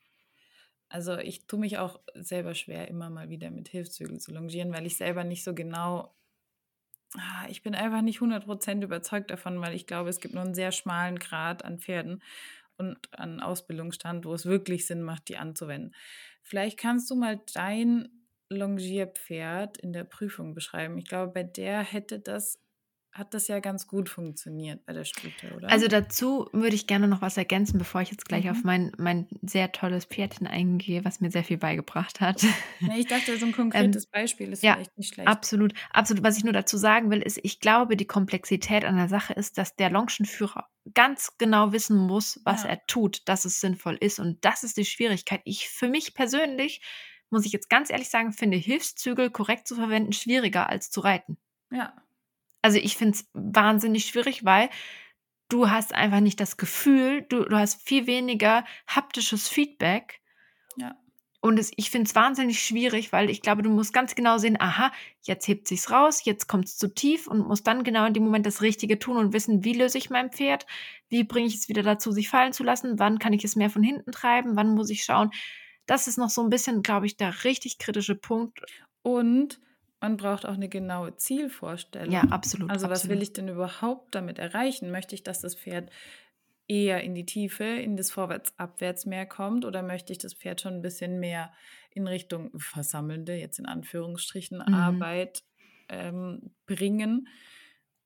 Also 0.89 1.19
ich 1.19 1.47
tue 1.47 1.59
mich 1.59 1.79
auch 1.79 2.01
selber 2.15 2.55
schwer, 2.55 2.89
immer 2.89 3.11
mal 3.11 3.29
wieder 3.29 3.51
mit 3.51 3.69
Hilfszügeln 3.69 4.21
zu 4.21 4.33
longieren, 4.33 4.73
weil 4.73 4.87
ich 4.87 4.97
selber 4.97 5.25
nicht 5.25 5.45
so 5.45 5.55
genau, 5.55 6.15
ah, 7.15 7.47
ich 7.49 7.63
bin 7.63 7.75
einfach 7.75 8.03
nicht 8.03 8.21
100% 8.21 8.83
überzeugt 8.83 9.31
davon, 9.31 9.61
weil 9.61 9.75
ich 9.75 9.87
glaube, 9.87 10.11
es 10.11 10.21
gibt 10.21 10.35
nur 10.35 10.45
einen 10.45 10.55
sehr 10.55 10.73
schmalen 10.73 11.19
Grad 11.19 11.65
an 11.65 11.79
Pferden 11.79 12.23
und 12.77 12.99
an 13.19 13.41
Ausbildungsstand, 13.41 14.25
wo 14.25 14.35
es 14.35 14.47
wirklich 14.47 14.87
Sinn 14.87 15.03
macht, 15.03 15.29
die 15.29 15.39
anzuwenden. 15.39 15.95
Vielleicht 16.43 16.79
kannst 16.79 17.11
du 17.11 17.17
mal 17.17 17.41
dein 17.55 18.09
Longierpferd 18.49 19.79
in 19.79 19.93
der 19.93 20.05
Prüfung 20.05 20.55
beschreiben. 20.55 20.99
Ich 20.99 21.07
glaube, 21.07 21.33
bei 21.33 21.43
der 21.43 21.81
hätte 21.83 22.21
das 22.21 22.61
hat 23.17 23.35
das 23.35 23.49
ja 23.49 23.61
ganz 23.61 23.87
gut 23.87 24.09
funktioniert 24.09 24.85
bei 24.85 24.93
der 24.93 25.05
Stute, 25.05 25.55
oder? 25.57 25.71
Also 25.71 25.89
dazu 25.89 26.49
würde 26.53 26.75
ich 26.75 26.87
gerne 26.87 27.09
noch 27.09 27.23
was 27.23 27.37
ergänzen, 27.37 27.79
bevor 27.79 28.01
ich 28.01 28.11
jetzt 28.11 28.27
gleich 28.27 28.45
mhm. 28.45 28.51
auf 28.51 28.65
mein, 28.65 28.93
mein 28.99 29.27
sehr 29.43 29.73
tolles 29.73 30.05
Pferdchen 30.05 30.47
eingehe, 30.47 31.05
was 31.05 31.21
mir 31.21 31.31
sehr 31.31 31.45
viel 31.45 31.59
beigebracht 31.59 32.21
hat. 32.21 32.45
Nee, 32.81 33.01
ich 33.01 33.07
dachte, 33.07 33.37
so 33.39 33.47
ein 33.47 33.53
konkretes 33.57 34.05
ähm, 34.05 34.11
Beispiel 34.13 34.53
ist 34.53 34.63
ja, 34.63 34.75
vielleicht 34.75 34.99
nicht 34.99 35.15
schlecht. 35.15 35.29
Absolut, 35.29 35.73
absolut. 35.91 36.23
Was 36.23 36.37
ich 36.39 36.45
nur 36.45 36.53
dazu 36.53 36.77
sagen 36.77 37.11
will, 37.11 37.23
ist, 37.23 37.41
ich 37.43 37.61
glaube, 37.61 37.97
die 37.97 38.07
Komplexität 38.07 38.85
an 38.85 38.97
der 38.97 39.09
Sache 39.09 39.33
ist, 39.33 39.59
dass 39.59 39.77
der 39.77 39.91
Longchenführer 39.91 40.69
ganz 40.95 41.37
genau 41.39 41.73
wissen 41.73 41.97
muss, 41.97 42.41
was 42.45 42.63
ja. 42.63 42.71
er 42.71 42.87
tut, 42.87 43.29
dass 43.29 43.45
es 43.45 43.61
sinnvoll 43.61 43.97
ist. 44.01 44.19
Und 44.19 44.45
das 44.45 44.63
ist 44.63 44.77
die 44.77 44.85
Schwierigkeit. 44.85 45.41
Ich 45.45 45.69
für 45.69 45.89
mich 45.89 46.15
persönlich, 46.15 46.81
muss 47.31 47.45
ich 47.45 47.53
jetzt 47.53 47.69
ganz 47.69 47.91
ehrlich 47.91 48.09
sagen, 48.09 48.33
finde 48.33 48.57
Hilfszügel 48.57 49.31
korrekt 49.31 49.67
zu 49.67 49.75
verwenden 49.75 50.13
schwieriger 50.13 50.69
als 50.69 50.91
zu 50.91 51.01
reiten. 51.01 51.39
Ja. 51.71 51.95
Also 52.67 52.79
ich 52.79 52.97
finde 52.97 53.17
es 53.17 53.29
wahnsinnig 53.33 54.07
schwierig, 54.07 54.45
weil 54.45 54.71
du 55.49 55.71
hast 55.71 55.95
einfach 55.95 56.19
nicht 56.19 56.41
das 56.41 56.57
Gefühl, 56.57 57.23
du, 57.23 57.45
du 57.45 57.57
hast 57.57 57.81
viel 57.81 58.09
weniger 58.09 58.65
haptisches 58.89 59.47
Feedback. 59.49 60.21
Ja. 60.77 60.97
Und 61.41 61.61
es, 61.61 61.71
ich 61.77 61.91
finde 61.91 62.09
es 62.09 62.17
wahnsinnig 62.17 62.61
schwierig, 62.61 63.13
weil 63.13 63.31
ich 63.31 63.41
glaube, 63.41 63.63
du 63.63 63.71
musst 63.71 63.93
ganz 63.93 64.17
genau 64.17 64.39
sehen, 64.39 64.61
aha, 64.61 64.91
jetzt 65.23 65.47
hebt 65.47 65.69
sich's 65.69 65.93
raus, 65.93 66.25
jetzt 66.25 66.49
kommt 66.49 66.65
es 66.65 66.77
zu 66.77 66.93
tief 66.93 67.29
und 67.29 67.47
musst 67.47 67.69
dann 67.69 67.85
genau 67.85 68.05
in 68.05 68.15
dem 68.15 68.25
Moment 68.25 68.47
das 68.47 68.63
Richtige 68.63 68.99
tun 68.99 69.17
und 69.17 69.33
wissen, 69.33 69.63
wie 69.63 69.75
löse 69.75 69.99
ich 69.99 70.11
mein 70.11 70.33
Pferd, 70.33 70.67
wie 71.09 71.23
bringe 71.23 71.47
ich 71.47 71.55
es 71.55 71.69
wieder 71.69 71.85
dazu, 71.85 72.11
sich 72.11 72.29
fallen 72.29 72.53
zu 72.53 72.65
lassen, 72.65 72.99
wann 72.99 73.21
kann 73.21 73.33
ich 73.33 73.45
es 73.45 73.55
mehr 73.55 73.71
von 73.71 73.85
hinten 73.85 74.11
treiben, 74.11 74.57
wann 74.57 74.75
muss 74.75 74.91
ich 74.91 75.05
schauen. 75.05 75.31
Das 75.87 76.09
ist 76.09 76.19
noch 76.19 76.31
so 76.31 76.43
ein 76.43 76.51
bisschen, 76.51 76.83
glaube 76.83 77.07
ich, 77.07 77.17
der 77.17 77.45
richtig 77.45 77.79
kritische 77.79 78.17
Punkt. 78.17 78.61
Und 79.03 79.61
man 80.01 80.17
braucht 80.17 80.47
auch 80.47 80.55
eine 80.55 80.69
genaue 80.69 81.17
Zielvorstellung. 81.17 82.13
Ja, 82.13 82.23
absolut. 82.25 82.71
Also 82.71 82.87
was 82.87 83.01
absolut. 83.01 83.17
will 83.17 83.23
ich 83.23 83.33
denn 83.33 83.49
überhaupt 83.49 84.15
damit 84.15 84.39
erreichen? 84.39 84.91
Möchte 84.91 85.15
ich, 85.15 85.23
dass 85.23 85.41
das 85.41 85.55
Pferd 85.55 85.91
eher 86.69 87.03
in 87.03 87.15
die 87.15 87.27
Tiefe, 87.27 87.65
in 87.65 87.97
das 87.97 88.11
Vorwärts-Abwärts 88.11 89.07
mehr 89.07 89.27
kommt 89.27 89.65
oder 89.65 89.83
möchte 89.83 90.13
ich 90.13 90.19
das 90.19 90.35
Pferd 90.35 90.61
schon 90.61 90.75
ein 90.75 90.83
bisschen 90.83 91.21
mehr 91.21 91.53
in 91.91 92.07
Richtung 92.07 92.51
versammelnde, 92.59 93.35
jetzt 93.35 93.59
in 93.59 93.67
Anführungsstrichen, 93.67 94.59
mhm. 94.59 94.75
Arbeit 94.75 95.45
ähm, 95.89 96.51
bringen? 96.67 97.29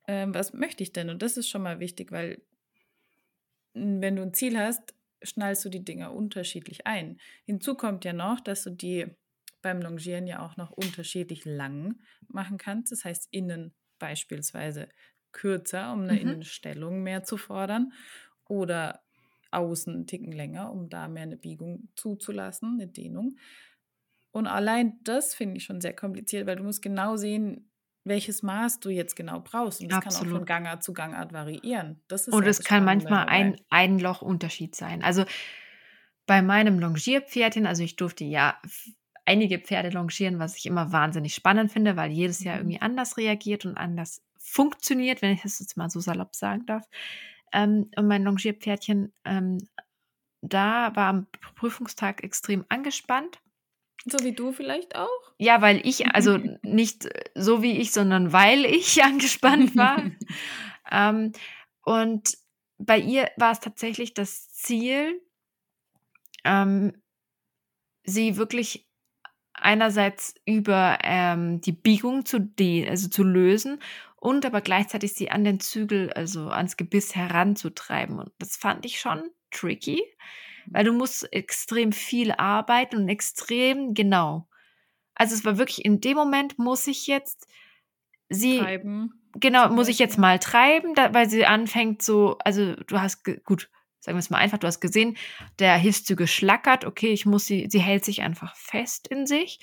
Ähm, 0.06 0.34
was 0.34 0.52
möchte 0.52 0.82
ich 0.82 0.92
denn? 0.92 1.10
Und 1.10 1.22
das 1.22 1.36
ist 1.36 1.48
schon 1.48 1.62
mal 1.62 1.80
wichtig, 1.80 2.12
weil 2.12 2.42
wenn 3.72 4.16
du 4.16 4.22
ein 4.22 4.34
Ziel 4.34 4.58
hast, 4.58 4.94
schnallst 5.22 5.64
du 5.64 5.68
die 5.68 5.84
Dinger 5.84 6.12
unterschiedlich 6.12 6.86
ein. 6.86 7.18
Hinzu 7.44 7.74
kommt 7.74 8.04
ja 8.04 8.12
noch, 8.12 8.40
dass 8.40 8.64
du 8.64 8.70
die 8.70 9.06
beim 9.62 9.80
Longieren 9.82 10.26
ja 10.26 10.44
auch 10.44 10.56
noch 10.56 10.70
unterschiedlich 10.70 11.44
lang 11.44 11.98
machen 12.28 12.58
kannst. 12.58 12.92
Das 12.92 13.04
heißt, 13.04 13.28
innen 13.30 13.74
beispielsweise 13.98 14.88
kürzer, 15.32 15.92
um 15.92 16.02
eine 16.02 16.12
mhm. 16.14 16.18
Innenstellung 16.18 17.02
mehr 17.02 17.22
zu 17.24 17.36
fordern 17.36 17.92
oder 18.48 19.02
außen 19.52 19.94
einen 19.94 20.06
Ticken 20.06 20.32
länger, 20.32 20.72
um 20.72 20.88
da 20.88 21.08
mehr 21.08 21.24
eine 21.24 21.36
Biegung 21.36 21.88
zuzulassen, 21.96 22.78
eine 22.80 22.88
Dehnung. 22.88 23.36
Und 24.32 24.46
allein 24.46 24.98
das 25.02 25.34
finde 25.34 25.56
ich 25.56 25.64
schon 25.64 25.80
sehr 25.80 25.94
kompliziert, 25.94 26.46
weil 26.46 26.56
du 26.56 26.62
musst 26.62 26.82
genau 26.82 27.16
sehen, 27.16 27.70
welches 28.04 28.42
Maß 28.42 28.80
du 28.80 28.90
jetzt 28.90 29.16
genau 29.16 29.40
brauchst. 29.40 29.80
Und 29.80 29.90
das 29.90 29.98
Absolut. 29.98 30.18
kann 30.18 30.32
auch 30.32 30.38
von 30.38 30.46
Gangart 30.46 30.82
zu 30.82 30.92
Gangart 30.92 31.32
variieren. 31.32 32.00
Das 32.08 32.28
ist 32.28 32.34
Und 32.34 32.46
es 32.46 32.62
kann 32.62 32.84
manchmal 32.84 33.26
ein, 33.26 33.60
ein 33.68 33.98
Loch 33.98 34.22
Unterschied 34.22 34.74
sein. 34.74 35.02
Also 35.02 35.24
bei 36.26 36.42
meinem 36.42 36.78
Longierpferdchen, 36.78 37.66
also 37.66 37.82
ich 37.82 37.96
durfte 37.96 38.24
ja 38.24 38.60
einige 39.30 39.60
Pferde 39.60 39.90
longieren, 39.90 40.40
was 40.40 40.56
ich 40.56 40.66
immer 40.66 40.90
wahnsinnig 40.90 41.34
spannend 41.36 41.70
finde, 41.70 41.96
weil 41.96 42.10
jedes 42.10 42.42
Jahr 42.42 42.56
mhm. 42.56 42.62
irgendwie 42.62 42.82
anders 42.82 43.16
reagiert 43.16 43.64
und 43.64 43.76
anders 43.76 44.22
funktioniert, 44.36 45.22
wenn 45.22 45.32
ich 45.32 45.42
das 45.42 45.60
jetzt 45.60 45.76
mal 45.76 45.88
so 45.88 46.00
salopp 46.00 46.34
sagen 46.34 46.66
darf. 46.66 46.84
Ähm, 47.52 47.90
und 47.96 48.08
mein 48.08 48.24
Longierpferdchen, 48.24 49.12
ähm, 49.24 49.58
da 50.42 50.94
war 50.96 51.08
am 51.08 51.26
Prüfungstag 51.54 52.24
extrem 52.24 52.64
angespannt. 52.68 53.38
So 54.04 54.18
wie 54.24 54.32
du 54.32 54.50
vielleicht 54.52 54.96
auch? 54.96 55.32
Ja, 55.38 55.60
weil 55.60 55.86
ich, 55.86 56.06
also 56.08 56.38
nicht 56.62 57.08
so 57.36 57.62
wie 57.62 57.78
ich, 57.78 57.92
sondern 57.92 58.32
weil 58.32 58.64
ich 58.64 59.04
angespannt 59.04 59.76
war. 59.76 60.10
ähm, 60.90 61.32
und 61.82 62.36
bei 62.78 62.98
ihr 62.98 63.30
war 63.36 63.52
es 63.52 63.60
tatsächlich 63.60 64.12
das 64.12 64.52
Ziel, 64.52 65.20
ähm, 66.44 67.00
sie 68.02 68.36
wirklich 68.36 68.89
einerseits 69.60 70.34
über 70.46 70.98
ähm, 71.02 71.60
die 71.60 71.72
Biegung 71.72 72.24
zu, 72.24 72.40
de 72.40 72.88
also 72.88 73.08
zu 73.08 73.22
lösen 73.22 73.80
und 74.16 74.44
aber 74.44 74.60
gleichzeitig 74.60 75.14
sie 75.14 75.30
an 75.30 75.44
den 75.44 75.60
Zügel, 75.60 76.12
also 76.12 76.48
ans 76.48 76.76
Gebiss 76.76 77.16
heranzutreiben. 77.16 78.18
Und 78.18 78.30
das 78.38 78.56
fand 78.56 78.84
ich 78.84 79.00
schon 79.00 79.22
tricky, 79.50 80.02
weil 80.66 80.84
du 80.84 80.92
musst 80.92 81.32
extrem 81.32 81.92
viel 81.92 82.32
arbeiten 82.32 82.96
und 82.96 83.08
extrem 83.08 83.94
genau. 83.94 84.48
Also 85.14 85.34
es 85.34 85.44
war 85.44 85.58
wirklich 85.58 85.84
in 85.84 86.00
dem 86.00 86.16
Moment 86.16 86.58
muss 86.58 86.86
ich 86.86 87.06
jetzt 87.06 87.48
sie 88.28 88.58
treiben. 88.58 89.14
Genau, 89.34 89.68
muss 89.68 89.88
ich 89.88 89.98
jetzt 89.98 90.18
mal 90.18 90.38
treiben, 90.38 90.94
da, 90.94 91.14
weil 91.14 91.30
sie 91.30 91.46
anfängt 91.46 92.02
so, 92.02 92.36
also 92.44 92.74
du 92.74 93.00
hast 93.00 93.24
gut, 93.44 93.70
sagen 94.00 94.16
wir 94.16 94.20
es 94.20 94.30
mal 94.30 94.38
einfach, 94.38 94.58
du 94.58 94.66
hast 94.66 94.80
gesehen, 94.80 95.16
der 95.58 95.76
Hilfszüge 95.76 96.26
schlackert, 96.26 96.84
okay, 96.84 97.12
ich 97.12 97.26
muss 97.26 97.46
sie, 97.46 97.66
sie 97.70 97.80
hält 97.80 98.04
sich 98.04 98.22
einfach 98.22 98.56
fest 98.56 99.06
in 99.08 99.26
sich. 99.26 99.60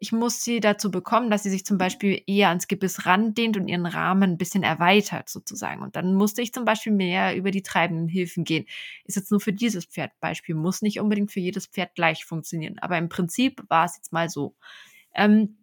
Ich 0.00 0.12
muss 0.12 0.44
sie 0.44 0.60
dazu 0.60 0.92
bekommen, 0.92 1.28
dass 1.28 1.42
sie 1.42 1.50
sich 1.50 1.66
zum 1.66 1.76
Beispiel 1.76 2.22
eher 2.26 2.50
ans 2.50 2.68
Gebiss 2.68 3.04
randehnt 3.04 3.56
und 3.56 3.66
ihren 3.66 3.86
Rahmen 3.86 4.30
ein 4.30 4.38
bisschen 4.38 4.62
erweitert 4.62 5.28
sozusagen. 5.28 5.82
Und 5.82 5.96
dann 5.96 6.14
musste 6.14 6.40
ich 6.40 6.52
zum 6.52 6.64
Beispiel 6.64 6.92
mehr 6.92 7.34
über 7.34 7.50
die 7.50 7.62
treibenden 7.62 8.06
Hilfen 8.06 8.44
gehen. 8.44 8.66
Ist 9.06 9.16
jetzt 9.16 9.32
nur 9.32 9.40
für 9.40 9.52
dieses 9.52 9.86
Pferdbeispiel, 9.86 10.54
muss 10.54 10.82
nicht 10.82 11.00
unbedingt 11.00 11.32
für 11.32 11.40
jedes 11.40 11.66
Pferd 11.66 11.96
gleich 11.96 12.24
funktionieren. 12.24 12.78
Aber 12.78 12.96
im 12.96 13.08
Prinzip 13.08 13.64
war 13.68 13.86
es 13.86 13.96
jetzt 13.96 14.12
mal 14.12 14.28
so. 14.28 14.54
Ähm, 15.14 15.57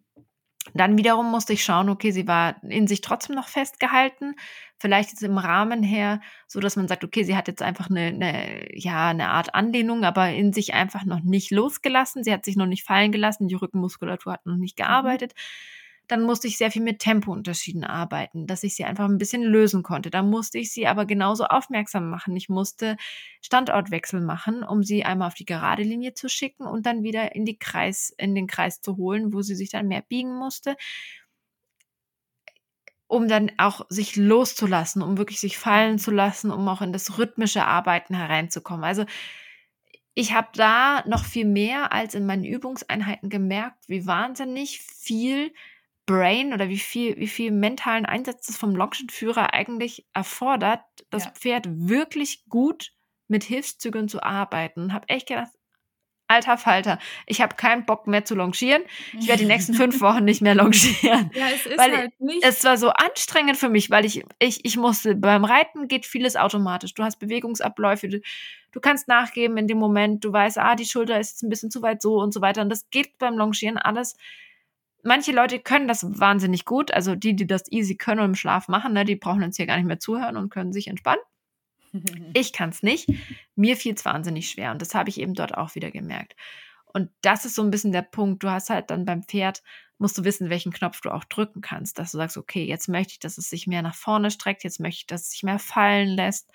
dann 0.74 0.98
wiederum 0.98 1.30
musste 1.30 1.52
ich 1.52 1.64
schauen, 1.64 1.88
okay, 1.88 2.10
sie 2.10 2.26
war 2.26 2.62
in 2.64 2.86
sich 2.86 3.00
trotzdem 3.00 3.36
noch 3.36 3.48
festgehalten. 3.48 4.34
Vielleicht 4.78 5.10
jetzt 5.10 5.22
im 5.22 5.38
Rahmen 5.38 5.82
her, 5.82 6.20
so 6.46 6.60
dass 6.60 6.76
man 6.76 6.88
sagt, 6.88 7.04
okay, 7.04 7.24
sie 7.24 7.36
hat 7.36 7.48
jetzt 7.48 7.62
einfach 7.62 7.88
eine, 7.88 8.06
eine, 8.06 8.78
ja, 8.78 9.08
eine 9.08 9.30
Art 9.30 9.54
Anlehnung, 9.54 10.04
aber 10.04 10.30
in 10.30 10.52
sich 10.52 10.74
einfach 10.74 11.04
noch 11.04 11.20
nicht 11.20 11.50
losgelassen. 11.50 12.24
Sie 12.24 12.32
hat 12.32 12.44
sich 12.44 12.56
noch 12.56 12.66
nicht 12.66 12.84
fallen 12.84 13.12
gelassen. 13.12 13.48
Die 13.48 13.54
Rückenmuskulatur 13.54 14.32
hat 14.32 14.46
noch 14.46 14.56
nicht 14.56 14.78
mhm. 14.78 14.82
gearbeitet. 14.82 15.32
Mhm 15.34 15.75
dann 16.08 16.22
musste 16.22 16.46
ich 16.46 16.56
sehr 16.58 16.70
viel 16.70 16.82
mit 16.82 17.00
Tempounterschieden 17.00 17.84
arbeiten, 17.84 18.46
dass 18.46 18.62
ich 18.62 18.76
sie 18.76 18.84
einfach 18.84 19.06
ein 19.06 19.18
bisschen 19.18 19.42
lösen 19.42 19.82
konnte. 19.82 20.10
Da 20.10 20.22
musste 20.22 20.58
ich 20.58 20.72
sie 20.72 20.86
aber 20.86 21.04
genauso 21.06 21.44
aufmerksam 21.44 22.10
machen. 22.10 22.36
Ich 22.36 22.48
musste 22.48 22.96
Standortwechsel 23.42 24.20
machen, 24.20 24.62
um 24.62 24.82
sie 24.82 25.04
einmal 25.04 25.28
auf 25.28 25.34
die 25.34 25.44
gerade 25.44 25.82
Linie 25.82 26.14
zu 26.14 26.28
schicken 26.28 26.66
und 26.66 26.86
dann 26.86 27.02
wieder 27.02 27.34
in 27.34 27.44
die 27.44 27.58
Kreis, 27.58 28.14
in 28.18 28.34
den 28.34 28.46
Kreis 28.46 28.80
zu 28.80 28.96
holen, 28.96 29.32
wo 29.32 29.42
sie 29.42 29.56
sich 29.56 29.70
dann 29.70 29.88
mehr 29.88 30.02
biegen 30.02 30.34
musste 30.36 30.76
um 33.08 33.28
dann 33.28 33.52
auch 33.56 33.86
sich 33.88 34.16
loszulassen, 34.16 35.02
um 35.02 35.16
wirklich 35.16 35.38
sich 35.38 35.58
fallen 35.58 35.98
zu 35.98 36.10
lassen, 36.10 36.50
um 36.50 36.66
auch 36.68 36.82
in 36.82 36.92
das 36.92 37.18
rhythmische 37.18 37.64
Arbeiten 37.64 38.14
hereinzukommen. 38.14 38.84
Also 38.84 39.04
ich 40.14 40.32
habe 40.32 40.48
da 40.54 41.04
noch 41.06 41.24
viel 41.24 41.44
mehr 41.44 41.92
als 41.92 42.14
in 42.14 42.26
meinen 42.26 42.44
Übungseinheiten 42.44 43.28
gemerkt, 43.28 43.88
wie 43.88 44.06
wahnsinnig 44.06 44.80
viel 44.80 45.52
Brain 46.06 46.52
oder 46.54 46.68
wie 46.68 46.78
viel, 46.78 47.16
wie 47.16 47.26
viel 47.26 47.50
mentalen 47.50 48.06
Einsatz 48.06 48.46
das 48.46 48.56
vom 48.56 48.74
Longshot-Führer 48.74 49.52
eigentlich 49.52 50.06
erfordert, 50.14 50.80
das 51.10 51.24
ja. 51.24 51.30
Pferd 51.32 51.66
wirklich 51.68 52.44
gut 52.48 52.92
mit 53.28 53.42
Hilfszügeln 53.44 54.08
zu 54.08 54.22
arbeiten. 54.22 54.92
Habe 54.92 55.08
echt 55.08 55.26
gedacht, 55.26 55.50
alter 56.28 56.58
Falter, 56.58 56.98
ich 57.26 57.40
habe 57.40 57.56
keinen 57.56 57.86
Bock 57.86 58.06
mehr 58.06 58.24
zu 58.24 58.34
longieren. 58.34 58.82
Ich 59.18 59.28
werde 59.28 59.42
die 59.42 59.48
nächsten 59.48 59.74
fünf 59.74 60.00
Wochen 60.00 60.24
nicht 60.24 60.42
mehr 60.42 60.54
longieren. 60.54 61.30
Ja, 61.34 61.48
es 61.54 61.66
ist 61.66 61.78
weil 61.78 61.96
halt 61.96 62.20
nicht. 62.20 62.44
Es 62.44 62.64
war 62.64 62.76
so 62.76 62.90
anstrengend 62.90 63.56
für 63.56 63.68
mich, 63.68 63.90
weil 63.90 64.04
ich, 64.04 64.24
ich, 64.38 64.64
ich 64.64 64.76
musste, 64.76 65.14
beim 65.14 65.44
Reiten 65.44 65.88
geht 65.88 66.06
vieles 66.06 66.36
automatisch. 66.36 66.94
Du 66.94 67.02
hast 67.02 67.18
Bewegungsabläufe, 67.18 68.08
du, 68.08 68.20
du 68.72 68.80
kannst 68.80 69.08
nachgeben 69.08 69.56
in 69.56 69.66
dem 69.66 69.78
Moment, 69.78 70.24
du 70.24 70.32
weißt, 70.32 70.58
ah, 70.58 70.74
die 70.74 70.84
Schulter 70.84 71.18
ist 71.18 71.30
jetzt 71.30 71.42
ein 71.42 71.48
bisschen 71.48 71.70
zu 71.70 71.82
weit 71.82 72.02
so 72.02 72.20
und 72.20 72.32
so 72.32 72.40
weiter. 72.40 72.62
Und 72.62 72.70
das 72.70 72.90
geht 72.90 73.18
beim 73.18 73.36
Longieren 73.36 73.78
alles 73.78 74.16
manche 75.02 75.32
Leute 75.32 75.60
können 75.60 75.88
das 75.88 76.04
wahnsinnig 76.18 76.64
gut. 76.64 76.92
Also 76.92 77.14
die, 77.14 77.34
die 77.34 77.46
das 77.46 77.70
easy 77.70 77.96
können 77.96 78.20
und 78.20 78.30
im 78.30 78.34
Schlaf 78.34 78.68
machen, 78.68 78.92
ne, 78.92 79.04
die 79.04 79.16
brauchen 79.16 79.42
uns 79.42 79.56
hier 79.56 79.66
gar 79.66 79.76
nicht 79.76 79.86
mehr 79.86 79.98
zuhören 79.98 80.36
und 80.36 80.50
können 80.50 80.72
sich 80.72 80.88
entspannen. 80.88 81.22
Ich 82.34 82.52
kann 82.52 82.68
es 82.70 82.82
nicht. 82.82 83.08
Mir 83.54 83.74
fiel 83.74 83.94
es 83.94 84.04
wahnsinnig 84.04 84.50
schwer 84.50 84.70
und 84.70 84.82
das 84.82 84.94
habe 84.94 85.08
ich 85.08 85.18
eben 85.18 85.32
dort 85.32 85.56
auch 85.56 85.74
wieder 85.74 85.90
gemerkt. 85.90 86.36
Und 86.84 87.10
das 87.22 87.46
ist 87.46 87.54
so 87.54 87.62
ein 87.62 87.70
bisschen 87.70 87.92
der 87.92 88.02
Punkt. 88.02 88.42
Du 88.42 88.50
hast 88.50 88.68
halt 88.68 88.90
dann 88.90 89.06
beim 89.06 89.22
Pferd, 89.22 89.62
musst 89.96 90.18
du 90.18 90.24
wissen, 90.24 90.50
welchen 90.50 90.72
Knopf 90.72 91.00
du 91.00 91.10
auch 91.10 91.24
drücken 91.24 91.62
kannst, 91.62 91.98
dass 91.98 92.12
du 92.12 92.18
sagst, 92.18 92.36
okay, 92.36 92.64
jetzt 92.64 92.88
möchte 92.88 93.12
ich, 93.12 93.18
dass 93.18 93.38
es 93.38 93.48
sich 93.48 93.66
mehr 93.66 93.80
nach 93.80 93.94
vorne 93.94 94.30
streckt, 94.30 94.62
jetzt 94.62 94.80
möchte 94.80 95.00
ich, 95.00 95.06
dass 95.06 95.22
es 95.22 95.30
sich 95.30 95.42
mehr 95.42 95.58
fallen 95.58 96.08
lässt 96.08 96.50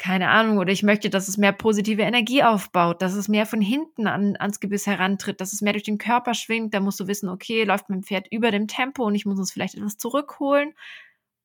keine 0.00 0.30
Ahnung, 0.30 0.56
oder 0.56 0.72
ich 0.72 0.82
möchte, 0.82 1.10
dass 1.10 1.28
es 1.28 1.36
mehr 1.36 1.52
positive 1.52 2.00
Energie 2.00 2.42
aufbaut, 2.42 3.02
dass 3.02 3.12
es 3.12 3.28
mehr 3.28 3.44
von 3.44 3.60
hinten 3.60 4.06
an, 4.06 4.34
ans 4.38 4.58
Gebiss 4.58 4.86
herantritt, 4.86 5.42
dass 5.42 5.52
es 5.52 5.60
mehr 5.60 5.74
durch 5.74 5.82
den 5.82 5.98
Körper 5.98 6.32
schwingt. 6.32 6.72
Da 6.72 6.80
musst 6.80 6.98
du 7.00 7.06
wissen, 7.06 7.28
okay, 7.28 7.64
läuft 7.64 7.90
mein 7.90 8.02
Pferd 8.02 8.26
über 8.30 8.50
dem 8.50 8.66
Tempo 8.66 9.04
und 9.04 9.14
ich 9.14 9.26
muss 9.26 9.38
es 9.38 9.52
vielleicht 9.52 9.74
etwas 9.74 9.98
zurückholen. 9.98 10.72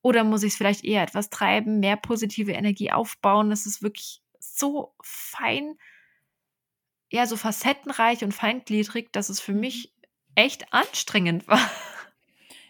Oder 0.02 0.24
muss 0.24 0.42
ich 0.44 0.54
es 0.54 0.58
vielleicht 0.58 0.86
eher 0.86 1.04
etwas 1.04 1.30
treiben, 1.30 1.82
mehr 1.82 1.98
positive 1.98 2.54
Energie 2.54 2.94
aufbauen? 2.94 3.50
Das 3.50 3.66
ist 3.66 3.84
wirklich 3.84 4.22
so 4.40 4.96
fein, 5.04 5.78
ja, 7.12 7.28
so 7.28 7.36
facettenreich 7.36 8.24
und 8.24 8.34
feingliedrig, 8.34 9.12
dass 9.12 9.28
es 9.28 9.42
für 9.42 9.52
mhm. 9.52 9.60
mich 9.60 9.94
echt 10.36 10.72
anstrengend 10.72 11.46
war. 11.50 11.70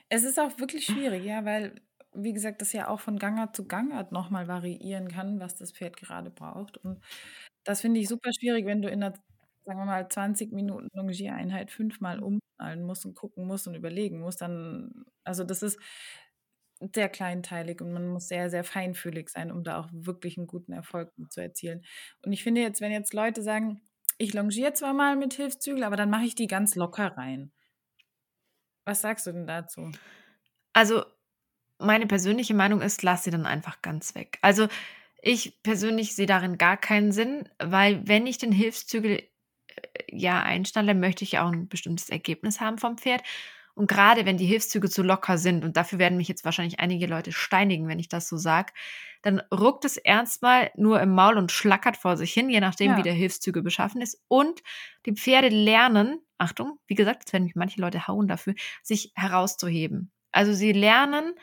Es 0.09 0.23
ist 0.23 0.39
auch 0.39 0.57
wirklich 0.57 0.87
schwierig, 0.87 1.25
ja, 1.25 1.45
weil 1.45 1.79
wie 2.17 2.33
gesagt, 2.33 2.61
das 2.61 2.73
ja 2.73 2.87
auch 2.89 2.99
von 2.99 3.17
Gangart 3.19 3.55
zu 3.55 3.67
Gangart 3.67 4.11
nochmal 4.11 4.47
variieren 4.47 5.07
kann, 5.09 5.39
was 5.39 5.55
das 5.55 5.71
Pferd 5.71 5.97
gerade 5.97 6.29
braucht. 6.31 6.77
Und 6.77 7.03
das 7.63 7.81
finde 7.81 7.99
ich 7.99 8.07
super 8.07 8.31
schwierig, 8.39 8.65
wenn 8.65 8.81
du 8.81 8.89
in 8.89 9.03
einer, 9.03 9.13
sagen 9.65 9.79
wir 9.79 9.85
mal, 9.85 10.07
20 10.09 10.51
Minuten 10.53 10.89
Longiereinheit 10.93 11.71
fünfmal 11.71 12.19
umschnallen 12.21 12.83
musst 12.85 13.05
und 13.05 13.15
gucken 13.15 13.47
musst 13.47 13.67
und 13.67 13.75
überlegen 13.75 14.19
musst, 14.19 14.41
dann, 14.41 15.05
also 15.23 15.43
das 15.43 15.63
ist 15.63 15.79
sehr 16.93 17.09
kleinteilig 17.09 17.81
und 17.81 17.93
man 17.93 18.07
muss 18.07 18.27
sehr, 18.27 18.49
sehr 18.49 18.63
feinfühlig 18.63 19.29
sein, 19.29 19.51
um 19.51 19.63
da 19.63 19.79
auch 19.79 19.89
wirklich 19.91 20.37
einen 20.37 20.47
guten 20.47 20.73
Erfolg 20.73 21.11
zu 21.29 21.41
erzielen. 21.41 21.83
Und 22.23 22.33
ich 22.33 22.43
finde 22.43 22.61
jetzt, 22.61 22.81
wenn 22.81 22.91
jetzt 22.91 23.13
Leute 23.13 23.41
sagen, 23.41 23.81
ich 24.17 24.33
longiere 24.33 24.73
zwar 24.73 24.93
mal 24.93 25.15
mit 25.15 25.33
Hilfszügel, 25.33 25.83
aber 25.83 25.95
dann 25.95 26.09
mache 26.09 26.25
ich 26.25 26.35
die 26.35 26.47
ganz 26.47 26.75
locker 26.75 27.17
rein. 27.17 27.51
Was 28.85 29.01
sagst 29.01 29.27
du 29.27 29.31
denn 29.31 29.47
dazu? 29.47 29.91
Also 30.73 31.05
meine 31.79 32.07
persönliche 32.07 32.53
Meinung 32.53 32.81
ist, 32.81 33.03
lass 33.03 33.23
sie 33.23 33.31
dann 33.31 33.45
einfach 33.45 33.81
ganz 33.81 34.15
weg. 34.15 34.37
Also 34.41 34.67
ich 35.21 35.61
persönlich 35.63 36.15
sehe 36.15 36.27
darin 36.27 36.57
gar 36.57 36.77
keinen 36.77 37.11
Sinn, 37.11 37.49
weil 37.57 38.07
wenn 38.07 38.27
ich 38.27 38.37
den 38.37 38.51
Hilfszügel 38.51 39.19
äh, 39.19 39.25
ja 40.11 40.41
einstelle, 40.41 40.93
möchte 40.93 41.23
ich 41.23 41.39
auch 41.39 41.51
ein 41.51 41.67
bestimmtes 41.67 42.09
Ergebnis 42.09 42.61
haben 42.61 42.77
vom 42.77 42.97
Pferd. 42.97 43.23
Und 43.73 43.87
gerade 43.87 44.25
wenn 44.25 44.37
die 44.37 44.45
Hilfszüge 44.45 44.89
zu 44.89 45.03
locker 45.03 45.37
sind, 45.37 45.65
und 45.65 45.75
dafür 45.75 45.99
werden 45.99 46.17
mich 46.17 46.29
jetzt 46.29 46.45
wahrscheinlich 46.45 46.79
einige 46.79 47.07
Leute 47.07 47.33
steinigen, 47.33 47.89
wenn 47.89 47.99
ich 47.99 48.07
das 48.07 48.29
so 48.29 48.37
sage, 48.37 48.71
dann 49.21 49.41
ruckt 49.51 49.83
es 49.83 49.97
erstmal 49.97 50.71
nur 50.75 51.01
im 51.01 51.09
Maul 51.09 51.37
und 51.37 51.51
schlackert 51.51 51.97
vor 51.97 52.15
sich 52.15 52.31
hin, 52.31 52.49
je 52.49 52.61
nachdem, 52.61 52.91
ja. 52.91 52.97
wie 52.97 53.03
der 53.03 53.13
Hilfszüge 53.13 53.63
beschaffen 53.63 54.01
ist. 54.01 54.21
Und 54.27 54.61
die 55.05 55.13
Pferde 55.13 55.49
lernen, 55.49 56.19
Achtung, 56.37 56.79
wie 56.87 56.95
gesagt, 56.95 57.23
jetzt 57.23 57.33
werden 57.33 57.45
mich 57.45 57.55
manche 57.55 57.81
Leute 57.81 58.07
hauen 58.07 58.27
dafür, 58.27 58.53
sich 58.83 59.11
herauszuheben. 59.15 60.11
Also 60.31 60.53
sie 60.53 60.71
lernen, 60.71 61.33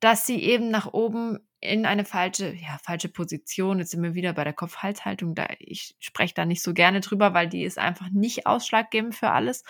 dass 0.00 0.26
sie 0.26 0.42
eben 0.42 0.70
nach 0.70 0.92
oben 0.92 1.38
in 1.60 1.84
eine 1.86 2.04
falsche, 2.04 2.54
ja, 2.54 2.78
falsche 2.82 3.08
Position, 3.08 3.78
jetzt 3.78 3.90
sind 3.90 4.02
wir 4.02 4.14
wieder 4.14 4.32
bei 4.32 4.44
der 4.44 4.54
Kopf-Hals-Haltung, 4.54 5.34
da, 5.34 5.46
ich 5.58 5.94
spreche 5.98 6.34
da 6.34 6.46
nicht 6.46 6.62
so 6.62 6.72
gerne 6.72 7.00
drüber, 7.00 7.34
weil 7.34 7.48
die 7.48 7.64
ist 7.64 7.78
einfach 7.78 8.08
nicht 8.10 8.46
ausschlaggebend 8.46 9.14
für 9.14 9.30
alles. 9.30 9.64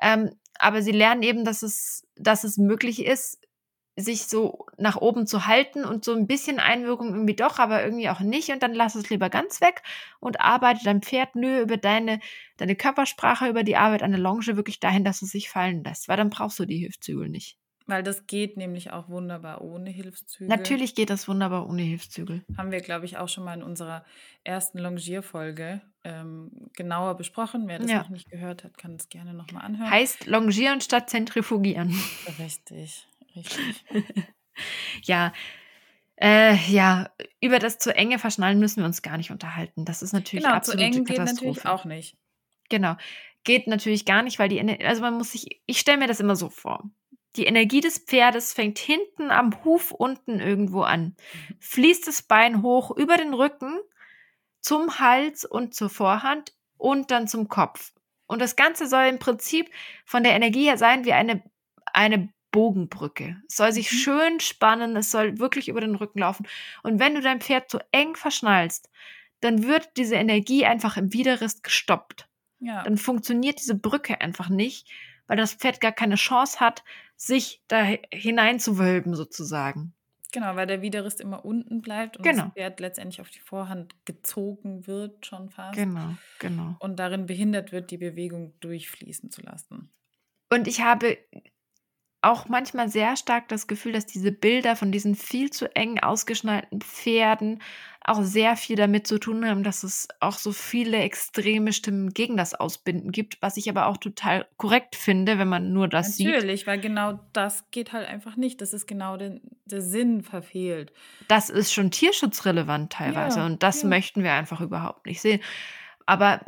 Ähm, 0.00 0.30
aber 0.58 0.82
sie 0.82 0.92
lernen 0.92 1.22
eben, 1.22 1.44
dass 1.44 1.62
es, 1.62 2.06
dass 2.16 2.44
es 2.44 2.56
möglich 2.56 3.04
ist, 3.04 3.38
sich 3.96 4.26
so 4.28 4.66
nach 4.78 4.96
oben 4.96 5.26
zu 5.26 5.46
halten 5.46 5.84
und 5.84 6.04
so 6.04 6.14
ein 6.14 6.26
bisschen 6.26 6.58
Einwirkung 6.58 7.12
irgendwie 7.12 7.36
doch, 7.36 7.58
aber 7.58 7.84
irgendwie 7.84 8.08
auch 8.08 8.20
nicht 8.20 8.50
und 8.50 8.62
dann 8.62 8.74
lass 8.74 8.94
es 8.94 9.10
lieber 9.10 9.28
ganz 9.30 9.60
weg 9.60 9.82
und 10.20 10.40
arbeite 10.40 10.80
dein 10.84 11.02
Pferd 11.02 11.34
nur 11.36 11.60
über 11.60 11.76
deine, 11.76 12.20
deine 12.56 12.76
Körpersprache, 12.76 13.48
über 13.48 13.62
die 13.62 13.76
Arbeit 13.76 14.02
an 14.02 14.12
der 14.12 14.20
Longe 14.20 14.56
wirklich 14.56 14.80
dahin, 14.80 15.04
dass 15.04 15.22
es 15.22 15.30
sich 15.30 15.50
fallen 15.50 15.84
lässt, 15.84 16.08
weil 16.08 16.16
dann 16.16 16.30
brauchst 16.30 16.58
du 16.58 16.64
die 16.66 16.78
Hilfszügel 16.78 17.28
nicht. 17.28 17.59
Weil 17.90 18.04
das 18.04 18.28
geht 18.28 18.56
nämlich 18.56 18.92
auch 18.92 19.08
wunderbar 19.08 19.62
ohne 19.62 19.90
Hilfszügel. 19.90 20.46
Natürlich 20.46 20.94
geht 20.94 21.10
das 21.10 21.26
wunderbar 21.26 21.68
ohne 21.68 21.82
Hilfszügel. 21.82 22.44
Haben 22.56 22.70
wir, 22.70 22.80
glaube 22.80 23.04
ich, 23.04 23.18
auch 23.18 23.28
schon 23.28 23.44
mal 23.44 23.54
in 23.54 23.64
unserer 23.64 24.04
ersten 24.44 24.78
Longierfolge 24.78 25.80
ähm, 26.04 26.70
genauer 26.76 27.16
besprochen. 27.16 27.66
Wer 27.66 27.80
das 27.80 27.90
ja. 27.90 27.98
noch 27.98 28.10
nicht 28.10 28.30
gehört 28.30 28.62
hat, 28.62 28.78
kann 28.78 28.94
es 28.94 29.08
gerne 29.08 29.34
nochmal 29.34 29.64
anhören. 29.64 29.90
Heißt 29.90 30.26
Longieren 30.26 30.80
statt 30.80 31.10
Zentrifugieren. 31.10 31.92
Richtig, 32.38 33.08
richtig. 33.34 33.84
ja. 35.02 35.32
Äh, 36.14 36.54
ja, 36.70 37.10
über 37.40 37.58
das 37.58 37.78
zu 37.78 37.92
enge 37.92 38.20
Verschnallen 38.20 38.60
müssen 38.60 38.82
wir 38.82 38.86
uns 38.86 39.02
gar 39.02 39.16
nicht 39.16 39.32
unterhalten. 39.32 39.84
Das 39.84 40.00
ist 40.00 40.12
natürlich 40.12 40.44
genau, 40.44 40.54
absolut 40.54 40.80
zu 40.80 40.84
eng 40.84 41.04
geht 41.04 41.18
natürlich 41.18 41.66
auch 41.66 41.84
nicht. 41.84 42.16
Genau. 42.68 42.96
Geht 43.42 43.66
natürlich 43.66 44.04
gar 44.04 44.22
nicht, 44.22 44.38
weil 44.38 44.48
die, 44.48 44.60
also 44.84 45.02
man 45.02 45.14
muss 45.14 45.32
sich, 45.32 45.60
ich 45.66 45.80
stelle 45.80 45.98
mir 45.98 46.06
das 46.06 46.20
immer 46.20 46.36
so 46.36 46.50
vor. 46.50 46.88
Die 47.36 47.44
Energie 47.44 47.80
des 47.80 47.98
Pferdes 47.98 48.52
fängt 48.52 48.78
hinten 48.78 49.30
am 49.30 49.64
Huf 49.64 49.92
unten 49.92 50.40
irgendwo 50.40 50.82
an, 50.82 51.14
fließt 51.60 52.06
das 52.08 52.22
Bein 52.22 52.62
hoch 52.62 52.96
über 52.96 53.16
den 53.16 53.34
Rücken 53.34 53.78
zum 54.60 54.98
Hals 54.98 55.44
und 55.44 55.74
zur 55.74 55.90
Vorhand 55.90 56.54
und 56.76 57.10
dann 57.10 57.28
zum 57.28 57.48
Kopf. 57.48 57.92
Und 58.26 58.40
das 58.40 58.56
Ganze 58.56 58.86
soll 58.86 59.04
im 59.04 59.18
Prinzip 59.18 59.70
von 60.04 60.22
der 60.22 60.34
Energie 60.34 60.64
her 60.64 60.78
sein 60.78 61.04
wie 61.04 61.12
eine, 61.12 61.42
eine 61.92 62.32
Bogenbrücke. 62.50 63.40
Es 63.48 63.56
soll 63.56 63.72
sich 63.72 63.92
mhm. 63.92 63.96
schön 63.96 64.40
spannen, 64.40 64.96
es 64.96 65.10
soll 65.10 65.38
wirklich 65.38 65.68
über 65.68 65.80
den 65.80 65.94
Rücken 65.94 66.20
laufen. 66.20 66.46
Und 66.82 66.98
wenn 66.98 67.14
du 67.14 67.20
dein 67.20 67.40
Pferd 67.40 67.70
zu 67.70 67.78
eng 67.92 68.16
verschnallst, 68.16 68.90
dann 69.40 69.66
wird 69.66 69.96
diese 69.96 70.16
Energie 70.16 70.66
einfach 70.66 70.96
im 70.96 71.12
Widerrist 71.12 71.62
gestoppt. 71.62 72.28
Ja. 72.58 72.82
Dann 72.82 72.98
funktioniert 72.98 73.58
diese 73.58 73.74
Brücke 73.74 74.20
einfach 74.20 74.48
nicht, 74.48 74.88
weil 75.30 75.36
das 75.36 75.54
Pferd 75.54 75.80
gar 75.80 75.92
keine 75.92 76.16
Chance 76.16 76.58
hat, 76.58 76.82
sich 77.14 77.62
da 77.68 77.84
hineinzuwölben 78.12 79.14
sozusagen. 79.14 79.94
Genau, 80.32 80.56
weil 80.56 80.66
der 80.66 80.82
Widerrist 80.82 81.20
immer 81.20 81.44
unten 81.44 81.82
bleibt 81.82 82.16
und 82.16 82.24
genau. 82.24 82.46
das 82.46 82.54
Pferd 82.54 82.80
letztendlich 82.80 83.20
auf 83.20 83.30
die 83.30 83.38
Vorhand 83.38 83.94
gezogen 84.06 84.88
wird 84.88 85.24
schon 85.24 85.48
fast. 85.48 85.78
Genau, 85.78 86.16
genau. 86.40 86.74
Und 86.80 86.98
darin 86.98 87.26
behindert 87.26 87.70
wird, 87.70 87.92
die 87.92 87.96
Bewegung 87.96 88.54
durchfließen 88.58 89.30
zu 89.30 89.40
lassen. 89.42 89.92
Und 90.48 90.66
ich 90.66 90.80
habe 90.80 91.16
auch 92.22 92.48
manchmal 92.48 92.88
sehr 92.88 93.16
stark 93.16 93.48
das 93.48 93.66
Gefühl, 93.66 93.92
dass 93.92 94.06
diese 94.06 94.32
Bilder 94.32 94.76
von 94.76 94.92
diesen 94.92 95.14
viel 95.14 95.50
zu 95.50 95.74
eng 95.74 96.00
ausgeschneideten 96.00 96.80
Pferden 96.80 97.62
auch 98.02 98.22
sehr 98.22 98.56
viel 98.56 98.76
damit 98.76 99.06
zu 99.06 99.18
tun 99.18 99.46
haben, 99.46 99.62
dass 99.62 99.82
es 99.82 100.08
auch 100.20 100.38
so 100.38 100.52
viele 100.52 100.98
extreme 100.98 101.72
Stimmen 101.72 102.10
gegen 102.10 102.36
das 102.36 102.54
Ausbinden 102.54 103.12
gibt, 103.12 103.40
was 103.40 103.56
ich 103.56 103.68
aber 103.68 103.86
auch 103.86 103.98
total 103.98 104.46
korrekt 104.56 104.96
finde, 104.96 105.38
wenn 105.38 105.48
man 105.48 105.72
nur 105.72 105.86
das 105.86 106.08
Natürlich, 106.08 106.16
sieht. 106.16 106.34
Natürlich, 106.34 106.66
weil 106.66 106.80
genau 106.80 107.20
das 107.32 107.70
geht 107.70 107.92
halt 107.92 108.08
einfach 108.08 108.36
nicht. 108.36 108.60
Das 108.60 108.72
ist 108.72 108.86
genau 108.86 109.16
den, 109.16 109.42
der 109.66 109.82
Sinn 109.82 110.22
verfehlt. 110.22 110.92
Das 111.28 111.50
ist 111.50 111.72
schon 111.72 111.90
tierschutzrelevant 111.90 112.92
teilweise 112.92 113.40
ja, 113.40 113.46
und 113.46 113.62
das 113.62 113.82
ja. 113.82 113.88
möchten 113.88 114.22
wir 114.22 114.32
einfach 114.32 114.60
überhaupt 114.62 115.06
nicht 115.06 115.20
sehen. 115.20 115.40
Aber 116.06 116.40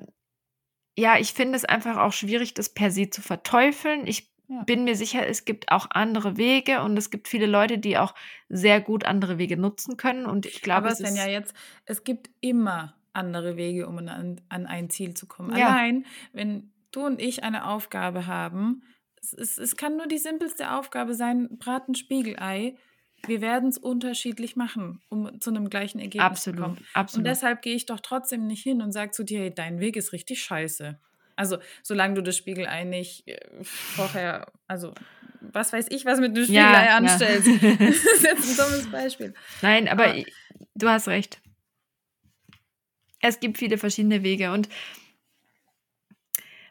ja, 0.97 1.19
ich 1.19 1.33
finde 1.33 1.57
es 1.57 1.65
einfach 1.65 1.97
auch 1.99 2.13
schwierig, 2.13 2.55
das 2.55 2.71
per 2.71 2.91
se 2.91 3.11
zu 3.11 3.23
verteufeln. 3.23 4.07
Ich 4.07 4.32
ja. 4.49 4.63
bin 4.65 4.85
mir 4.85 4.97
sicher, 4.97 5.27
es 5.27 5.45
gibt 5.45 5.71
auch 5.71 5.87
andere 5.91 6.37
Wege 6.37 6.83
und 6.83 6.97
es 6.97 7.11
gibt 7.11 7.29
viele 7.29 7.47
Leute, 7.47 7.79
die 7.79 7.99
auch 7.99 8.15
sehr 8.49 8.81
gut 8.81 9.05
andere 9.05 9.39
Wege 9.39 9.57
nutzen 9.57 9.97
können. 9.97 10.27
Und 10.27 10.47
ich 10.47 10.63
glaube, 10.63 10.87
Aber 10.87 10.93
es 10.93 11.01
ist 11.01 11.17
ja 11.17 11.27
jetzt, 11.27 11.55
es 11.87 12.05
gibt 12.05 12.31
immer 12.41 12.95
andere 13.13 13.57
Wege, 13.57 13.89
um 13.89 13.99
an, 13.99 14.41
an 14.49 14.67
ein 14.67 14.91
Ziel 14.91 15.15
zu 15.15 15.27
kommen. 15.27 15.57
Ja. 15.57 15.69
Allein, 15.69 16.07
wenn 16.33 16.73
du 16.91 17.07
und 17.07 17.21
ich 17.21 17.45
eine 17.45 17.67
Aufgabe 17.67 18.27
haben, 18.27 18.83
es, 19.21 19.33
es, 19.33 19.59
es 19.59 19.77
kann 19.77 19.97
nur 19.97 20.07
die 20.07 20.19
simpelste 20.19 20.73
Aufgabe 20.73 21.15
sein, 21.15 21.57
braten 21.59 21.95
Spiegelei. 21.95 22.77
Wir 23.27 23.41
werden 23.41 23.69
es 23.69 23.79
unterschiedlich 23.79 24.57
machen, 24.57 25.01
um 25.09 25.41
zu 25.41 25.51
einem 25.51 25.71
gleichen 25.71 26.01
Ergebnis 26.01 26.25
absolut, 26.25 26.59
zu 26.59 26.63
kommen. 26.63 26.87
Absolut. 26.93 27.19
Und 27.19 27.25
deshalb 27.31 27.63
gehe 27.63 27.77
ich 27.77 27.87
doch 27.87 28.01
trotzdem 28.01 28.47
nicht 28.47 28.63
hin 28.63 28.83
und 28.83 28.93
sage 28.93 29.13
zu 29.13 29.25
dir, 29.25 29.41
hey, 29.41 29.55
dein 29.55 29.79
Weg 29.79 29.97
ist 29.97 30.13
richtig 30.13 30.43
scheiße. 30.43 30.99
Also, 31.43 31.59
solange 31.83 32.15
du 32.15 32.23
das 32.23 32.37
Spiegelei 32.37 32.85
nicht 32.85 33.27
äh, 33.27 33.37
vorher, 33.65 34.47
also 34.69 34.95
was 35.41 35.73
weiß 35.73 35.87
ich, 35.91 36.05
was 36.05 36.21
mit 36.21 36.37
dem 36.37 36.45
Spiegelei 36.45 36.87
ja, 36.87 36.97
anstellst. 36.97 37.49
Ja. 37.49 37.55
das 37.79 37.97
ist 37.97 38.23
jetzt 38.23 38.61
ein 38.61 38.65
dummes 38.65 38.91
Beispiel. 38.93 39.35
Nein, 39.61 39.89
aber, 39.89 40.13
aber 40.13 40.23
du 40.77 40.89
hast 40.89 41.09
recht. 41.09 41.41
Es 43.19 43.41
gibt 43.41 43.59
viele 43.59 43.77
verschiedene 43.77 44.23
Wege 44.23 44.53
und 44.53 44.69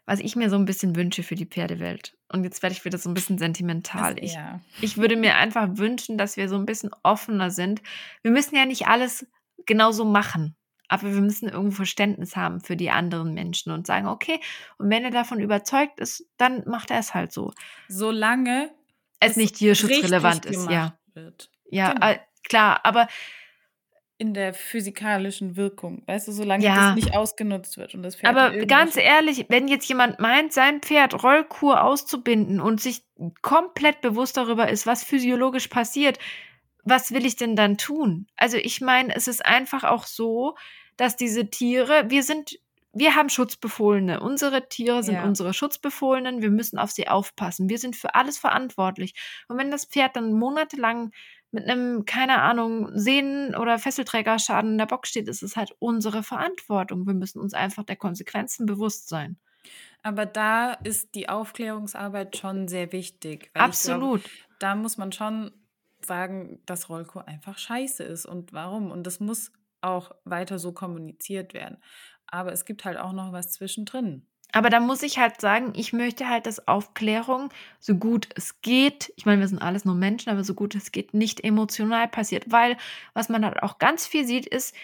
was 0.06 0.22
ich 0.22 0.38
mir 0.38 0.50
so 0.50 0.56
ein 0.56 0.64
bisschen 0.64 0.96
wünsche 0.96 1.22
für 1.22 1.36
die 1.36 1.46
Pferdewelt. 1.46 2.18
Und 2.30 2.46
jetzt 2.46 2.64
werde 2.64 2.74
ich 2.74 2.86
wieder 2.86 2.98
so 2.98 3.10
ein 3.10 3.14
bisschen 3.14 3.38
sentimental. 3.38 4.16
Ich, 4.20 4.38
ich 4.80 4.98
würde 4.98 5.18
mir 5.18 5.36
einfach 5.36 5.68
wünschen, 5.74 6.18
dass 6.18 6.38
wir 6.38 6.48
so 6.48 6.56
ein 6.56 6.66
bisschen 6.66 6.92
offener 7.04 7.52
sind. 7.52 7.82
Wir 8.22 8.32
müssen 8.32 8.56
ja 8.56 8.66
nicht 8.66 8.88
alles 8.88 9.28
genauso 9.66 10.06
machen. 10.06 10.56
Aber 10.92 11.14
wir 11.14 11.22
müssen 11.22 11.48
irgendwo 11.48 11.78
Verständnis 11.78 12.36
haben 12.36 12.60
für 12.60 12.76
die 12.76 12.90
anderen 12.90 13.34
Menschen 13.34 13.72
und 13.72 13.88
sagen, 13.88 14.08
okay, 14.08 14.42
und 14.78 14.90
wenn 14.90 15.06
er 15.06 15.12
davon 15.12 15.40
überzeugt 15.40 16.02
ist, 16.02 16.28
dann 16.36 16.64
macht 16.68 16.92
er 16.92 17.00
es 17.00 17.14
halt 17.14 17.32
so. 17.32 17.54
Solange 17.88 18.70
es, 19.22 19.32
es 19.32 19.38
nicht 19.38 19.56
tierschutzrelevant 19.56 20.46
ist, 20.46 20.70
ja. 20.70 20.98
Wird. 21.14 21.50
Ja, 21.70 21.94
genau. 21.94 22.08
äh, 22.08 22.20
klar, 22.44 22.82
aber 22.84 23.08
in 24.18 24.34
der 24.34 24.54
physikalischen 24.54 25.56
Wirkung, 25.56 26.04
weißt 26.08 26.28
du, 26.28 26.34
solange 26.34 26.66
ja. 26.66 26.76
das 26.76 26.96
nicht 26.96 27.16
ausgenutzt 27.16 27.78
wird 27.78 27.96
und 27.96 28.04
das 28.04 28.18
Pferd 28.18 28.36
Aber 28.36 28.66
ganz 28.66 28.98
ehrlich, 28.98 29.46
wenn 29.48 29.70
jetzt 29.70 29.88
jemand 29.88 30.20
meint, 30.20 30.52
sein 30.52 30.82
Pferd 30.82 31.24
Rollkur 31.24 31.82
auszubinden 31.82 32.60
und 32.60 32.82
sich 32.82 33.06
komplett 33.42 34.02
bewusst 34.02 34.36
darüber 34.36 34.68
ist, 34.68 34.86
was 34.86 35.06
physiologisch 35.06 35.70
passiert, 35.70 36.20
was 36.84 37.14
will 37.14 37.26
ich 37.26 37.38
denn 37.38 37.56
dann 37.56 37.78
tun? 37.78 38.28
Also 38.36 38.58
ich 38.58 38.82
meine, 38.82 39.16
es 39.16 39.30
ist 39.30 39.46
einfach 39.46 39.86
auch 39.86 40.06
so, 40.06 40.56
dass 40.98 41.16
diese 41.16 41.50
Tiere, 41.50 42.10
wir 42.10 42.24
sind, 42.24 42.60
wir 42.94 43.16
haben 43.16 43.30
Schutzbefohlene. 43.30 44.20
Unsere 44.20 44.68
Tiere 44.68 45.04
sind 45.04 45.16
ja. 45.16 45.24
unsere 45.24 45.54
Schutzbefohlenen. 45.54 46.42
Wir 46.42 46.52
müssen 46.52 46.78
auf 46.78 46.92
sie 46.92 47.08
aufpassen. 47.08 47.70
Wir 47.70 47.78
sind 47.78 47.96
für 47.96 48.16
alles 48.16 48.38
verantwortlich. 48.38 49.14
Und 49.48 49.58
wenn 49.58 49.72
das 49.72 49.86
Pferd 49.86 50.16
dann 50.16 50.34
monatelang 50.34 51.12
mit 51.52 51.68
einem, 51.68 52.06
keine 52.06 52.42
Ahnung, 52.42 52.90
Sehnen- 52.98 53.56
oder 53.56 53.78
Fesselträgerschaden 53.78 54.72
in 54.72 54.78
der 54.78 54.86
Box 54.86 55.10
steht, 55.10 55.28
ist 55.28 55.44
es 55.44 55.56
halt 55.56 55.76
unsere 55.80 56.24
Verantwortung. 56.24 57.06
Wir 57.06 57.14
müssen 57.14 57.40
uns 57.40 57.54
einfach 57.54 57.84
der 57.84 57.98
Konsequenzen 57.98 58.66
bewusst 58.66 59.10
sein. 59.10 59.38
Aber 60.04 60.26
da 60.26 60.74
ist 60.74 61.14
die 61.14 61.30
Aufklärungsarbeit 61.30 62.38
schon 62.38 62.68
sehr 62.68 62.92
wichtig. 62.92 63.52
Absolut. 63.54 64.24
Glaub, 64.24 64.60
da 64.60 64.76
muss 64.76 64.98
man 64.98 65.12
schon 65.12 65.52
sagen, 66.04 66.60
dass 66.66 66.90
Rollco 66.90 67.20
einfach 67.20 67.58
scheiße 67.58 68.04
ist 68.04 68.26
und 68.26 68.54
warum. 68.54 68.90
Und 68.90 69.06
das 69.06 69.20
muss 69.20 69.52
auch 69.82 70.12
weiter 70.24 70.60
so 70.60 70.74
kommuniziert 70.74 71.54
werden. 71.54 71.78
Aber 72.28 72.52
es 72.52 72.66
gibt 72.66 72.86
halt 72.86 72.98
auch 72.98 73.14
noch 73.14 73.34
was 73.34 73.52
zwischendrin. 73.52 74.28
Aber 74.54 74.70
da 74.70 74.80
muss 74.80 75.02
ich 75.02 75.18
halt 75.18 75.40
sagen, 75.40 75.74
ich 75.76 75.94
möchte 75.94 76.28
halt, 76.28 76.46
dass 76.46 76.68
Aufklärung 76.68 77.50
so 77.80 77.96
gut 77.96 78.28
es 78.36 78.62
geht, 78.62 79.14
ich 79.16 79.26
meine, 79.26 79.40
wir 79.40 79.48
sind 79.48 79.62
alles 79.62 79.86
nur 79.86 79.96
Menschen, 79.96 80.30
aber 80.30 80.44
so 80.44 80.54
gut 80.54 80.76
es 80.76 80.92
geht, 80.92 81.14
nicht 81.14 81.44
emotional 81.44 82.08
passiert. 82.08 82.52
Weil 82.52 82.78
was 83.14 83.30
man 83.30 83.46
halt 83.46 83.64
auch 83.64 83.78
ganz 83.78 84.06
viel 84.06 84.26
sieht, 84.26 84.46
ist, 84.46 84.76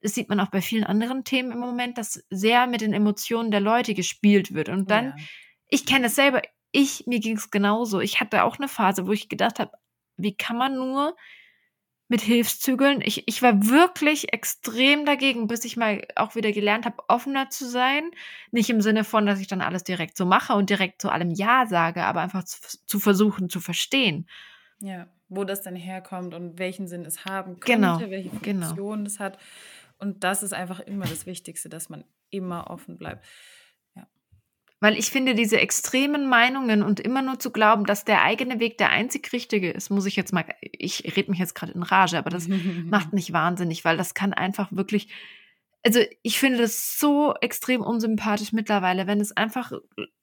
das 0.00 0.14
sieht 0.14 0.28
man 0.28 0.40
auch 0.40 0.48
bei 0.48 0.62
vielen 0.62 0.84
anderen 0.84 1.24
Themen 1.24 1.52
im 1.52 1.58
Moment, 1.58 1.98
dass 1.98 2.24
sehr 2.30 2.66
mit 2.66 2.80
den 2.80 2.92
Emotionen 2.92 3.50
der 3.50 3.60
Leute 3.60 3.94
gespielt 3.94 4.54
wird. 4.54 4.68
Und 4.68 4.90
dann, 4.90 5.06
ja. 5.06 5.24
ich 5.68 5.86
kenne 5.86 6.06
es 6.06 6.14
selber, 6.14 6.42
ich, 6.72 7.06
mir 7.06 7.20
ging 7.20 7.36
es 7.36 7.50
genauso. 7.50 8.00
Ich 8.00 8.20
hatte 8.20 8.44
auch 8.44 8.58
eine 8.58 8.68
Phase, 8.68 9.06
wo 9.06 9.12
ich 9.12 9.28
gedacht 9.28 9.58
habe, 9.60 9.72
wie 10.16 10.34
kann 10.34 10.56
man 10.56 10.74
nur 10.74 11.14
mit 12.12 12.20
Hilfszügeln. 12.20 13.00
Ich, 13.02 13.26
ich 13.26 13.40
war 13.40 13.68
wirklich 13.68 14.34
extrem 14.34 15.06
dagegen, 15.06 15.46
bis 15.46 15.64
ich 15.64 15.78
mal 15.78 16.06
auch 16.14 16.34
wieder 16.34 16.52
gelernt 16.52 16.84
habe, 16.84 17.02
offener 17.08 17.48
zu 17.48 17.66
sein. 17.66 18.10
Nicht 18.50 18.68
im 18.68 18.82
Sinne 18.82 19.02
von, 19.02 19.24
dass 19.24 19.40
ich 19.40 19.46
dann 19.46 19.62
alles 19.62 19.82
direkt 19.82 20.18
so 20.18 20.26
mache 20.26 20.52
und 20.52 20.68
direkt 20.68 21.00
zu 21.00 21.08
allem 21.08 21.30
Ja 21.30 21.64
sage, 21.66 22.04
aber 22.04 22.20
einfach 22.20 22.44
zu, 22.44 22.58
zu 22.84 23.00
versuchen 23.00 23.48
zu 23.48 23.60
verstehen. 23.60 24.28
Ja, 24.80 25.06
wo 25.30 25.44
das 25.44 25.62
dann 25.62 25.74
herkommt 25.74 26.34
und 26.34 26.58
welchen 26.58 26.86
Sinn 26.86 27.06
es 27.06 27.24
haben 27.24 27.58
genau, 27.60 27.96
könnte, 27.96 28.10
welche 28.10 28.28
genau. 28.40 28.66
Funktion 28.66 28.98
genau. 28.98 29.06
es 29.06 29.18
hat. 29.18 29.38
Und 29.98 30.22
das 30.22 30.42
ist 30.42 30.52
einfach 30.52 30.80
immer 30.80 31.06
das 31.06 31.24
Wichtigste, 31.24 31.70
dass 31.70 31.88
man 31.88 32.04
immer 32.28 32.68
offen 32.68 32.98
bleibt. 32.98 33.24
Weil 34.82 34.98
ich 34.98 35.10
finde, 35.10 35.36
diese 35.36 35.60
extremen 35.60 36.28
Meinungen 36.28 36.82
und 36.82 36.98
immer 36.98 37.22
nur 37.22 37.38
zu 37.38 37.52
glauben, 37.52 37.86
dass 37.86 38.04
der 38.04 38.22
eigene 38.22 38.58
Weg 38.58 38.78
der 38.78 38.90
einzig 38.90 39.32
richtige 39.32 39.70
ist, 39.70 39.90
muss 39.90 40.06
ich 40.06 40.16
jetzt 40.16 40.32
mal, 40.32 40.44
ich 40.60 41.16
rede 41.16 41.30
mich 41.30 41.38
jetzt 41.38 41.54
gerade 41.54 41.70
in 41.70 41.84
Rage, 41.84 42.18
aber 42.18 42.30
das 42.30 42.48
macht 42.48 43.12
mich 43.12 43.32
wahnsinnig, 43.32 43.84
weil 43.84 43.96
das 43.96 44.14
kann 44.14 44.32
einfach 44.32 44.72
wirklich, 44.72 45.06
also 45.84 46.00
ich 46.22 46.40
finde 46.40 46.58
das 46.58 46.98
so 46.98 47.32
extrem 47.40 47.80
unsympathisch 47.80 48.52
mittlerweile, 48.52 49.06
wenn 49.06 49.20
es 49.20 49.30
einfach 49.36 49.70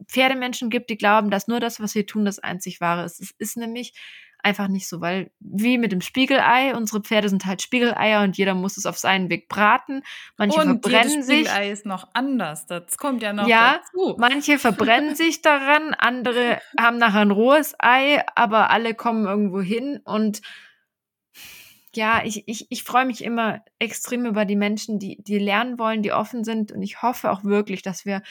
Pferdemenschen 0.07 0.69
gibt, 0.69 0.89
die 0.89 0.97
glauben, 0.97 1.29
dass 1.29 1.47
nur 1.47 1.61
das, 1.61 1.79
was 1.79 1.93
sie 1.93 2.05
tun, 2.05 2.25
das 2.25 2.39
einzig 2.39 2.81
wahre 2.81 3.05
ist. 3.05 3.21
Es 3.21 3.31
ist 3.37 3.55
nämlich 3.55 3.93
einfach 4.41 4.67
nicht 4.67 4.87
so, 4.87 5.01
weil 5.01 5.31
wie 5.39 5.77
mit 5.77 5.91
dem 5.91 6.01
Spiegelei, 6.01 6.75
unsere 6.75 7.01
Pferde 7.01 7.29
sind 7.29 7.45
halt 7.45 7.61
Spiegeleier 7.61 8.23
und 8.23 8.37
jeder 8.37 8.53
muss 8.53 8.77
es 8.77 8.85
auf 8.85 8.97
seinen 8.97 9.29
Weg 9.29 9.49
braten. 9.49 10.03
Manche 10.37 10.59
und 10.59 10.65
verbrennen 10.65 11.23
sich. 11.23 11.47
Spiegelei 11.47 11.71
ist 11.71 11.85
noch 11.85 12.07
anders, 12.13 12.65
das 12.65 12.97
kommt 12.97 13.21
ja 13.21 13.33
noch 13.33 13.47
ja, 13.47 13.79
dazu. 13.79 14.15
Manche 14.17 14.57
verbrennen 14.57 15.15
sich 15.15 15.41
daran, 15.41 15.93
andere 15.93 16.59
haben 16.79 16.97
nachher 16.97 17.21
ein 17.21 17.31
rohes 17.31 17.75
Ei, 17.79 18.23
aber 18.35 18.69
alle 18.69 18.93
kommen 18.93 19.25
irgendwo 19.25 19.61
hin 19.61 19.99
und 20.03 20.41
ja, 21.95 22.21
ich, 22.23 22.47
ich, 22.47 22.67
ich 22.69 22.83
freue 22.83 23.05
mich 23.05 23.23
immer 23.23 23.63
extrem 23.79 24.25
über 24.25 24.45
die 24.45 24.55
Menschen, 24.55 24.99
die, 24.99 25.17
die 25.21 25.39
lernen 25.39 25.79
wollen, 25.79 26.03
die 26.03 26.13
offen 26.13 26.43
sind 26.43 26.71
und 26.71 26.83
ich 26.83 27.01
hoffe 27.01 27.31
auch 27.31 27.43
wirklich, 27.43 27.81
dass 27.81 28.05
wir 28.05 28.21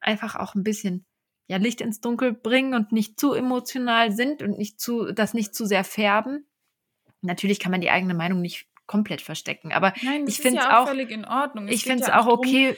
einfach 0.00 0.36
auch 0.36 0.54
ein 0.54 0.62
bisschen 0.62 1.04
ja, 1.50 1.56
Licht 1.56 1.80
ins 1.80 2.00
Dunkel 2.00 2.32
bringen 2.32 2.74
und 2.74 2.92
nicht 2.92 3.18
zu 3.18 3.32
emotional 3.32 4.12
sind 4.12 4.40
und 4.40 4.56
nicht 4.56 4.80
zu, 4.80 5.10
das 5.10 5.34
nicht 5.34 5.52
zu 5.52 5.66
sehr 5.66 5.82
färben. 5.82 6.46
Natürlich 7.22 7.58
kann 7.58 7.72
man 7.72 7.80
die 7.80 7.90
eigene 7.90 8.14
Meinung 8.14 8.40
nicht 8.40 8.68
komplett 8.86 9.20
verstecken, 9.20 9.72
aber 9.72 9.92
Nein, 10.04 10.28
ich 10.28 10.36
finde 10.36 10.60
es 10.60 10.66
ja 10.66 10.80
auch, 10.80 10.86
völlig 10.86 11.10
in 11.10 11.24
Ordnung. 11.24 11.66
Es 11.66 11.74
ich 11.74 11.82
finde 11.82 12.02
es 12.02 12.06
ja 12.06 12.20
auch, 12.20 12.28
auch 12.28 12.38
okay. 12.38 12.76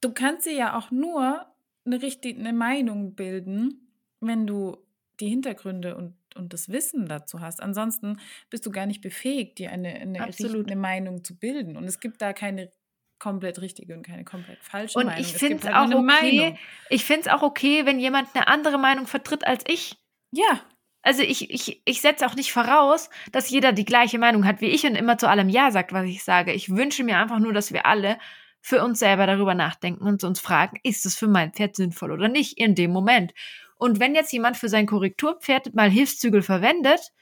du 0.00 0.12
kannst 0.12 0.44
dir 0.46 0.54
ja 0.54 0.76
auch 0.76 0.90
nur 0.90 1.46
eine 1.84 2.02
richtige 2.02 2.40
eine 2.40 2.52
Meinung 2.52 3.14
bilden, 3.14 3.92
wenn 4.18 4.44
du 4.44 4.78
die 5.20 5.28
Hintergründe 5.28 5.96
und, 5.96 6.16
und 6.34 6.52
das 6.52 6.68
Wissen 6.68 7.06
dazu 7.06 7.38
hast. 7.38 7.62
Ansonsten 7.62 8.18
bist 8.48 8.66
du 8.66 8.72
gar 8.72 8.86
nicht 8.86 9.02
befähigt, 9.02 9.60
dir 9.60 9.70
eine, 9.70 9.90
eine, 9.90 10.20
eine 10.20 10.76
Meinung 10.76 11.22
zu 11.22 11.38
bilden. 11.38 11.76
Und 11.76 11.84
es 11.84 12.00
gibt 12.00 12.20
da 12.20 12.32
keine 12.32 12.72
komplett 13.20 13.60
richtige 13.60 13.94
und 13.94 14.04
keine 14.04 14.24
komplett 14.24 14.58
falsche 14.62 14.98
und 14.98 15.06
Meinung. 15.06 15.20
Ich 15.20 15.34
finde 15.34 15.58
es 15.58 15.72
halt 15.72 15.92
auch 15.92 15.98
okay. 15.98 16.58
Ich 16.88 17.04
finde 17.04 17.20
es 17.20 17.28
auch 17.28 17.42
okay, 17.42 17.86
wenn 17.86 18.00
jemand 18.00 18.28
eine 18.34 18.48
andere 18.48 18.78
Meinung 18.78 19.06
vertritt 19.06 19.46
als 19.46 19.62
ich. 19.68 19.96
Ja. 20.32 20.60
Also 21.02 21.22
ich, 21.22 21.50
ich, 21.50 21.80
ich 21.84 22.00
setze 22.00 22.26
auch 22.26 22.34
nicht 22.34 22.52
voraus, 22.52 23.08
dass 23.32 23.48
jeder 23.48 23.72
die 23.72 23.86
gleiche 23.86 24.18
Meinung 24.18 24.44
hat 24.44 24.60
wie 24.60 24.66
ich 24.66 24.84
und 24.84 24.96
immer 24.96 25.16
zu 25.16 25.28
allem 25.28 25.48
Ja 25.48 25.70
sagt, 25.70 25.92
was 25.92 26.04
ich 26.06 26.24
sage. 26.24 26.52
Ich 26.52 26.74
wünsche 26.74 27.04
mir 27.04 27.18
einfach 27.18 27.38
nur, 27.38 27.52
dass 27.52 27.72
wir 27.72 27.86
alle 27.86 28.18
für 28.60 28.82
uns 28.84 28.98
selber 28.98 29.26
darüber 29.26 29.54
nachdenken 29.54 30.06
und 30.06 30.22
uns 30.24 30.40
fragen, 30.40 30.78
ist 30.82 31.06
es 31.06 31.16
für 31.16 31.28
mein 31.28 31.52
Pferd 31.52 31.76
sinnvoll 31.76 32.12
oder 32.12 32.28
nicht 32.28 32.58
in 32.58 32.74
dem 32.74 32.90
Moment. 32.90 33.32
Und 33.76 33.98
wenn 33.98 34.14
jetzt 34.14 34.32
jemand 34.32 34.58
für 34.58 34.68
sein 34.68 34.86
Korrekturpferd 34.86 35.74
mal 35.74 35.88
Hilfszügel 35.88 36.42
verwendet 36.42 37.12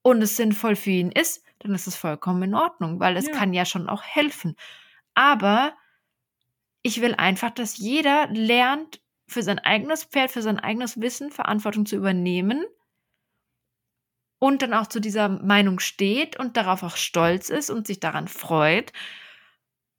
und 0.00 0.22
es 0.22 0.36
sinnvoll 0.36 0.76
für 0.76 0.90
ihn 0.90 1.12
ist, 1.12 1.44
dann 1.58 1.74
ist 1.74 1.86
es 1.86 1.96
vollkommen 1.96 2.42
in 2.44 2.54
Ordnung, 2.54 2.98
weil 3.00 3.16
es 3.18 3.26
ja. 3.26 3.32
kann 3.32 3.52
ja 3.52 3.66
schon 3.66 3.88
auch 3.88 4.02
helfen. 4.02 4.56
Aber 5.16 5.76
ich 6.82 7.00
will 7.00 7.14
einfach, 7.16 7.50
dass 7.50 7.78
jeder 7.78 8.28
lernt, 8.28 9.00
für 9.28 9.42
sein 9.42 9.58
eigenes 9.58 10.04
Pferd, 10.04 10.30
für 10.30 10.42
sein 10.42 10.60
eigenes 10.60 11.00
Wissen 11.00 11.32
Verantwortung 11.32 11.84
zu 11.84 11.96
übernehmen 11.96 12.64
und 14.38 14.62
dann 14.62 14.72
auch 14.72 14.86
zu 14.86 15.00
dieser 15.00 15.28
Meinung 15.28 15.80
steht 15.80 16.38
und 16.38 16.56
darauf 16.56 16.84
auch 16.84 16.96
stolz 16.96 17.48
ist 17.48 17.70
und 17.70 17.88
sich 17.88 17.98
daran 17.98 18.28
freut 18.28 18.92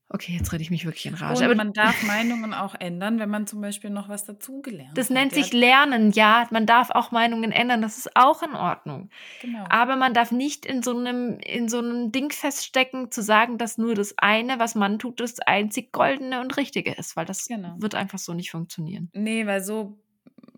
Okay, 0.10 0.38
jetzt 0.38 0.54
rede 0.54 0.64
ich 0.64 0.72
mich 0.72 0.86
wirklich 0.86 1.06
in 1.06 1.16
Rage. 1.16 1.40
Und 1.40 1.44
aber 1.44 1.56
man 1.56 1.74
darf 1.74 2.02
Meinungen 2.04 2.54
auch 2.54 2.76
ändern, 2.80 3.20
wenn 3.20 3.30
man 3.30 3.46
zum 3.46 3.60
Beispiel 3.60 3.90
noch 3.90 4.08
was 4.08 4.24
dazugelernt 4.24 4.98
Das 4.98 5.10
hat. 5.10 5.14
nennt 5.14 5.34
sich 5.34 5.52
Lernen, 5.52 6.12
ja. 6.12 6.48
Man 6.50 6.66
darf 6.66 6.92
auch 6.92 7.12
Meinungen 7.12 7.52
ändern, 7.52 7.82
das 7.82 7.98
ist 7.98 8.16
auch 8.16 8.42
in 8.42 8.54
Ordnung. 8.54 9.10
Genau. 9.42 9.66
Aber 9.70 9.98
man 9.98 10.14
darf 10.14 10.32
nicht 10.32 10.66
in 10.66 10.82
so 10.82 10.98
einem, 10.98 11.40
in 11.40 11.68
so 11.68 11.80
einem 11.80 12.14
Ding 12.14 12.32
feststecken, 12.32 13.12
zu 13.12 13.22
sagen, 13.22 13.58
dass 13.58 13.78
nur 13.78 13.96
das 13.96 14.16
eine, 14.18 14.60
was 14.60 14.76
man 14.76 14.98
tut, 14.98 15.20
das 15.20 15.40
einzig 15.42 15.92
Goldene 15.92 16.40
und 16.40 16.56
Richtige 16.56 16.94
ist, 16.94 17.18
weil 17.18 17.26
das 17.26 17.46
genau. 17.46 17.76
wird 17.78 17.94
einfach 17.94 18.20
so 18.20 18.34
nicht 18.34 18.52
funktionieren. 18.52 19.10
Nee, 19.14 19.46
weil 19.46 19.62
so 19.62 19.98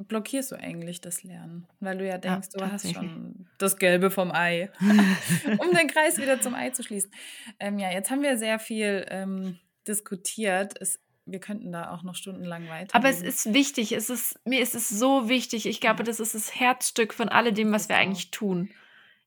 blockierst 0.07 0.51
du 0.51 0.55
eigentlich 0.55 1.01
das 1.01 1.23
Lernen, 1.23 1.67
weil 1.79 1.97
du 1.97 2.07
ja 2.07 2.17
denkst, 2.17 2.49
ja, 2.53 2.65
du 2.65 2.71
hast 2.71 2.93
schon 2.93 3.47
das 3.57 3.77
Gelbe 3.77 4.09
vom 4.09 4.31
Ei, 4.31 4.69
um 4.79 5.75
den 5.75 5.87
Kreis 5.87 6.17
wieder 6.17 6.39
zum 6.39 6.55
Ei 6.55 6.69
zu 6.69 6.83
schließen. 6.83 7.11
Ähm, 7.59 7.79
ja, 7.79 7.91
jetzt 7.91 8.09
haben 8.09 8.21
wir 8.21 8.37
sehr 8.37 8.59
viel 8.59 9.05
ähm, 9.09 9.59
diskutiert. 9.87 10.73
Es, 10.79 10.99
wir 11.25 11.39
könnten 11.39 11.71
da 11.71 11.91
auch 11.91 12.03
noch 12.03 12.15
stundenlang 12.15 12.69
weiter. 12.69 12.95
Aber 12.95 13.09
es 13.09 13.21
ist 13.21 13.53
wichtig. 13.53 13.91
Es 13.91 14.09
ist, 14.09 14.39
mir 14.45 14.61
ist 14.61 14.73
es 14.73 14.87
so 14.87 15.27
wichtig. 15.27 15.65
Ich 15.65 15.81
glaube, 15.81 15.99
ja. 15.99 16.05
das 16.05 16.19
ist 16.19 16.33
das 16.33 16.55
Herzstück 16.57 17.13
von 17.13 17.29
alledem, 17.29 17.71
was 17.71 17.89
wir 17.89 17.97
auch. 17.97 18.01
eigentlich 18.01 18.31
tun. 18.31 18.69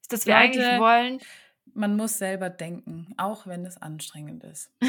Ist, 0.01 0.13
dass 0.13 0.27
wir 0.27 0.35
Leute, 0.35 0.45
eigentlich 0.45 0.81
wollen. 0.81 1.19
Man 1.75 1.97
muss 1.97 2.19
selber 2.19 2.51
denken, 2.51 3.15
auch 3.17 3.47
wenn 3.47 3.65
es 3.65 3.81
anstrengend 3.81 4.45
ist. 4.45 4.71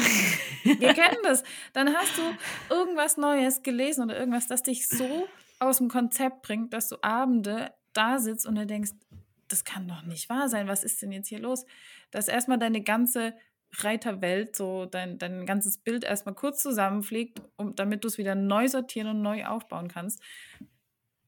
wir 0.64 0.92
kennen 0.94 1.16
das. 1.22 1.44
Dann 1.72 1.94
hast 1.94 2.18
du 2.18 2.74
irgendwas 2.74 3.16
Neues 3.16 3.62
gelesen 3.62 4.04
oder 4.04 4.18
irgendwas, 4.18 4.48
das 4.48 4.62
dich 4.62 4.88
so 4.88 5.26
aus 5.68 5.78
dem 5.78 5.88
Konzept 5.88 6.42
bringt, 6.42 6.72
dass 6.72 6.88
du 6.88 6.96
Abende 7.02 7.72
da 7.92 8.18
sitzt 8.18 8.46
und 8.46 8.56
du 8.56 8.66
denkst, 8.66 8.92
das 9.48 9.64
kann 9.64 9.86
doch 9.88 10.02
nicht 10.02 10.28
wahr 10.28 10.48
sein, 10.48 10.68
was 10.68 10.84
ist 10.84 11.02
denn 11.02 11.12
jetzt 11.12 11.28
hier 11.28 11.38
los? 11.38 11.66
Dass 12.10 12.28
erstmal 12.28 12.58
deine 12.58 12.82
ganze 12.82 13.34
Reiterwelt, 13.76 14.54
so 14.56 14.86
dein, 14.86 15.18
dein 15.18 15.46
ganzes 15.46 15.78
Bild 15.78 16.04
erstmal 16.04 16.34
kurz 16.34 16.62
zusammenfliegt, 16.62 17.40
um, 17.56 17.74
damit 17.74 18.04
du 18.04 18.08
es 18.08 18.18
wieder 18.18 18.34
neu 18.34 18.68
sortieren 18.68 19.08
und 19.08 19.22
neu 19.22 19.44
aufbauen 19.46 19.88
kannst. 19.88 20.22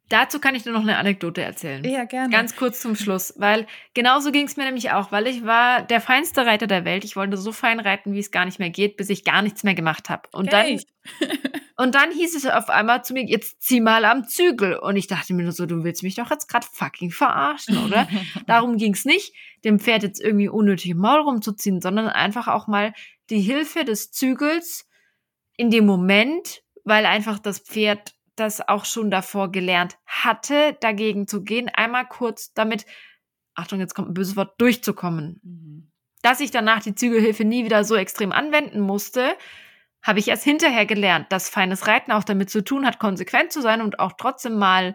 Dazu 0.08 0.38
kann 0.38 0.54
ich 0.54 0.64
nur 0.64 0.72
noch 0.72 0.82
eine 0.82 0.98
Anekdote 0.98 1.42
erzählen. 1.42 1.82
Ja, 1.84 2.04
gerne. 2.04 2.30
Ganz 2.30 2.54
kurz 2.54 2.80
zum 2.80 2.94
Schluss, 2.94 3.34
weil 3.36 3.66
genauso 3.92 4.30
ging 4.30 4.46
es 4.46 4.56
mir 4.56 4.64
nämlich 4.64 4.92
auch, 4.92 5.10
weil 5.10 5.26
ich 5.26 5.44
war 5.44 5.82
der 5.82 6.00
feinste 6.00 6.46
Reiter 6.46 6.68
der 6.68 6.84
Welt. 6.84 7.04
Ich 7.04 7.16
wollte 7.16 7.36
so 7.36 7.50
fein 7.50 7.80
reiten, 7.80 8.12
wie 8.12 8.20
es 8.20 8.30
gar 8.30 8.44
nicht 8.44 8.60
mehr 8.60 8.70
geht, 8.70 8.96
bis 8.96 9.10
ich 9.10 9.24
gar 9.24 9.42
nichts 9.42 9.64
mehr 9.64 9.74
gemacht 9.74 10.08
habe. 10.08 10.28
Und 10.32 10.54
okay. 10.54 10.78
dann 11.20 11.28
und 11.76 11.94
dann 11.96 12.12
hieß 12.12 12.36
es 12.36 12.46
auf 12.46 12.68
einmal 12.68 13.04
zu 13.04 13.14
mir, 13.14 13.24
jetzt 13.24 13.62
zieh 13.62 13.80
mal 13.80 14.04
am 14.04 14.28
Zügel. 14.28 14.76
Und 14.76 14.96
ich 14.96 15.08
dachte 15.08 15.34
mir 15.34 15.42
nur 15.42 15.52
so, 15.52 15.66
du 15.66 15.82
willst 15.82 16.04
mich 16.04 16.14
doch 16.14 16.30
jetzt 16.30 16.48
gerade 16.48 16.66
fucking 16.72 17.10
verarschen, 17.10 17.84
oder? 17.84 18.08
Darum 18.46 18.76
ging 18.76 18.94
es 18.94 19.04
nicht, 19.04 19.34
dem 19.64 19.80
Pferd 19.80 20.04
jetzt 20.04 20.20
irgendwie 20.20 20.48
unnötig 20.48 20.92
im 20.92 20.98
Maul 20.98 21.20
rumzuziehen, 21.20 21.80
sondern 21.80 22.08
einfach 22.08 22.46
auch 22.46 22.68
mal 22.68 22.92
die 23.28 23.40
Hilfe 23.40 23.84
des 23.84 24.12
Zügels 24.12 24.88
in 25.56 25.70
dem 25.70 25.84
Moment, 25.84 26.62
weil 26.84 27.06
einfach 27.06 27.40
das 27.40 27.58
Pferd 27.58 28.15
das 28.36 28.66
auch 28.66 28.84
schon 28.84 29.10
davor 29.10 29.50
gelernt 29.50 29.98
hatte, 30.06 30.76
dagegen 30.80 31.26
zu 31.26 31.42
gehen, 31.42 31.68
einmal 31.68 32.06
kurz 32.06 32.52
damit, 32.52 32.86
Achtung, 33.54 33.80
jetzt 33.80 33.94
kommt 33.94 34.08
ein 34.08 34.14
böses 34.14 34.36
Wort, 34.36 34.60
durchzukommen. 34.60 35.40
Mhm. 35.42 35.90
Dass 36.22 36.40
ich 36.40 36.50
danach 36.50 36.82
die 36.82 36.94
Zügelhilfe 36.94 37.44
nie 37.44 37.64
wieder 37.64 37.84
so 37.84 37.96
extrem 37.96 38.32
anwenden 38.32 38.80
musste, 38.80 39.36
habe 40.02 40.18
ich 40.18 40.28
erst 40.28 40.44
hinterher 40.44 40.86
gelernt, 40.86 41.32
dass 41.32 41.48
feines 41.48 41.86
Reiten 41.86 42.12
auch 42.12 42.24
damit 42.24 42.50
zu 42.50 42.62
tun 42.62 42.86
hat, 42.86 42.98
konsequent 42.98 43.52
zu 43.52 43.60
sein 43.60 43.80
und 43.80 43.98
auch 43.98 44.12
trotzdem 44.16 44.56
mal 44.56 44.94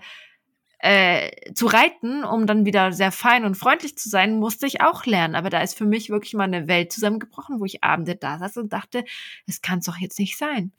äh, 0.79 1.53
zu 1.53 1.67
reiten, 1.67 2.23
um 2.23 2.47
dann 2.47 2.65
wieder 2.65 2.91
sehr 2.91 3.11
fein 3.11 3.45
und 3.45 3.55
freundlich 3.55 3.97
zu 3.97 4.09
sein, 4.09 4.39
musste 4.39 4.65
ich 4.65 4.81
auch 4.81 5.05
lernen. 5.05 5.35
Aber 5.35 5.49
da 5.49 5.61
ist 5.61 5.77
für 5.77 5.85
mich 5.85 6.09
wirklich 6.09 6.33
mal 6.33 6.45
eine 6.45 6.67
Welt 6.67 6.91
zusammengebrochen, 6.91 7.59
wo 7.59 7.65
ich 7.65 7.83
Abende 7.83 8.15
da 8.15 8.39
saß 8.39 8.57
und 8.57 8.73
dachte, 8.73 9.03
es 9.45 9.61
kann 9.61 9.79
es 9.79 9.85
doch 9.85 9.97
jetzt 9.97 10.17
nicht 10.17 10.37
sein. 10.37 10.71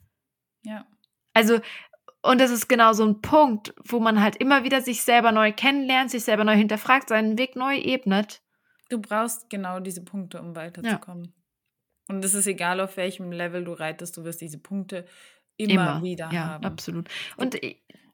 Ja. 0.63 0.85
Also 1.33 1.59
und 2.23 2.39
das 2.39 2.51
ist 2.51 2.69
genau 2.69 2.93
so 2.93 3.05
ein 3.05 3.21
Punkt, 3.21 3.73
wo 3.83 3.99
man 3.99 4.21
halt 4.21 4.37
immer 4.37 4.63
wieder 4.63 4.81
sich 4.81 5.03
selber 5.03 5.33
neu 5.33 5.51
kennenlernt, 5.51 6.09
sich 6.09 6.23
selber 6.23 6.45
neu 6.45 6.55
hinterfragt, 6.55 7.09
seinen 7.09 7.37
Weg 7.37 7.57
neu 7.57 7.77
ebnet. 7.77 8.41
Du 8.89 9.01
brauchst 9.01 9.49
genau 9.49 9.81
diese 9.81 10.03
Punkte, 10.05 10.39
um 10.39 10.55
weiterzukommen. 10.55 11.25
Ja. 11.25 12.15
Und 12.15 12.23
es 12.23 12.33
ist 12.33 12.47
egal, 12.47 12.79
auf 12.79 12.95
welchem 12.95 13.33
Level 13.33 13.65
du 13.65 13.73
reitest, 13.73 14.15
du 14.15 14.23
wirst 14.23 14.39
diese 14.39 14.57
Punkte 14.57 15.05
immer, 15.57 15.73
immer. 15.73 16.03
wieder 16.03 16.29
ja, 16.31 16.45
haben. 16.45 16.65
Absolut. 16.65 17.09
Und 17.35 17.59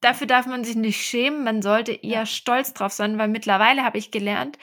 dafür 0.01 0.25
darf 0.25 0.47
man 0.47 0.63
sich 0.63 0.75
nicht 0.75 0.99
schämen, 0.99 1.43
man 1.43 1.61
sollte 1.61 1.91
eher 1.91 2.19
ja. 2.21 2.25
stolz 2.25 2.73
drauf 2.73 2.91
sein, 2.91 3.19
weil 3.19 3.27
mittlerweile 3.27 3.83
habe 3.83 3.99
ich 3.99 4.09
gelernt, 4.09 4.57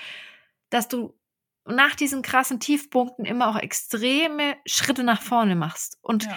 dass 0.71 0.89
du 0.89 1.17
nach 1.65 1.95
diesen 1.95 2.23
krassen 2.23 2.59
Tiefpunkten 2.59 3.25
immer 3.25 3.49
auch 3.49 3.59
extreme 3.61 4.57
Schritte 4.67 5.05
nach 5.05 5.23
vorne 5.23 5.55
machst. 5.55 5.99
Und 6.03 6.25
ja 6.25 6.37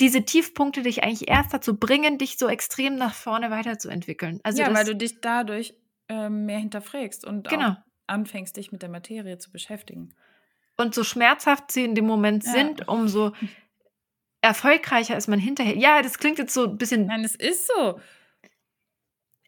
diese 0.00 0.24
Tiefpunkte 0.24 0.82
dich 0.82 1.02
eigentlich 1.02 1.28
erst 1.28 1.52
dazu 1.52 1.76
bringen, 1.76 2.18
dich 2.18 2.38
so 2.38 2.48
extrem 2.48 2.96
nach 2.96 3.14
vorne 3.14 3.50
weiterzuentwickeln. 3.50 4.40
Also 4.42 4.62
ja, 4.62 4.72
weil 4.72 4.84
du 4.84 4.94
dich 4.94 5.20
dadurch 5.20 5.74
ähm, 6.08 6.46
mehr 6.46 6.58
hinterfragst 6.58 7.26
und 7.26 7.48
genau. 7.48 7.76
anfängst, 8.06 8.56
dich 8.56 8.72
mit 8.72 8.82
der 8.82 8.88
Materie 8.88 9.38
zu 9.38 9.50
beschäftigen. 9.50 10.14
Und 10.76 10.94
so 10.94 11.02
schmerzhaft 11.02 11.72
sie 11.72 11.84
in 11.84 11.94
dem 11.94 12.06
Moment 12.06 12.44
ja. 12.44 12.52
sind, 12.52 12.86
umso 12.86 13.32
erfolgreicher 14.40 15.16
ist 15.16 15.26
man 15.26 15.40
hinterher. 15.40 15.76
Ja, 15.76 16.02
das 16.02 16.18
klingt 16.18 16.38
jetzt 16.38 16.54
so 16.54 16.64
ein 16.64 16.78
bisschen. 16.78 17.06
Nein, 17.06 17.24
es 17.24 17.34
ist 17.34 17.66
so. 17.66 18.00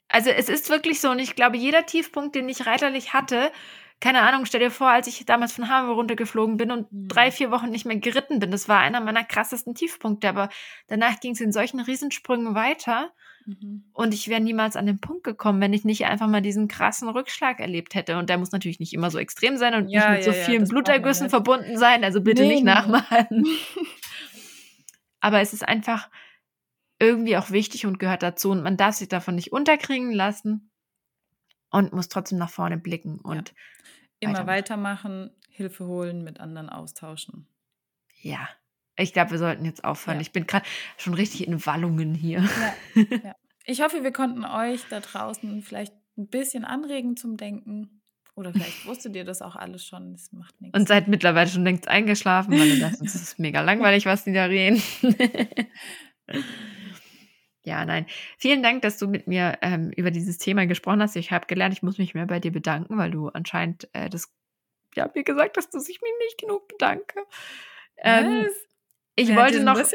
Also 0.08 0.30
es 0.30 0.48
ist 0.48 0.68
wirklich 0.70 1.00
so 1.00 1.10
und 1.10 1.20
ich 1.20 1.36
glaube, 1.36 1.56
jeder 1.56 1.86
Tiefpunkt, 1.86 2.34
den 2.34 2.48
ich 2.48 2.66
reiterlich 2.66 3.14
hatte, 3.14 3.52
keine 4.00 4.22
Ahnung, 4.22 4.46
stell 4.46 4.60
dir 4.60 4.70
vor, 4.70 4.88
als 4.88 5.06
ich 5.06 5.26
damals 5.26 5.52
von 5.52 5.68
Hamburg 5.68 5.96
runtergeflogen 5.96 6.56
bin 6.56 6.70
und 6.70 6.90
mhm. 6.90 7.08
drei, 7.08 7.30
vier 7.30 7.50
Wochen 7.50 7.68
nicht 7.68 7.84
mehr 7.84 7.98
geritten 7.98 8.38
bin. 8.38 8.50
Das 8.50 8.66
war 8.66 8.78
einer 8.78 9.00
meiner 9.00 9.24
krassesten 9.24 9.74
Tiefpunkte. 9.74 10.28
Aber 10.28 10.48
danach 10.88 11.20
ging 11.20 11.32
es 11.32 11.40
in 11.40 11.52
solchen 11.52 11.80
Riesensprüngen 11.80 12.54
weiter. 12.54 13.12
Mhm. 13.44 13.84
Und 13.92 14.14
ich 14.14 14.28
wäre 14.28 14.40
niemals 14.40 14.76
an 14.76 14.86
den 14.86 15.00
Punkt 15.00 15.24
gekommen, 15.24 15.60
wenn 15.60 15.74
ich 15.74 15.84
nicht 15.84 16.06
einfach 16.06 16.28
mal 16.28 16.40
diesen 16.40 16.66
krassen 16.66 17.10
Rückschlag 17.10 17.60
erlebt 17.60 17.94
hätte. 17.94 18.16
Und 18.16 18.30
der 18.30 18.38
muss 18.38 18.52
natürlich 18.52 18.80
nicht 18.80 18.94
immer 18.94 19.10
so 19.10 19.18
extrem 19.18 19.58
sein 19.58 19.74
und 19.74 19.90
ja, 19.90 20.10
nicht 20.12 20.18
mit 20.18 20.26
ja, 20.26 20.32
so 20.32 20.44
vielen 20.46 20.64
ja, 20.64 20.70
Blutergüssen 20.70 21.28
verbunden 21.28 21.76
sein. 21.76 22.02
Also 22.02 22.22
bitte 22.22 22.42
nee, 22.42 22.54
nicht 22.54 22.64
nachmalen. 22.64 23.44
Aber 25.20 25.40
es 25.40 25.52
ist 25.52 25.68
einfach 25.68 26.08
irgendwie 26.98 27.36
auch 27.36 27.50
wichtig 27.50 27.84
und 27.84 27.98
gehört 27.98 28.22
dazu. 28.22 28.50
Und 28.50 28.62
man 28.62 28.78
darf 28.78 28.94
sich 28.94 29.08
davon 29.08 29.34
nicht 29.34 29.52
unterkriegen 29.52 30.10
lassen. 30.10 30.69
Und 31.70 31.92
muss 31.92 32.08
trotzdem 32.08 32.38
nach 32.38 32.50
vorne 32.50 32.76
blicken 32.76 33.18
und 33.18 33.48
ja. 34.20 34.30
immer 34.30 34.46
weitermachen. 34.46 35.26
weitermachen, 35.26 35.30
Hilfe 35.48 35.86
holen, 35.86 36.24
mit 36.24 36.40
anderen 36.40 36.68
austauschen. 36.68 37.46
Ja, 38.22 38.48
ich 38.96 39.12
glaube, 39.12 39.32
wir 39.32 39.38
sollten 39.38 39.64
jetzt 39.64 39.84
aufhören. 39.84 40.18
Ja. 40.18 40.22
Ich 40.22 40.32
bin 40.32 40.46
gerade 40.46 40.66
schon 40.98 41.14
richtig 41.14 41.46
in 41.46 41.64
Wallungen 41.66 42.14
hier. 42.14 42.48
Ja. 42.94 43.34
Ich 43.66 43.82
hoffe, 43.82 44.02
wir 44.02 44.12
konnten 44.12 44.44
euch 44.44 44.80
da 44.88 45.00
draußen 45.00 45.62
vielleicht 45.62 45.94
ein 46.16 46.28
bisschen 46.28 46.64
anregen 46.64 47.16
zum 47.16 47.36
Denken. 47.36 48.02
Oder 48.34 48.52
vielleicht 48.52 48.86
wusstet 48.86 49.14
ihr 49.14 49.24
das 49.24 49.42
auch 49.42 49.54
alles 49.54 49.86
schon. 49.86 50.12
Das 50.12 50.32
macht 50.32 50.60
nichts. 50.60 50.76
Und 50.76 50.88
seid 50.88 51.08
mittlerweile 51.08 51.48
schon 51.48 51.64
längst 51.64 51.86
eingeschlafen, 51.86 52.58
weil 52.58 52.66
ihr 52.66 52.80
dacht, 52.80 53.00
es 53.00 53.14
ist 53.14 53.38
mega 53.38 53.60
langweilig, 53.60 54.06
was 54.06 54.24
die 54.24 54.32
da 54.32 54.46
reden. 54.46 54.82
Ja, 57.64 57.84
nein. 57.84 58.06
Vielen 58.38 58.62
Dank, 58.62 58.82
dass 58.82 58.98
du 58.98 59.06
mit 59.06 59.26
mir 59.26 59.58
ähm, 59.62 59.90
über 59.96 60.10
dieses 60.10 60.38
Thema 60.38 60.66
gesprochen 60.66 61.02
hast. 61.02 61.16
Ich 61.16 61.30
habe 61.30 61.46
gelernt, 61.46 61.74
ich 61.74 61.82
muss 61.82 61.98
mich 61.98 62.14
mehr 62.14 62.26
bei 62.26 62.40
dir 62.40 62.52
bedanken, 62.52 62.96
weil 62.96 63.10
du 63.10 63.28
anscheinend 63.28 63.88
äh, 63.92 64.08
das, 64.08 64.32
ja, 64.94 65.10
mir 65.14 65.24
gesagt 65.24 65.56
hast, 65.56 65.74
dass 65.74 65.88
ich 65.88 66.00
mich 66.00 66.12
nicht 66.20 66.38
genug 66.38 66.68
bedanke. 66.68 67.20
Ähm, 67.98 68.46
ich 69.14 69.28
Wer 69.28 69.36
wollte 69.36 69.62
noch. 69.62 69.78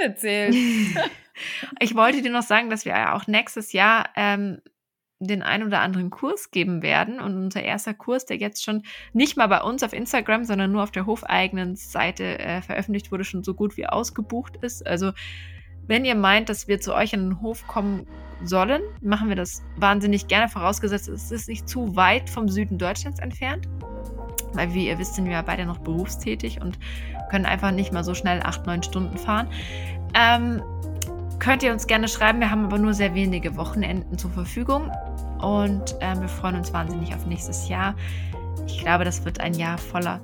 Ich 1.81 1.95
wollte 1.95 2.21
dir 2.21 2.31
noch 2.31 2.43
sagen, 2.43 2.69
dass 2.69 2.85
wir 2.85 2.93
ja 2.93 3.13
auch 3.13 3.27
nächstes 3.27 3.73
Jahr 3.73 4.09
ähm, 4.15 4.61
den 5.19 5.41
ein 5.41 5.63
oder 5.63 5.81
anderen 5.81 6.09
Kurs 6.09 6.51
geben 6.51 6.81
werden. 6.81 7.19
Und 7.19 7.35
unser 7.35 7.61
erster 7.61 7.93
Kurs, 7.93 8.25
der 8.25 8.37
jetzt 8.37 8.63
schon 8.63 8.83
nicht 9.11 9.35
mal 9.35 9.47
bei 9.47 9.61
uns 9.61 9.83
auf 9.83 9.91
Instagram, 9.91 10.45
sondern 10.45 10.71
nur 10.71 10.83
auf 10.83 10.91
der 10.91 11.05
hofeigenen 11.05 11.75
Seite 11.75 12.39
äh, 12.39 12.61
veröffentlicht 12.61 13.11
wurde, 13.11 13.25
schon 13.25 13.43
so 13.43 13.53
gut 13.53 13.75
wie 13.75 13.85
ausgebucht 13.85 14.57
ist. 14.61 14.85
Also 14.87 15.11
wenn 15.87 16.05
ihr 16.05 16.15
meint, 16.15 16.49
dass 16.49 16.67
wir 16.67 16.79
zu 16.79 16.93
euch 16.93 17.13
in 17.13 17.29
den 17.29 17.41
Hof 17.41 17.67
kommen 17.67 18.07
sollen, 18.43 18.81
machen 19.01 19.29
wir 19.29 19.35
das 19.35 19.63
wahnsinnig 19.77 20.27
gerne, 20.27 20.49
vorausgesetzt, 20.49 21.07
es 21.07 21.31
ist 21.31 21.47
nicht 21.47 21.67
zu 21.67 21.95
weit 21.95 22.29
vom 22.29 22.49
Süden 22.49 22.77
Deutschlands 22.77 23.19
entfernt. 23.19 23.67
Weil, 24.53 24.73
wie 24.73 24.87
ihr 24.87 24.97
wisst, 24.97 25.15
sind 25.15 25.27
wir 25.27 25.41
beide 25.43 25.65
noch 25.65 25.79
berufstätig 25.79 26.61
und 26.61 26.79
können 27.29 27.45
einfach 27.45 27.71
nicht 27.71 27.91
mal 27.91 28.03
so 28.03 28.13
schnell 28.13 28.41
acht, 28.43 28.65
neun 28.65 28.83
Stunden 28.83 29.17
fahren. 29.17 29.49
Ähm, 30.13 30.61
könnt 31.39 31.63
ihr 31.63 31.73
uns 31.73 31.87
gerne 31.87 32.07
schreiben. 32.07 32.39
Wir 32.39 32.51
haben 32.51 32.65
aber 32.65 32.77
nur 32.77 32.93
sehr 32.93 33.13
wenige 33.13 33.57
Wochenenden 33.57 34.17
zur 34.17 34.31
Verfügung 34.31 34.91
und 35.41 35.95
äh, 35.99 36.19
wir 36.19 36.29
freuen 36.29 36.55
uns 36.55 36.71
wahnsinnig 36.73 37.13
auf 37.13 37.25
nächstes 37.25 37.67
Jahr. 37.67 37.95
Ich 38.67 38.79
glaube, 38.79 39.03
das 39.03 39.25
wird 39.25 39.41
ein 39.41 39.53
Jahr 39.53 39.77
voller, 39.77 40.21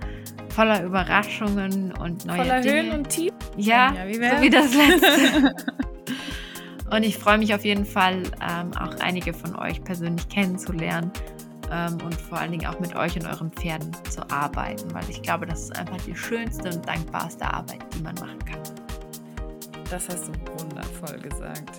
voller 0.49 0.83
Überraschungen 0.83 1.93
und 1.93 2.25
neue 2.25 2.37
voller 2.37 2.61
Dinge. 2.61 2.81
Höhen 2.81 2.91
und 2.91 3.09
Tiefen. 3.09 3.37
Ja, 3.57 3.93
ja 3.93 4.07
wie 4.07 4.15
so 4.15 4.41
wie 4.41 4.49
das 4.49 4.73
letzte. 4.73 5.55
und 6.95 7.03
ich 7.03 7.17
freue 7.17 7.37
mich 7.37 7.53
auf 7.53 7.63
jeden 7.63 7.85
Fall, 7.85 8.23
ähm, 8.41 8.71
auch 8.77 8.99
einige 8.99 9.33
von 9.33 9.55
euch 9.55 9.83
persönlich 9.83 10.27
kennenzulernen 10.29 11.11
ähm, 11.71 11.97
und 12.03 12.15
vor 12.15 12.37
allen 12.37 12.51
Dingen 12.51 12.67
auch 12.67 12.79
mit 12.79 12.95
euch 12.95 13.15
und 13.15 13.25
euren 13.25 13.51
Pferden 13.51 13.91
zu 14.09 14.29
arbeiten, 14.29 14.93
weil 14.93 15.09
ich 15.09 15.21
glaube, 15.21 15.45
das 15.45 15.63
ist 15.63 15.77
einfach 15.77 15.97
die 16.05 16.15
schönste 16.15 16.69
und 16.69 16.87
dankbarste 16.87 17.45
Arbeit, 17.45 17.79
die 17.95 18.03
man 18.03 18.15
machen 18.15 18.39
kann. 18.45 18.61
Das 19.89 20.07
hast 20.09 20.27
du 20.27 20.33
wundervoll 20.59 21.17
gesagt. 21.19 21.71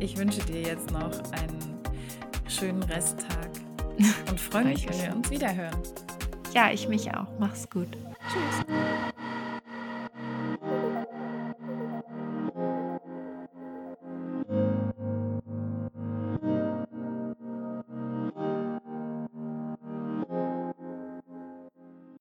Ich 0.00 0.16
wünsche 0.16 0.40
dir 0.42 0.60
jetzt 0.62 0.90
noch 0.92 1.10
einen 1.32 1.78
schönen 2.48 2.82
Resttag 2.84 3.50
und 4.30 4.40
freue 4.40 4.64
mich, 4.64 4.88
wenn 4.88 5.02
wir 5.02 5.16
uns 5.16 5.30
wiederhören. 5.30 5.76
Ja, 6.54 6.70
ich 6.72 6.88
mich 6.88 7.10
auch. 7.14 7.26
Mach's 7.38 7.68
gut. 7.70 7.88
Tschüss. 8.30 8.64